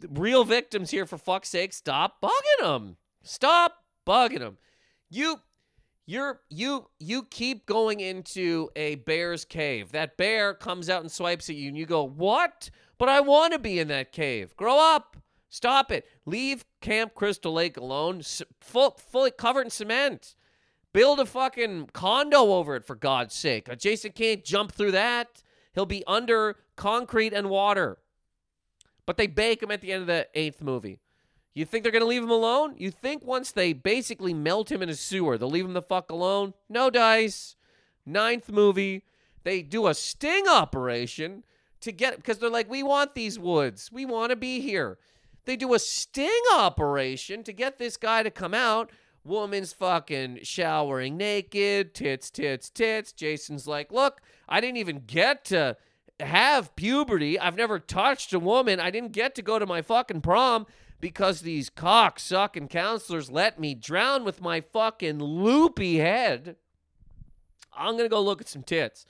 Real 0.09 0.45
victims 0.45 0.91
here, 0.91 1.07
for 1.07 1.19
fuck's 1.19 1.49
sake. 1.49 1.73
Stop 1.73 2.21
bugging 2.21 2.77
him. 2.77 2.97
Stop 3.23 3.85
bugging 4.07 4.41
him. 4.41 4.59
You 5.09 5.41
you're 6.13 6.41
you 6.51 6.89
you 6.99 7.25
keep 7.25 7.67
going 7.67 8.01
into 8.01 8.69
a 8.77 8.97
bear's 8.97 9.45
cave. 9.45 9.93
That 9.93 10.17
bear 10.17 10.53
comes 10.55 10.91
out 10.91 11.01
and 11.01 11.11
swipes 11.11 11.49
at 11.49 11.57
you, 11.57 11.69
and 11.69 11.77
you 11.77 11.87
go, 11.87 12.05
"What? 12.05 12.71
But 12.99 13.09
I 13.09 13.21
want 13.21 13.53
to 13.53 13.59
be 13.59 13.79
in 13.79 13.89
that 13.89 14.13
cave. 14.13 14.55
Grow 14.57 14.79
up. 14.79 15.17
Stop 15.49 15.93
it. 15.93 16.07
Leave 16.25 16.65
Camp 16.81 17.15
Crystal 17.15 17.53
Lake 17.53 17.77
alone. 17.77 18.23
Full, 18.61 18.93
fully 18.93 19.31
covered 19.31 19.67
in 19.67 19.71
cement. 19.71 20.35
Build 20.95 21.21
a 21.21 21.27
fucking 21.27 21.91
condo 21.93 22.55
over 22.55 22.77
it 22.77 22.85
for 22.85 22.95
God's 22.95 23.35
sake. 23.35 23.69
Uh, 23.69 23.75
Jason 23.75 24.13
can't 24.13 24.45
jump 24.45 24.73
through 24.73 24.93
that. 24.93 25.43
He'll 25.75 25.87
be 25.87 26.05
under 26.07 26.57
concrete 26.77 27.35
and 27.35 27.51
water. 27.51 27.99
But 29.05 29.17
they 29.17 29.27
bake 29.27 29.63
him 29.63 29.71
at 29.71 29.81
the 29.81 29.93
end 29.93 30.03
of 30.03 30.07
the 30.07 30.29
eighth 30.35 30.63
movie. 30.63 31.01
You 31.55 31.65
think 31.65 31.83
they're 31.83 31.93
going 31.93 32.03
to 32.03 32.09
leave 32.09 32.23
him 32.23 32.31
alone? 32.31 32.75
You 32.79 32.91
think 32.91 33.25
once 33.25 33.53
they 33.53 33.73
basically 33.73 34.33
melt 34.33 34.73
him 34.73 34.83
in 34.83 34.89
a 34.89 34.95
sewer, 34.95 35.37
they'll 35.37 35.51
leave 35.51 35.67
him 35.67 35.75
the 35.75 35.83
fuck 35.83 36.11
alone? 36.11 36.55
No 36.69 36.89
dice. 36.89 37.57
Ninth 38.07 38.51
movie, 38.51 39.05
they 39.45 39.63
do 39.63 39.87
a 39.87 39.95
sting 39.95 40.49
operation 40.49 41.45
to 41.81 41.93
get 41.93 42.17
because 42.17 42.39
they're 42.39 42.51
like, 42.51 42.71
we 42.71 42.83
want 42.83 43.15
these 43.15 43.39
woods. 43.39 43.91
We 43.93 44.07
want 44.07 44.31
to 44.31 44.37
be 44.37 44.61
here. 44.61 44.99
They 45.45 45.57
do 45.57 45.75
a 45.75 45.79
sting 45.79 46.43
operation 46.55 47.43
to 47.45 47.53
get 47.53 47.79
this 47.79 47.97
guy 47.97 48.23
to 48.23 48.31
come 48.31 48.55
out. 48.55 48.91
Woman's 49.25 49.73
fucking 49.73 50.41
showering 50.43 51.17
naked, 51.17 51.95
tits, 51.95 52.31
tits, 52.31 52.71
tits. 52.71 53.13
Jason's 53.13 53.67
like, 53.67 53.93
look, 53.93 54.21
I 54.49 54.61
didn't 54.61 54.79
even 54.79 55.03
get 55.07 55.45
to 55.47 55.77
have 56.19 56.75
puberty. 56.77 57.39
I've 57.39 57.57
never 57.57 57.79
touched 57.79 58.33
a 58.33 58.39
woman. 58.39 58.81
I 58.81 58.91
didn't 58.91 59.13
get 59.13 59.35
to 59.37 59.43
go 59.43 59.59
to 59.59 59.67
my 59.67 59.83
fucking 59.83 60.23
prom 60.23 60.67
because 61.03 61.41
these 61.41 61.69
cock 61.69 62.21
sucking 62.21 62.69
counselors 62.69 63.29
let 63.29 63.59
me 63.59 63.75
drown 63.75 64.23
with 64.23 64.41
my 64.41 64.61
fucking 64.61 65.19
loopy 65.19 65.99
head. 65.99 66.55
I'm 67.77 67.97
gonna 67.97 68.09
go 68.09 68.23
look 68.23 68.41
at 68.41 68.49
some 68.49 68.63
tits. 68.63 69.05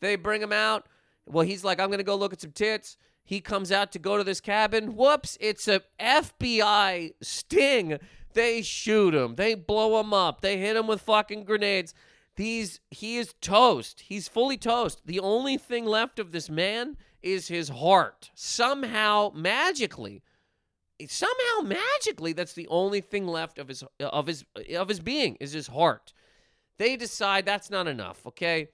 They 0.00 0.14
bring 0.14 0.42
him 0.42 0.52
out. 0.52 0.86
Well, 1.24 1.46
he's 1.46 1.64
like, 1.64 1.80
I'm 1.80 1.90
gonna 1.90 2.02
go 2.02 2.16
look 2.16 2.34
at 2.34 2.42
some 2.42 2.52
tits. 2.52 2.98
He 3.24 3.40
comes 3.40 3.72
out 3.72 3.92
to 3.92 3.98
go 3.98 4.18
to 4.18 4.24
this 4.24 4.42
cabin. 4.42 4.94
Whoops, 4.94 5.38
it's 5.40 5.66
a 5.66 5.80
FBI 5.98 7.14
sting. 7.22 7.98
They 8.34 8.60
shoot 8.60 9.14
him. 9.14 9.36
They 9.36 9.54
blow 9.54 9.98
him 10.00 10.12
up. 10.12 10.42
They 10.42 10.58
hit 10.58 10.76
him 10.76 10.86
with 10.86 11.00
fucking 11.00 11.44
grenades. 11.44 11.94
These 12.36 12.80
he 12.90 13.16
is 13.16 13.34
toast. 13.40 14.00
He's 14.00 14.28
fully 14.28 14.58
toast. 14.58 15.00
The 15.06 15.20
only 15.20 15.56
thing 15.56 15.86
left 15.86 16.18
of 16.18 16.32
this 16.32 16.50
man 16.50 16.98
is 17.22 17.48
his 17.48 17.70
heart. 17.70 18.30
Somehow 18.34 19.32
magically 19.34 20.22
somehow 21.06 21.62
magically 21.64 22.32
that's 22.32 22.54
the 22.54 22.66
only 22.68 23.00
thing 23.00 23.26
left 23.26 23.58
of 23.58 23.68
his 23.68 23.84
of 24.00 24.26
his 24.26 24.44
of 24.76 24.88
his 24.88 25.00
being 25.00 25.36
is 25.40 25.52
his 25.52 25.68
heart. 25.68 26.12
They 26.78 26.96
decide 26.96 27.44
that's 27.44 27.70
not 27.70 27.86
enough, 27.88 28.26
okay? 28.26 28.68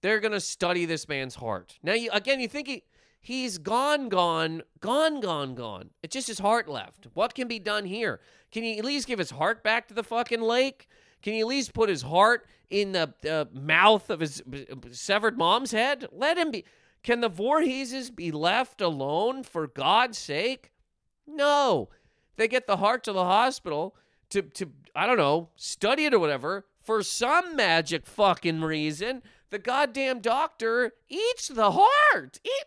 They're 0.00 0.20
going 0.20 0.32
to 0.32 0.40
study 0.40 0.84
this 0.84 1.08
man's 1.08 1.36
heart. 1.36 1.78
Now 1.82 1.94
you 1.94 2.10
again 2.12 2.40
you 2.40 2.48
think 2.48 2.68
he 2.68 2.82
he's 3.20 3.58
gone 3.58 4.08
gone 4.08 4.62
gone 4.80 5.20
gone 5.20 5.54
gone. 5.54 5.90
It's 6.02 6.12
just 6.12 6.28
his 6.28 6.40
heart 6.40 6.68
left. 6.68 7.06
What 7.14 7.34
can 7.34 7.48
be 7.48 7.58
done 7.58 7.84
here? 7.84 8.20
Can 8.50 8.64
you 8.64 8.78
at 8.78 8.84
least 8.84 9.06
give 9.06 9.18
his 9.18 9.30
heart 9.30 9.62
back 9.62 9.88
to 9.88 9.94
the 9.94 10.02
fucking 10.02 10.42
lake? 10.42 10.88
Can 11.22 11.34
you 11.34 11.44
at 11.44 11.48
least 11.48 11.72
put 11.72 11.88
his 11.88 12.02
heart 12.02 12.46
in 12.68 12.92
the 12.92 13.48
mouth 13.52 14.10
of 14.10 14.20
his 14.20 14.42
severed 14.90 15.38
mom's 15.38 15.70
head? 15.70 16.08
Let 16.10 16.36
him 16.36 16.50
be. 16.50 16.64
Can 17.02 17.20
the 17.20 17.30
Voorheeses 17.30 18.14
be 18.14 18.30
left 18.30 18.80
alone 18.80 19.42
for 19.42 19.66
God's 19.66 20.18
sake? 20.18 20.71
No. 21.26 21.88
They 22.36 22.48
get 22.48 22.66
the 22.66 22.78
heart 22.78 23.04
to 23.04 23.12
the 23.12 23.24
hospital 23.24 23.96
to, 24.30 24.42
to 24.42 24.70
I 24.94 25.06
don't 25.06 25.18
know, 25.18 25.50
study 25.56 26.04
it 26.04 26.14
or 26.14 26.18
whatever. 26.18 26.66
For 26.80 27.02
some 27.02 27.54
magic 27.54 28.06
fucking 28.06 28.62
reason, 28.62 29.22
the 29.50 29.58
goddamn 29.58 30.20
doctor 30.20 30.92
eats 31.08 31.48
the 31.48 31.72
heart. 31.72 32.40
Eat. 32.44 32.64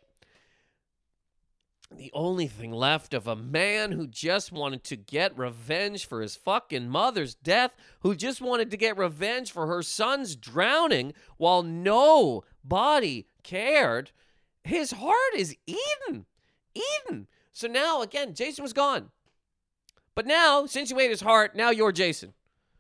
The 1.95 2.11
only 2.13 2.47
thing 2.47 2.71
left 2.71 3.13
of 3.13 3.27
a 3.27 3.35
man 3.35 3.91
who 3.91 4.07
just 4.07 4.51
wanted 4.51 4.83
to 4.85 4.95
get 4.95 5.37
revenge 5.37 6.05
for 6.07 6.21
his 6.21 6.35
fucking 6.35 6.89
mother's 6.89 7.35
death, 7.35 7.71
who 8.01 8.15
just 8.15 8.41
wanted 8.41 8.71
to 8.71 8.77
get 8.77 8.97
revenge 8.97 9.51
for 9.51 9.67
her 9.67 9.81
son's 9.81 10.35
drowning 10.35 11.13
while 11.37 11.63
nobody 11.63 13.27
cared. 13.43 14.11
His 14.63 14.91
heart 14.91 15.35
is 15.35 15.55
eaten. 15.67 16.25
Eaten. 16.73 17.27
So 17.55 17.69
now, 17.69 18.01
again, 18.01 18.33
Jason 18.33 18.63
was 18.63 18.73
gone. 18.73 19.11
But 20.13 20.27
now, 20.27 20.65
since 20.65 20.91
you 20.91 20.99
ate 20.99 21.09
his 21.09 21.21
heart, 21.21 21.55
now 21.55 21.69
you're 21.69 21.93
Jason. 21.93 22.33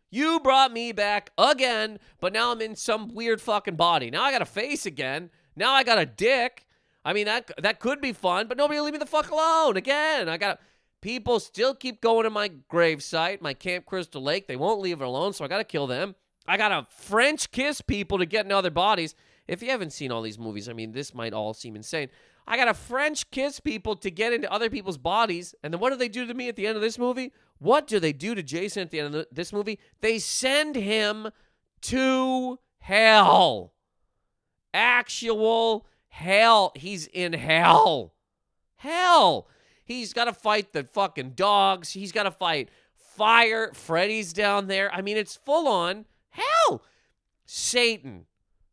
You 0.09 0.41
brought 0.41 0.73
me 0.73 0.91
back 0.91 1.31
again, 1.37 1.97
but 2.19 2.33
now 2.33 2.51
I'm 2.51 2.59
in 2.59 2.75
some 2.75 3.15
weird 3.15 3.39
fucking 3.39 3.77
body. 3.77 4.11
Now 4.11 4.23
I 4.23 4.31
got 4.31 4.41
a 4.41 4.45
face 4.45 4.85
again. 4.85 5.29
Now 5.55 5.71
I 5.71 5.83
got 5.85 5.97
a 5.97 6.05
dick. 6.05 6.67
I 7.05 7.13
mean 7.13 7.25
that 7.25 7.51
that 7.57 7.79
could 7.79 8.01
be 8.01 8.11
fun, 8.11 8.47
but 8.47 8.57
nobody 8.57 8.81
leave 8.81 8.91
me 8.91 8.99
the 8.99 9.05
fuck 9.05 9.31
alone 9.31 9.77
again. 9.77 10.27
I 10.27 10.35
got 10.35 10.59
people 11.01 11.39
still 11.39 11.73
keep 11.73 12.01
going 12.01 12.25
to 12.25 12.29
my 12.29 12.49
gravesite, 12.69 13.39
my 13.39 13.53
Camp 13.53 13.85
Crystal 13.85 14.21
Lake. 14.21 14.45
They 14.47 14.57
won't 14.57 14.81
leave 14.81 14.99
it 14.99 15.05
alone, 15.05 15.31
so 15.31 15.45
I 15.45 15.47
got 15.47 15.59
to 15.59 15.63
kill 15.63 15.87
them. 15.87 16.15
I 16.47 16.57
got 16.57 16.69
to 16.69 16.85
French 16.93 17.49
kiss 17.51 17.79
people 17.79 18.17
to 18.17 18.25
get 18.25 18.45
in 18.45 18.51
other 18.51 18.71
bodies. 18.71 19.15
If 19.47 19.63
you 19.63 19.69
haven't 19.69 19.93
seen 19.93 20.11
all 20.11 20.21
these 20.21 20.39
movies, 20.39 20.67
I 20.67 20.73
mean, 20.73 20.91
this 20.91 21.13
might 21.13 21.33
all 21.33 21.53
seem 21.53 21.77
insane. 21.77 22.09
I 22.47 22.57
got 22.57 22.65
to 22.65 22.73
French 22.73 23.29
kiss 23.31 23.59
people 23.59 23.95
to 23.97 24.11
get 24.11 24.33
into 24.33 24.51
other 24.51 24.69
people's 24.69 24.97
bodies. 24.97 25.55
And 25.63 25.73
then 25.73 25.79
what 25.79 25.89
do 25.89 25.95
they 25.97 26.09
do 26.09 26.25
to 26.27 26.33
me 26.33 26.47
at 26.47 26.55
the 26.55 26.67
end 26.67 26.75
of 26.75 26.81
this 26.81 26.99
movie? 26.99 27.31
What 27.57 27.87
do 27.87 27.99
they 27.99 28.13
do 28.13 28.35
to 28.35 28.43
Jason 28.43 28.83
at 28.83 28.91
the 28.91 28.99
end 28.99 29.15
of 29.15 29.25
this 29.31 29.51
movie? 29.51 29.79
They 30.01 30.19
send 30.19 30.75
him 30.75 31.29
to 31.81 32.59
hell. 32.79 33.73
Actual 34.73 35.87
hell. 36.09 36.71
He's 36.75 37.07
in 37.07 37.33
hell. 37.33 38.13
Hell. 38.75 39.47
He's 39.83 40.13
got 40.13 40.25
to 40.25 40.33
fight 40.33 40.73
the 40.73 40.83
fucking 40.83 41.31
dogs. 41.31 41.91
He's 41.91 42.11
got 42.11 42.23
to 42.23 42.31
fight 42.31 42.69
fire. 42.93 43.71
Freddy's 43.73 44.33
down 44.33 44.67
there. 44.67 44.93
I 44.93 45.01
mean, 45.01 45.17
it's 45.17 45.35
full 45.35 45.67
on 45.67 46.05
hell. 46.29 46.83
Satan. 47.45 48.25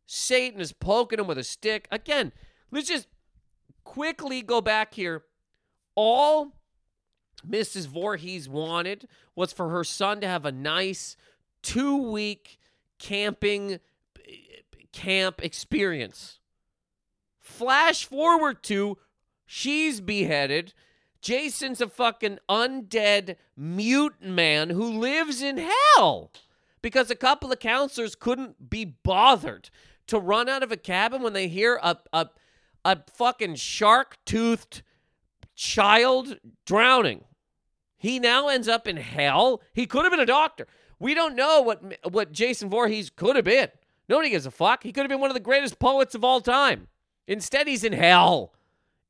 Satan 0.05 0.59
is 0.59 0.73
poking 0.73 1.19
him 1.19 1.27
with 1.27 1.37
a 1.37 1.43
stick. 1.43 1.87
Again, 1.91 2.33
let's 2.71 2.87
just 2.87 3.07
quickly 3.83 4.41
go 4.41 4.61
back 4.61 4.93
here. 4.93 5.23
All 5.95 6.53
Mrs. 7.47 7.87
Voorhees 7.87 8.47
wanted 8.47 9.07
was 9.35 9.53
for 9.53 9.69
her 9.69 9.83
son 9.83 10.21
to 10.21 10.27
have 10.27 10.45
a 10.45 10.51
nice 10.51 11.17
two 11.61 12.11
week 12.11 12.59
camping 12.99 13.79
camp 14.91 15.43
experience. 15.43 16.39
Flash 17.39 18.05
forward 18.05 18.63
to 18.63 18.97
she's 19.45 19.99
beheaded. 19.99 20.73
Jason's 21.21 21.81
a 21.81 21.87
fucking 21.87 22.39
undead 22.49 23.37
mutant 23.55 24.31
man 24.31 24.69
who 24.69 24.99
lives 24.99 25.41
in 25.41 25.57
hell 25.95 26.31
because 26.81 27.09
a 27.09 27.15
couple 27.15 27.51
of 27.51 27.59
counselors 27.59 28.15
couldn't 28.15 28.69
be 28.69 28.83
bothered 28.83 29.69
to 30.07 30.19
run 30.19 30.49
out 30.49 30.63
of 30.63 30.71
a 30.71 30.77
cabin 30.77 31.21
when 31.21 31.33
they 31.33 31.47
hear 31.47 31.79
a, 31.81 31.97
a 32.11 32.29
a 32.85 32.99
fucking 33.13 33.55
shark 33.55 34.17
toothed 34.25 34.83
child 35.55 36.37
drowning. 36.65 37.23
He 37.97 38.19
now 38.19 38.47
ends 38.49 38.67
up 38.67 38.87
in 38.87 38.97
hell. 38.97 39.61
He 39.73 39.85
could 39.85 40.03
have 40.03 40.11
been 40.11 40.19
a 40.19 40.25
doctor. 40.25 40.67
We 40.99 41.13
don't 41.13 41.35
know 41.35 41.61
what 41.61 41.81
what 42.11 42.31
Jason 42.31 42.69
Voorhees 42.69 43.09
could 43.09 43.35
have 43.35 43.45
been. 43.45 43.69
Nobody 44.09 44.29
gives 44.29 44.45
a 44.45 44.51
fuck. 44.51 44.83
He 44.83 44.91
could 44.91 45.01
have 45.01 45.09
been 45.09 45.21
one 45.21 45.29
of 45.29 45.35
the 45.35 45.39
greatest 45.39 45.79
poets 45.79 46.13
of 46.15 46.23
all 46.23 46.41
time. 46.41 46.87
Instead, 47.27 47.67
he's 47.67 47.83
in 47.83 47.93
hell. 47.93 48.53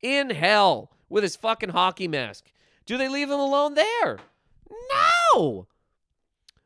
In 0.00 0.30
hell 0.30 0.92
with 1.08 1.22
his 1.22 1.36
fucking 1.36 1.70
hockey 1.70 2.06
mask. 2.06 2.52
Do 2.86 2.96
they 2.96 3.08
leave 3.08 3.30
him 3.30 3.40
alone 3.40 3.74
there? 3.74 4.18
No. 5.34 5.66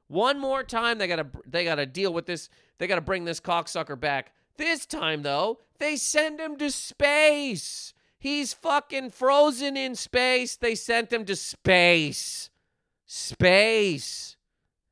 One 0.08 0.38
more 0.38 0.62
time 0.62 0.98
they 0.98 1.06
got 1.06 1.16
to 1.16 1.26
they 1.46 1.64
got 1.64 1.76
to 1.76 1.86
deal 1.86 2.12
with 2.12 2.26
this. 2.26 2.48
They 2.78 2.86
got 2.86 2.96
to 2.96 3.00
bring 3.00 3.24
this 3.24 3.40
cocksucker 3.40 3.98
back. 3.98 4.32
This 4.58 4.84
time 4.84 5.22
though, 5.22 5.60
they 5.78 5.96
send 5.96 6.40
him 6.40 6.56
to 6.58 6.70
space. 6.70 7.94
He's 8.18 8.52
fucking 8.52 9.10
frozen 9.10 9.76
in 9.76 9.94
space. 9.94 10.56
They 10.56 10.74
sent 10.74 11.12
him 11.12 11.24
to 11.26 11.36
space. 11.36 12.50
Space. 13.06 14.36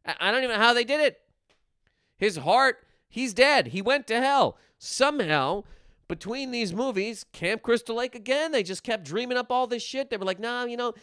I 0.06 0.30
don't 0.30 0.44
even 0.44 0.56
know 0.56 0.62
how 0.62 0.72
they 0.72 0.84
did 0.84 1.00
it. 1.00 1.20
His 2.16 2.36
heart, 2.36 2.86
he's 3.08 3.34
dead. 3.34 3.68
He 3.68 3.82
went 3.82 4.06
to 4.06 4.20
hell. 4.20 4.56
Somehow, 4.78 5.64
between 6.06 6.52
these 6.52 6.72
movies, 6.72 7.26
Camp 7.32 7.62
Crystal 7.62 7.96
Lake 7.96 8.14
again, 8.14 8.52
they 8.52 8.62
just 8.62 8.84
kept 8.84 9.04
dreaming 9.04 9.36
up 9.36 9.50
all 9.50 9.66
this 9.66 9.82
shit. 9.82 10.08
They 10.08 10.16
were 10.16 10.24
like, 10.24 10.38
nah, 10.38 10.64
you 10.64 10.76
know, 10.76 10.94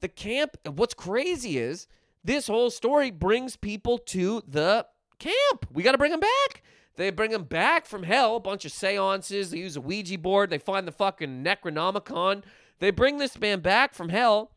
the 0.00 0.08
camp. 0.08 0.58
What's 0.66 0.94
crazy 0.94 1.56
is 1.58 1.86
this 2.22 2.46
whole 2.46 2.68
story 2.68 3.10
brings 3.10 3.56
people 3.56 3.96
to 3.98 4.42
the 4.46 4.86
camp. 5.18 5.66
We 5.72 5.82
got 5.82 5.92
to 5.92 5.98
bring 5.98 6.12
them 6.12 6.20
back. 6.20 6.62
They 7.00 7.08
bring 7.08 7.32
him 7.32 7.44
back 7.44 7.86
from 7.86 8.02
hell, 8.02 8.36
a 8.36 8.40
bunch 8.40 8.66
of 8.66 8.72
seances. 8.72 9.50
They 9.50 9.56
use 9.56 9.74
a 9.74 9.80
Ouija 9.80 10.18
board. 10.18 10.50
They 10.50 10.58
find 10.58 10.86
the 10.86 10.92
fucking 10.92 11.42
Necronomicon. 11.42 12.42
They 12.78 12.90
bring 12.90 13.16
this 13.16 13.40
man 13.40 13.60
back 13.60 13.94
from 13.94 14.10
hell. 14.10 14.50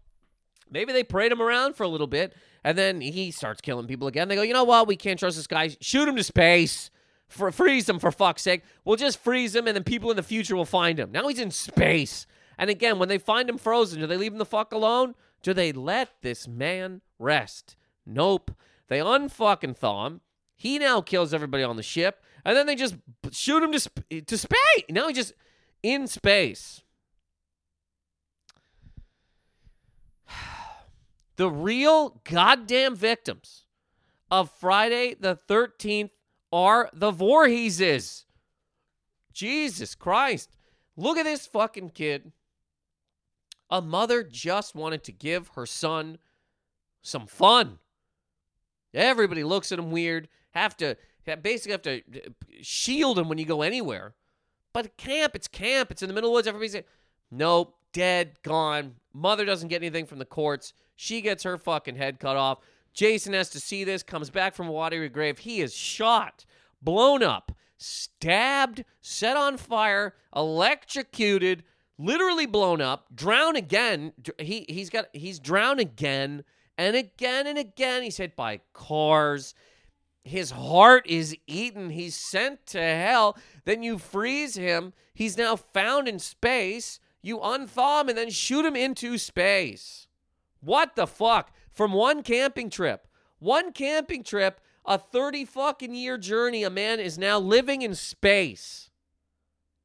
Maybe 0.69 0.91
they 0.91 1.05
parade 1.05 1.31
him 1.31 1.41
around 1.41 1.77
for 1.77 1.83
a 1.83 1.87
little 1.87 2.05
bit, 2.05 2.35
and 2.61 2.77
then 2.77 2.99
he 2.99 3.31
starts 3.31 3.61
killing 3.61 3.87
people 3.87 4.09
again. 4.09 4.27
They 4.27 4.35
go, 4.35 4.41
you 4.41 4.51
know 4.51 4.65
what? 4.65 4.89
We 4.89 4.97
can't 4.97 5.17
trust 5.17 5.37
this 5.37 5.47
guy. 5.47 5.73
Shoot 5.79 6.09
him 6.09 6.17
to 6.17 6.23
space. 6.23 6.91
For, 7.29 7.49
freeze 7.49 7.87
him 7.87 7.97
for 7.97 8.11
fuck's 8.11 8.41
sake. 8.41 8.63
We'll 8.83 8.97
just 8.97 9.23
freeze 9.23 9.55
him, 9.55 9.65
and 9.65 9.77
then 9.77 9.85
people 9.85 10.11
in 10.11 10.17
the 10.17 10.21
future 10.21 10.57
will 10.57 10.65
find 10.65 10.99
him. 10.99 11.13
Now 11.13 11.29
he's 11.29 11.39
in 11.39 11.49
space. 11.49 12.27
And 12.57 12.69
again, 12.69 12.99
when 12.99 13.07
they 13.07 13.19
find 13.19 13.49
him 13.49 13.57
frozen, 13.57 14.01
do 14.01 14.05
they 14.05 14.17
leave 14.17 14.33
him 14.33 14.37
the 14.37 14.45
fuck 14.45 14.73
alone? 14.73 15.15
Do 15.43 15.53
they 15.53 15.71
let 15.71 16.09
this 16.21 16.45
man 16.45 16.99
rest? 17.19 17.77
Nope. 18.05 18.51
They 18.89 18.99
unfucking 18.99 19.77
thaw 19.77 20.07
him. 20.07 20.19
He 20.55 20.79
now 20.79 21.01
kills 21.01 21.33
everybody 21.33 21.63
on 21.63 21.77
the 21.77 21.83
ship, 21.83 22.23
and 22.45 22.57
then 22.57 22.65
they 22.65 22.75
just 22.75 22.95
shoot 23.31 23.63
him 23.63 23.71
to 23.71 23.79
sp- 23.79 24.25
to 24.27 24.37
space. 24.37 24.85
Now 24.89 25.07
he's 25.07 25.17
just 25.17 25.33
in 25.81 26.07
space. 26.07 26.81
The 31.35 31.49
real 31.49 32.21
goddamn 32.25 32.95
victims 32.95 33.65
of 34.29 34.51
Friday 34.51 35.15
the 35.19 35.39
13th 35.49 36.11
are 36.51 36.91
the 36.93 37.11
Voorheeses. 37.11 38.25
Jesus 39.33 39.95
Christ. 39.95 40.55
Look 40.95 41.17
at 41.17 41.23
this 41.23 41.47
fucking 41.47 41.89
kid. 41.89 42.31
A 43.71 43.81
mother 43.81 44.21
just 44.21 44.75
wanted 44.75 45.03
to 45.05 45.11
give 45.11 45.47
her 45.55 45.65
son 45.65 46.19
some 47.01 47.25
fun. 47.25 47.79
Everybody 48.93 49.43
looks 49.43 49.71
at 49.71 49.79
him 49.79 49.89
weird, 49.89 50.29
have 50.51 50.77
to 50.77 50.95
basically 51.41 51.71
have 51.71 51.81
to 51.83 52.01
shield 52.61 53.19
him 53.19 53.29
when 53.29 53.37
you 53.37 53.45
go 53.45 53.61
anywhere. 53.61 54.13
But 54.73 54.97
camp, 54.97 55.35
it's 55.35 55.47
camp, 55.47 55.91
it's 55.91 56.01
in 56.01 56.07
the 56.07 56.13
middle 56.13 56.29
of 56.29 56.33
the 56.33 56.37
woods. 56.37 56.47
Everybody's 56.47 56.75
like, 56.75 56.87
nope, 57.31 57.75
dead, 57.93 58.41
gone. 58.41 58.95
Mother 59.13 59.45
doesn't 59.45 59.69
get 59.69 59.81
anything 59.81 60.05
from 60.05 60.19
the 60.19 60.25
courts. 60.25 60.73
She 60.95 61.21
gets 61.21 61.43
her 61.43 61.57
fucking 61.57 61.95
head 61.95 62.19
cut 62.19 62.37
off. 62.37 62.59
Jason 62.93 63.33
has 63.33 63.49
to 63.49 63.59
see 63.59 63.83
this, 63.83 64.03
comes 64.03 64.29
back 64.29 64.55
from 64.55 64.67
a 64.67 64.71
watery 64.71 65.09
grave. 65.09 65.39
He 65.39 65.61
is 65.61 65.73
shot, 65.73 66.45
blown 66.81 67.23
up, 67.23 67.51
stabbed, 67.77 68.85
set 69.01 69.35
on 69.35 69.57
fire, 69.57 70.15
electrocuted, 70.35 71.63
literally 71.97 72.45
blown 72.45 72.81
up, 72.81 73.07
drowned 73.13 73.57
again. 73.57 74.13
He 74.37 74.65
he's 74.69 74.89
got 74.89 75.05
he's 75.13 75.39
drowned 75.39 75.79
again 75.79 76.43
and 76.77 76.95
again 76.95 77.47
and 77.47 77.57
again. 77.57 78.03
He's 78.03 78.17
hit 78.17 78.35
by 78.35 78.61
cars. 78.73 79.55
His 80.23 80.51
heart 80.51 81.05
is 81.07 81.35
eaten. 81.47 81.89
He's 81.89 82.15
sent 82.15 82.65
to 82.67 82.81
hell. 82.81 83.37
Then 83.65 83.83
you 83.83 83.97
freeze 83.97 84.55
him. 84.55 84.93
He's 85.13 85.37
now 85.37 85.55
found 85.55 86.07
in 86.07 86.19
space. 86.19 86.99
You 87.21 87.39
unthaw 87.39 88.01
him 88.01 88.09
and 88.09 88.17
then 88.17 88.29
shoot 88.29 88.65
him 88.65 88.75
into 88.75 89.17
space. 89.17 90.07
What 90.61 90.95
the 90.95 91.07
fuck? 91.07 91.51
From 91.71 91.91
one 91.93 92.23
camping 92.23 92.69
trip, 92.69 93.07
one 93.39 93.73
camping 93.73 94.23
trip, 94.23 94.61
a 94.85 94.97
30 94.97 95.45
fucking 95.45 95.95
year 95.95 96.17
journey, 96.17 96.63
a 96.63 96.69
man 96.69 96.99
is 96.99 97.17
now 97.17 97.39
living 97.39 97.81
in 97.81 97.95
space. 97.95 98.89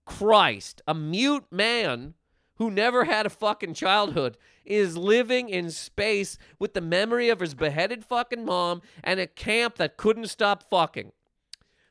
Christ, 0.04 0.82
a 0.86 0.94
mute 0.94 1.46
man 1.50 2.14
who 2.58 2.70
never 2.70 3.04
had 3.04 3.24
a 3.24 3.30
fucking 3.30 3.72
childhood 3.72 4.36
is 4.64 4.96
living 4.96 5.48
in 5.48 5.70
space 5.70 6.36
with 6.58 6.74
the 6.74 6.80
memory 6.80 7.30
of 7.30 7.40
his 7.40 7.54
beheaded 7.54 8.04
fucking 8.04 8.44
mom 8.44 8.82
and 9.02 9.18
a 9.18 9.26
camp 9.26 9.76
that 9.76 9.96
couldn't 9.96 10.26
stop 10.26 10.68
fucking. 10.68 11.12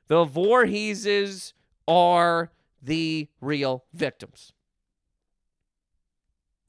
The 0.08 0.26
Voorheeses 0.26 1.54
are 1.88 2.52
the 2.82 3.30
real 3.42 3.86
victims. 3.94 4.52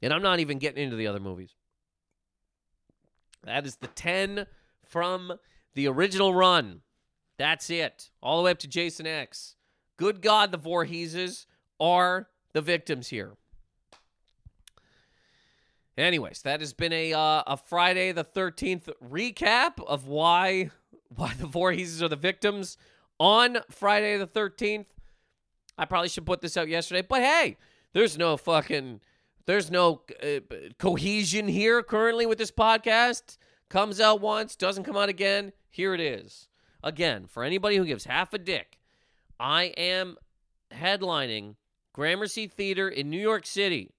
And 0.00 0.12
I'm 0.12 0.22
not 0.22 0.40
even 0.40 0.58
getting 0.58 0.84
into 0.84 0.96
the 0.96 1.08
other 1.08 1.20
movies. 1.20 1.56
That 3.44 3.66
is 3.66 3.76
the 3.76 3.88
10 3.88 4.46
from 4.86 5.34
the 5.74 5.88
original 5.88 6.34
run. 6.34 6.82
That's 7.36 7.68
it. 7.68 8.10
All 8.22 8.38
the 8.38 8.44
way 8.44 8.50
up 8.52 8.58
to 8.60 8.68
Jason 8.68 9.06
X. 9.06 9.56
Good 9.96 10.22
God, 10.22 10.52
the 10.52 10.58
Voorheeses 10.58 11.46
are 11.80 12.28
the 12.52 12.60
victims 12.62 13.08
here. 13.08 13.34
Anyways, 15.98 16.42
that 16.42 16.60
has 16.60 16.72
been 16.72 16.92
a 16.92 17.12
uh, 17.12 17.42
a 17.44 17.56
Friday 17.56 18.12
the 18.12 18.22
13th 18.22 18.88
recap 19.04 19.84
of 19.84 20.06
why 20.06 20.70
why 21.08 21.34
the 21.34 21.46
Voorheeses 21.48 22.00
are 22.02 22.08
the 22.08 22.14
victims 22.14 22.78
on 23.18 23.58
Friday 23.68 24.16
the 24.16 24.26
13th. 24.28 24.86
I 25.76 25.84
probably 25.86 26.08
should 26.08 26.24
put 26.24 26.40
this 26.40 26.56
out 26.56 26.68
yesterday, 26.68 27.02
but 27.02 27.22
hey, 27.22 27.56
there's 27.94 28.16
no 28.16 28.36
fucking 28.36 29.00
there's 29.46 29.72
no 29.72 30.02
uh, 30.22 30.38
cohesion 30.78 31.48
here 31.48 31.82
currently 31.82 32.26
with 32.26 32.38
this 32.38 32.52
podcast. 32.52 33.36
Comes 33.68 34.00
out 34.00 34.20
once, 34.20 34.54
doesn't 34.54 34.84
come 34.84 34.96
out 34.96 35.08
again. 35.08 35.52
Here 35.68 35.94
it 35.94 36.00
is. 36.00 36.46
Again, 36.84 37.26
for 37.26 37.42
anybody 37.42 37.76
who 37.76 37.84
gives 37.84 38.04
half 38.04 38.32
a 38.32 38.38
dick, 38.38 38.78
I 39.40 39.64
am 39.76 40.16
headlining 40.72 41.56
Gramercy 41.92 42.46
Theater 42.46 42.88
in 42.88 43.10
New 43.10 43.20
York 43.20 43.46
City, 43.46 43.90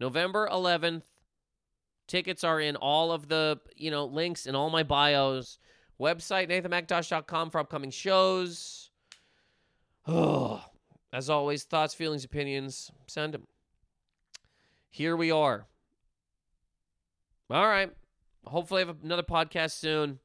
November 0.00 0.48
11th. 0.50 1.02
Tickets 2.06 2.44
are 2.44 2.60
in 2.60 2.76
all 2.76 3.10
of 3.12 3.28
the, 3.28 3.60
you 3.76 3.90
know, 3.90 4.04
links 4.04 4.46
in 4.46 4.54
all 4.54 4.70
my 4.70 4.82
bios. 4.82 5.58
Website, 6.00 6.48
nathanmacintosh.com 6.48 7.50
for 7.50 7.58
upcoming 7.58 7.90
shows. 7.90 8.90
Oh, 10.06 10.62
as 11.12 11.30
always, 11.30 11.64
thoughts, 11.64 11.94
feelings, 11.94 12.24
opinions, 12.24 12.90
send 13.06 13.34
them. 13.34 13.46
Here 14.90 15.16
we 15.16 15.30
are. 15.30 15.66
All 17.50 17.66
right. 17.66 17.90
Hopefully, 18.44 18.82
I 18.82 18.86
have 18.86 18.96
another 19.02 19.22
podcast 19.22 19.72
soon. 19.72 20.20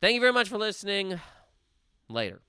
Thank 0.00 0.14
you 0.14 0.20
very 0.20 0.32
much 0.32 0.48
for 0.48 0.58
listening. 0.58 1.20
Later. 2.08 2.42